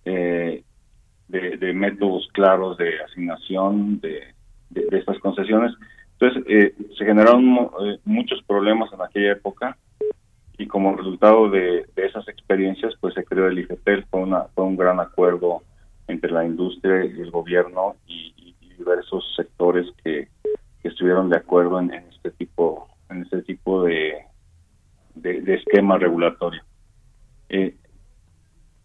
eh, 0.04 0.64
de, 1.28 1.72
métodos 1.72 2.28
claros 2.32 2.76
de 2.76 3.00
asignación 3.02 4.00
de, 4.00 4.34
de, 4.70 4.86
estas 4.96 5.18
concesiones. 5.18 5.72
Entonces, 6.18 6.42
eh, 6.48 6.74
se 6.96 7.04
generaron 7.04 7.70
eh, 7.80 7.98
muchos 8.04 8.42
problemas 8.44 8.92
en 8.92 9.02
aquella 9.02 9.32
época 9.32 9.76
y 10.60 10.66
como 10.66 10.94
resultado 10.94 11.48
de, 11.48 11.86
esas 11.96 12.28
experiencias, 12.28 12.92
pues 13.00 13.14
se 13.14 13.24
creó 13.24 13.46
el 13.46 13.58
IFETEL, 13.58 14.04
fue, 14.10 14.20
una, 14.20 14.42
fue 14.54 14.64
un 14.64 14.76
gran 14.76 15.00
acuerdo 15.00 15.62
entre 16.06 16.30
la 16.30 16.44
industria 16.44 17.04
y 17.04 17.20
el 17.20 17.30
gobierno 17.30 17.96
y, 18.06 18.54
diversos 18.76 19.22
sectores 19.36 19.86
que, 20.02 20.28
estuvieron 20.82 21.28
de 21.28 21.36
acuerdo 21.36 21.78
en, 21.78 21.92
este 21.92 22.30
tipo 22.30 22.88
en 23.10 23.22
este 23.22 23.42
tipo 23.42 23.84
de, 23.84 24.14
de, 25.14 25.54
esquema 25.54 25.98
regulatorio. 25.98 26.62
Eh, 27.50 27.76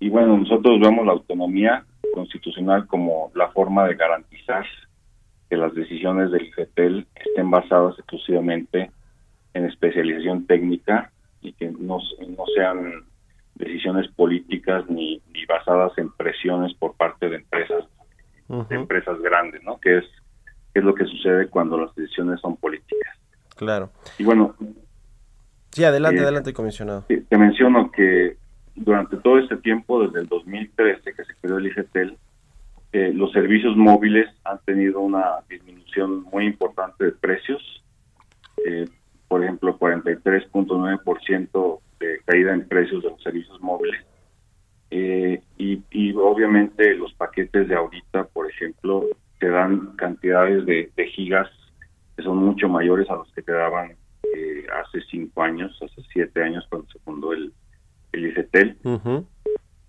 y 0.02 0.10
bueno, 0.10 0.38
nosotros 0.38 0.80
vemos 0.82 1.06
la 1.06 1.14
autonomía 1.14 1.86
constitucional 2.14 2.88
como 2.88 3.32
la 3.36 3.50
forma 3.52 3.88
de 3.88 3.96
garantizar 3.96 4.66
que 5.50 5.58
las 5.58 5.74
decisiones 5.74 6.32
del 6.32 6.48
IFETEL 6.48 7.08
estén 7.16 7.52
basadas 7.52 7.98
exclusivamente 7.98 8.92
en 9.54 9.66
especialización 9.66 10.46
técnica 10.48 11.12
y 11.42 11.54
que 11.54 11.70
no, 11.72 12.00
no 12.28 12.44
sean 12.56 13.06
decisiones 13.56 14.08
políticas 14.12 14.90
ni, 14.90 15.22
ni 15.34 15.46
basadas 15.46 15.98
en 15.98 16.12
presiones 16.12 16.74
por 16.76 16.96
parte 16.96 17.30
de 17.30 17.38
empresas 17.38 17.86
de 18.48 18.76
empresas 18.76 19.20
grandes, 19.22 19.64
¿no? 19.64 19.80
Que 19.80 19.98
es 19.98 20.06
es 20.76 20.84
lo 20.84 20.94
que 20.94 21.06
sucede 21.06 21.48
cuando 21.48 21.78
las 21.78 21.96
decisiones 21.96 22.40
son 22.42 22.58
políticas. 22.58 23.18
Claro. 23.56 23.90
Y 24.20 24.26
bueno. 24.26 24.56
Sí, 25.72 25.84
adelante, 25.84 26.20
eh, 26.20 26.24
adelante, 26.24 26.54
comisionado. 26.54 27.06
Te 27.08 27.38
menciono 27.38 27.92
que 27.92 28.38
durante 28.76 29.18
todo 29.18 29.40
este 29.40 29.58
tiempo, 29.58 30.06
desde 30.06 30.20
el 30.20 30.28
2013 30.28 31.14
que 31.14 31.24
se 31.24 31.34
creó 31.42 31.58
el 31.58 31.68
IGTEL, 31.68 32.18
eh, 32.96 33.12
los 33.14 33.32
servicios 33.34 33.76
móviles 33.76 34.30
han 34.46 34.60
tenido 34.60 35.02
una 35.02 35.42
disminución 35.50 36.24
muy 36.32 36.46
importante 36.46 37.04
de 37.04 37.12
precios. 37.12 37.62
Eh, 38.66 38.88
por 39.28 39.44
ejemplo, 39.44 39.78
43.9% 39.78 41.80
de 42.00 42.22
caída 42.24 42.54
en 42.54 42.66
precios 42.66 43.04
de 43.04 43.10
los 43.10 43.22
servicios 43.22 43.60
móviles. 43.60 44.00
Eh, 44.92 45.42
y, 45.58 45.82
y, 45.92 46.14
obviamente 46.14 46.96
los 46.96 47.14
paquetes 47.16 47.68
de 47.68 47.76
ahorita, 47.76 48.28
por 48.28 48.50
ejemplo, 48.50 49.04
te 49.40 49.50
dan 49.50 49.98
cantidades 49.98 50.66
de, 50.66 50.90
gigas 51.14 51.50
que 52.16 52.24
son 52.24 52.38
mucho 52.38 52.70
mayores 52.70 53.10
a 53.10 53.16
los 53.16 53.30
que 53.34 53.42
te 53.42 53.52
daban 53.52 53.92
eh, 54.34 54.66
hace 54.74 55.02
cinco 55.12 55.44
años, 55.44 55.78
hace 55.82 56.02
siete 56.14 56.42
años 56.42 56.66
cuando 56.70 56.88
se 56.94 57.00
fundó 57.00 57.34
el, 57.34 57.52
el 58.14 58.28
ICETEL. 58.28 58.78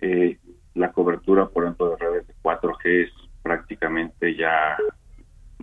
Eh, 0.00 0.36
la 0.77 0.93
cobertura, 0.93 1.47
por 1.47 1.64
ejemplo, 1.64 1.91
de 1.91 1.97
redes 1.97 2.27
de 2.27 2.35
4G 2.43 3.05
es 3.05 3.11
prácticamente 3.43 4.37
ya 4.37 4.77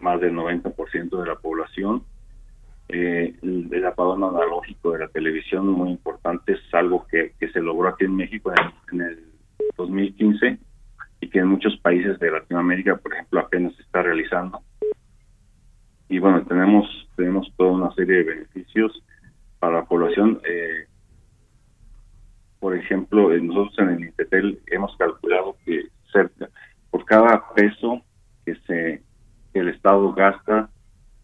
más 0.01 0.19
del 0.19 0.33
90% 0.33 1.21
de 1.21 1.25
la 1.25 1.35
población. 1.35 2.03
Eh, 2.89 3.33
el, 3.41 3.85
apagón 3.85 4.23
analógico 4.23 4.91
de 4.91 4.99
la 4.99 5.07
televisión, 5.07 5.67
muy 5.67 5.91
importante, 5.91 6.53
es 6.53 6.73
algo 6.73 7.07
que, 7.07 7.33
se 7.39 7.61
logró 7.61 7.89
aquí 7.89 8.05
en 8.05 8.15
México 8.15 8.51
en, 8.51 8.99
en 8.99 9.07
el 9.07 9.25
2015 9.77 10.57
y 11.21 11.29
que 11.29 11.39
en 11.39 11.47
muchos 11.47 11.77
países 11.77 12.19
de 12.19 12.31
Latinoamérica, 12.31 12.97
por 12.97 13.13
ejemplo, 13.13 13.39
apenas 13.39 13.75
se 13.75 13.83
está 13.83 14.01
realizando. 14.01 14.61
Y 16.09 16.19
bueno, 16.19 16.43
tenemos 16.45 16.85
tenemos 17.15 17.51
toda 17.57 17.71
una 17.71 17.93
serie 17.93 18.17
de 18.17 18.23
beneficios 18.23 19.03
para 19.59 19.77
la 19.77 19.85
población. 19.85 20.41
Eh, 20.47 20.87
por 22.63 22.77
ejemplo, 22.77 23.29
nosotros 23.41 23.77
en 23.79 23.89
el 23.89 24.05
INTETEL 24.05 24.57
hemos 24.67 24.95
calculado 24.95 25.57
que 25.65 25.83
cerca, 26.13 26.47
por 26.89 27.03
cada 27.03 27.53
peso 27.53 28.01
que 28.45 28.55
se 28.65 29.01
que 29.51 29.59
el 29.59 29.67
Estado 29.67 30.13
gasta 30.13 30.69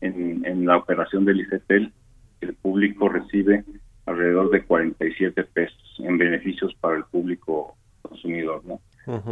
en, 0.02 0.46
en 0.46 0.66
la 0.66 0.76
operación 0.76 1.24
del 1.24 1.40
ICETEL, 1.40 1.94
el 2.42 2.54
público 2.56 3.08
recibe 3.08 3.64
alrededor 4.06 4.52
de 4.52 4.66
47 4.66 5.42
pesos 5.46 5.96
en 6.00 6.18
beneficios 6.18 6.76
para 6.82 6.98
el 6.98 7.06
público 7.06 7.78
consumidor, 8.02 8.62
¿no? 8.66 8.82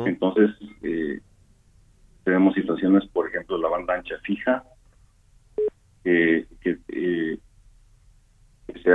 Entonces, 0.05 0.51
eh, 0.84 1.20
tenemos 2.24 2.55
situaciones, 2.55 3.05
por 3.08 3.28
ejemplo, 3.28 3.58
la 3.58 3.68
banda 3.68 3.95
ancha 3.95 4.16
fija, 4.24 4.64
que, 6.05 6.38
eh, 6.38 6.46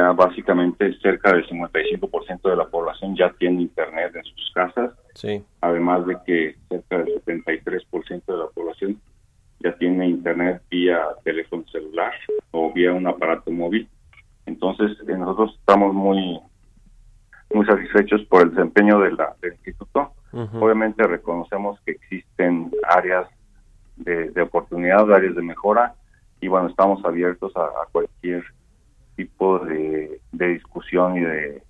sea 0.03 0.13
básicamente 0.13 0.93
cerca 1.01 1.33
del 1.33 1.47
55% 1.47 2.43
de 2.43 2.57
la 2.57 2.67
población 2.67 3.17
ya 3.17 3.33
tiene 3.39 3.63
internet 3.63 4.15
en 4.15 4.25
sus 4.25 4.53
casas, 4.53 4.93
sí. 5.15 5.45
además 5.61 6.07
de 6.07 6.17
que 6.27 6.57
cerca 6.69 6.99
del 6.99 7.23
73% 7.25 8.25
de 8.27 8.37
la 8.37 8.47
población 8.49 9.01
ya 9.61 9.73
tiene 9.77 10.09
internet 10.09 10.63
vía 10.71 11.01
teléfono 11.25 11.65
celular 11.71 12.13
o 12.51 12.73
vía 12.73 12.93
un 12.93 13.07
aparato 13.07 13.51
móvil. 13.51 13.89
Entonces, 14.47 14.91
eh, 15.09 15.17
nosotros 15.17 15.57
estamos 15.59 15.95
muy 15.95 16.41
muy 17.55 17.67
satisfechos 17.67 18.23
por 18.25 18.43
el 18.43 18.51
desempeño 18.51 18.99
de 19.01 19.13
la, 19.13 19.37
del 19.43 19.53
instituto 19.53 20.15
Obviamente 20.33 21.07
reconocemos 21.07 21.79
que 21.85 21.93
existen 21.93 22.71
áreas 22.89 23.29
de, 23.97 24.41
oportunidad, 24.41 25.13
áreas 25.13 25.35
de 25.35 25.43
mejora, 25.43 25.95
y 26.41 26.49
bueno, 26.49 26.69
estamos 26.69 27.05
abiertos 27.05 27.53
a, 27.55 27.69
cualquier 27.93 28.43
tipo 29.17 29.59
de, 29.59 30.21
discusión 30.33 31.17
y 31.17 31.21
de, 31.21 31.63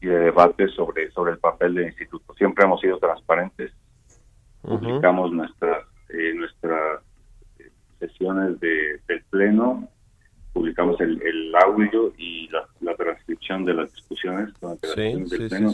y 0.00 0.06
de 0.06 0.18
debate 0.18 0.68
sobre, 0.68 1.10
sobre 1.10 1.32
el 1.32 1.38
papel 1.38 1.74
del 1.74 1.86
instituto. 1.86 2.34
Siempre 2.34 2.64
hemos 2.64 2.80
sido 2.80 2.98
transparentes, 2.98 3.72
publicamos 4.62 5.32
nuestras, 5.32 5.84
eh, 6.10 6.34
nuestras 6.34 7.02
sesiones 7.98 8.60
de, 8.60 9.00
del 9.08 9.22
pleno, 9.30 9.88
publicamos 10.52 11.00
el, 11.00 11.52
audio 11.64 12.12
y 12.16 12.48
la, 12.80 12.94
transcripción 12.96 13.64
de 13.64 13.74
las 13.74 13.92
discusiones 13.92 14.52
durante 14.60 14.88
pleno. 14.94 15.72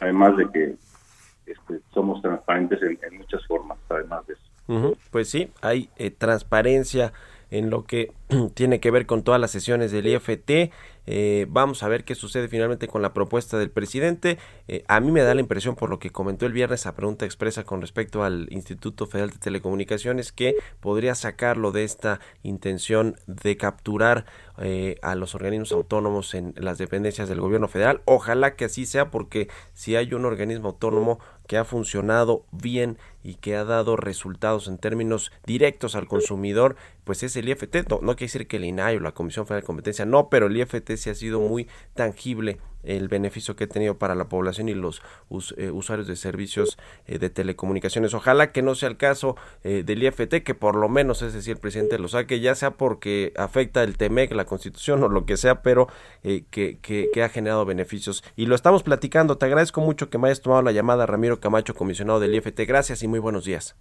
además 0.00 0.36
de 0.36 0.50
que 0.50 0.74
este, 1.46 1.80
somos 1.92 2.20
transparentes 2.22 2.80
en, 2.82 2.98
muchas 3.16 3.44
formas, 3.46 3.78
además 3.88 4.26
de 4.26 4.34
eso. 4.34 4.96
Pues 5.10 5.28
sí, 5.28 5.50
hay 5.62 5.90
eh, 5.96 6.10
transparencia 6.10 7.12
en 7.50 7.70
lo 7.70 7.84
que 7.84 8.12
tiene 8.54 8.80
que 8.80 8.90
ver 8.90 9.06
con 9.06 9.22
todas 9.22 9.40
las 9.40 9.50
sesiones 9.50 9.92
del 9.92 10.06
IFT. 10.06 10.72
Eh, 11.06 11.46
vamos 11.48 11.82
a 11.82 11.88
ver 11.88 12.04
qué 12.04 12.14
sucede 12.14 12.46
finalmente 12.46 12.86
con 12.86 13.02
la 13.02 13.12
propuesta 13.12 13.58
del 13.58 13.70
presidente. 13.70 14.38
Eh, 14.68 14.84
a 14.86 15.00
mí 15.00 15.10
me 15.10 15.22
da 15.22 15.34
la 15.34 15.40
impresión, 15.40 15.74
por 15.74 15.90
lo 15.90 15.98
que 15.98 16.10
comentó 16.10 16.46
el 16.46 16.52
viernes 16.52 16.86
a 16.86 16.94
pregunta 16.94 17.24
expresa 17.24 17.64
con 17.64 17.80
respecto 17.80 18.22
al 18.22 18.46
Instituto 18.50 19.06
Federal 19.06 19.30
de 19.30 19.38
Telecomunicaciones, 19.38 20.30
que 20.30 20.56
podría 20.80 21.14
sacarlo 21.14 21.72
de 21.72 21.84
esta 21.84 22.20
intención 22.42 23.16
de 23.26 23.56
capturar 23.56 24.26
eh, 24.58 24.98
a 25.02 25.14
los 25.14 25.34
organismos 25.34 25.72
autónomos 25.72 26.34
en 26.34 26.54
las 26.56 26.78
dependencias 26.78 27.28
del 27.28 27.40
gobierno 27.40 27.66
federal. 27.66 28.02
Ojalá 28.04 28.54
que 28.54 28.66
así 28.66 28.86
sea, 28.86 29.10
porque 29.10 29.48
si 29.72 29.96
hay 29.96 30.12
un 30.14 30.26
organismo 30.26 30.68
autónomo 30.68 31.18
que 31.46 31.56
ha 31.56 31.64
funcionado 31.64 32.44
bien 32.52 32.98
y 33.22 33.34
que 33.34 33.56
ha 33.56 33.64
dado 33.64 33.96
resultados 33.96 34.68
en 34.68 34.78
términos 34.78 35.32
directos 35.46 35.94
al 35.94 36.08
consumidor, 36.08 36.76
pues 37.04 37.22
es 37.22 37.36
el 37.36 37.48
IFT. 37.48 37.88
No, 37.88 38.00
no 38.02 38.16
quiere 38.16 38.26
decir 38.26 38.46
que 38.46 38.56
el 38.56 38.64
INAI 38.64 38.96
o 38.96 39.00
la 39.00 39.12
Comisión 39.12 39.46
Federal 39.46 39.62
de 39.62 39.66
Competencia, 39.66 40.04
no, 40.04 40.28
pero 40.28 40.46
el 40.46 40.56
IFT 40.56 40.92
sí 40.96 41.10
ha 41.10 41.14
sido 41.14 41.40
muy 41.40 41.68
tangible 41.94 42.58
el 42.82 43.08
beneficio 43.08 43.56
que 43.56 43.64
ha 43.64 43.68
tenido 43.68 43.98
para 43.98 44.14
la 44.14 44.28
población 44.28 44.68
y 44.68 44.74
los 44.74 45.02
eh, 45.56 45.70
usuarios 45.70 46.08
de 46.08 46.16
servicios 46.16 46.78
eh, 47.06 47.18
de 47.18 47.30
telecomunicaciones. 47.30 48.14
Ojalá 48.14 48.52
que 48.52 48.62
no 48.62 48.74
sea 48.74 48.88
el 48.88 48.96
caso 48.96 49.36
eh, 49.64 49.82
del 49.84 50.02
IFT, 50.02 50.42
que 50.42 50.54
por 50.54 50.76
lo 50.76 50.88
menos, 50.88 51.22
es 51.22 51.34
decir, 51.34 51.54
el 51.54 51.60
presidente 51.60 51.98
lo 51.98 52.08
saque, 52.08 52.40
ya 52.40 52.54
sea 52.54 52.72
porque 52.72 53.32
afecta 53.36 53.82
el 53.82 53.96
TEMEC, 53.96 54.32
la 54.32 54.46
constitución 54.46 55.02
o 55.02 55.08
lo 55.08 55.26
que 55.26 55.36
sea, 55.36 55.62
pero 55.62 55.88
que, 56.22 56.78
que, 56.80 57.22
ha 57.22 57.28
generado 57.28 57.64
beneficios. 57.64 58.24
Y 58.36 58.46
lo 58.46 58.54
estamos 58.54 58.82
platicando. 58.82 59.36
Te 59.36 59.46
agradezco 59.46 59.80
mucho 59.80 60.08
que 60.08 60.18
me 60.18 60.28
hayas 60.28 60.40
tomado 60.40 60.62
la 60.62 60.72
llamada, 60.72 61.06
Ramiro 61.06 61.40
Camacho, 61.40 61.74
comisionado 61.74 62.20
del 62.20 62.34
IFT. 62.34 62.60
Gracias 62.66 63.02
y 63.02 63.08
muy 63.10 63.18
buenos 63.18 63.44
días. 63.44 63.76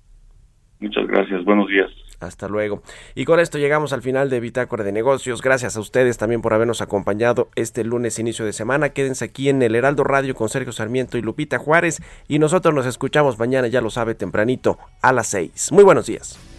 Muchas 0.80 1.08
gracias. 1.08 1.44
Buenos 1.44 1.68
días. 1.68 1.90
Hasta 2.20 2.50
luego. 2.50 2.82
Y 3.16 3.26
con 3.26 3.40
esto 3.40 3.58
llegamos 3.58 3.94
al 3.94 4.02
final 4.02 4.30
de 4.30 4.40
Bitácora 4.42 4.84
de 4.84 4.92
Negocios. 4.92 5.42
Gracias 5.42 5.78
a 5.78 5.80
ustedes 5.80 6.18
también 6.18 6.42
por 6.42 6.54
habernos 6.54 6.82
acompañado 6.82 7.50
este 7.56 7.84
lunes 7.84 8.20
inicio 8.20 8.46
de 8.46 8.52
semana. 8.54 8.90
Quédense 8.90 9.26
aquí 9.26 9.48
en 9.48 9.62
el 9.62 9.76
Heraldo 9.76 10.04
Radio 10.04 10.36
con 10.36 10.50
Sergio 10.50 10.74
Sarmiento 10.74 11.18
y 11.18 11.22
Lupita 11.22 11.58
Juárez. 11.58 12.02
Y 12.28 12.40
nosotros 12.40 12.74
nos 12.74 12.86
escuchamos 12.86 13.40
mañana, 13.40 13.68
ya 13.68 13.82
lo 13.82 13.90
sabe, 13.90 14.16
tempranito 14.16 14.78
a 15.02 15.14
las 15.14 15.28
6. 15.28 15.72
Muy 15.72 15.84
buenos 15.84 16.08
días. 16.08 16.59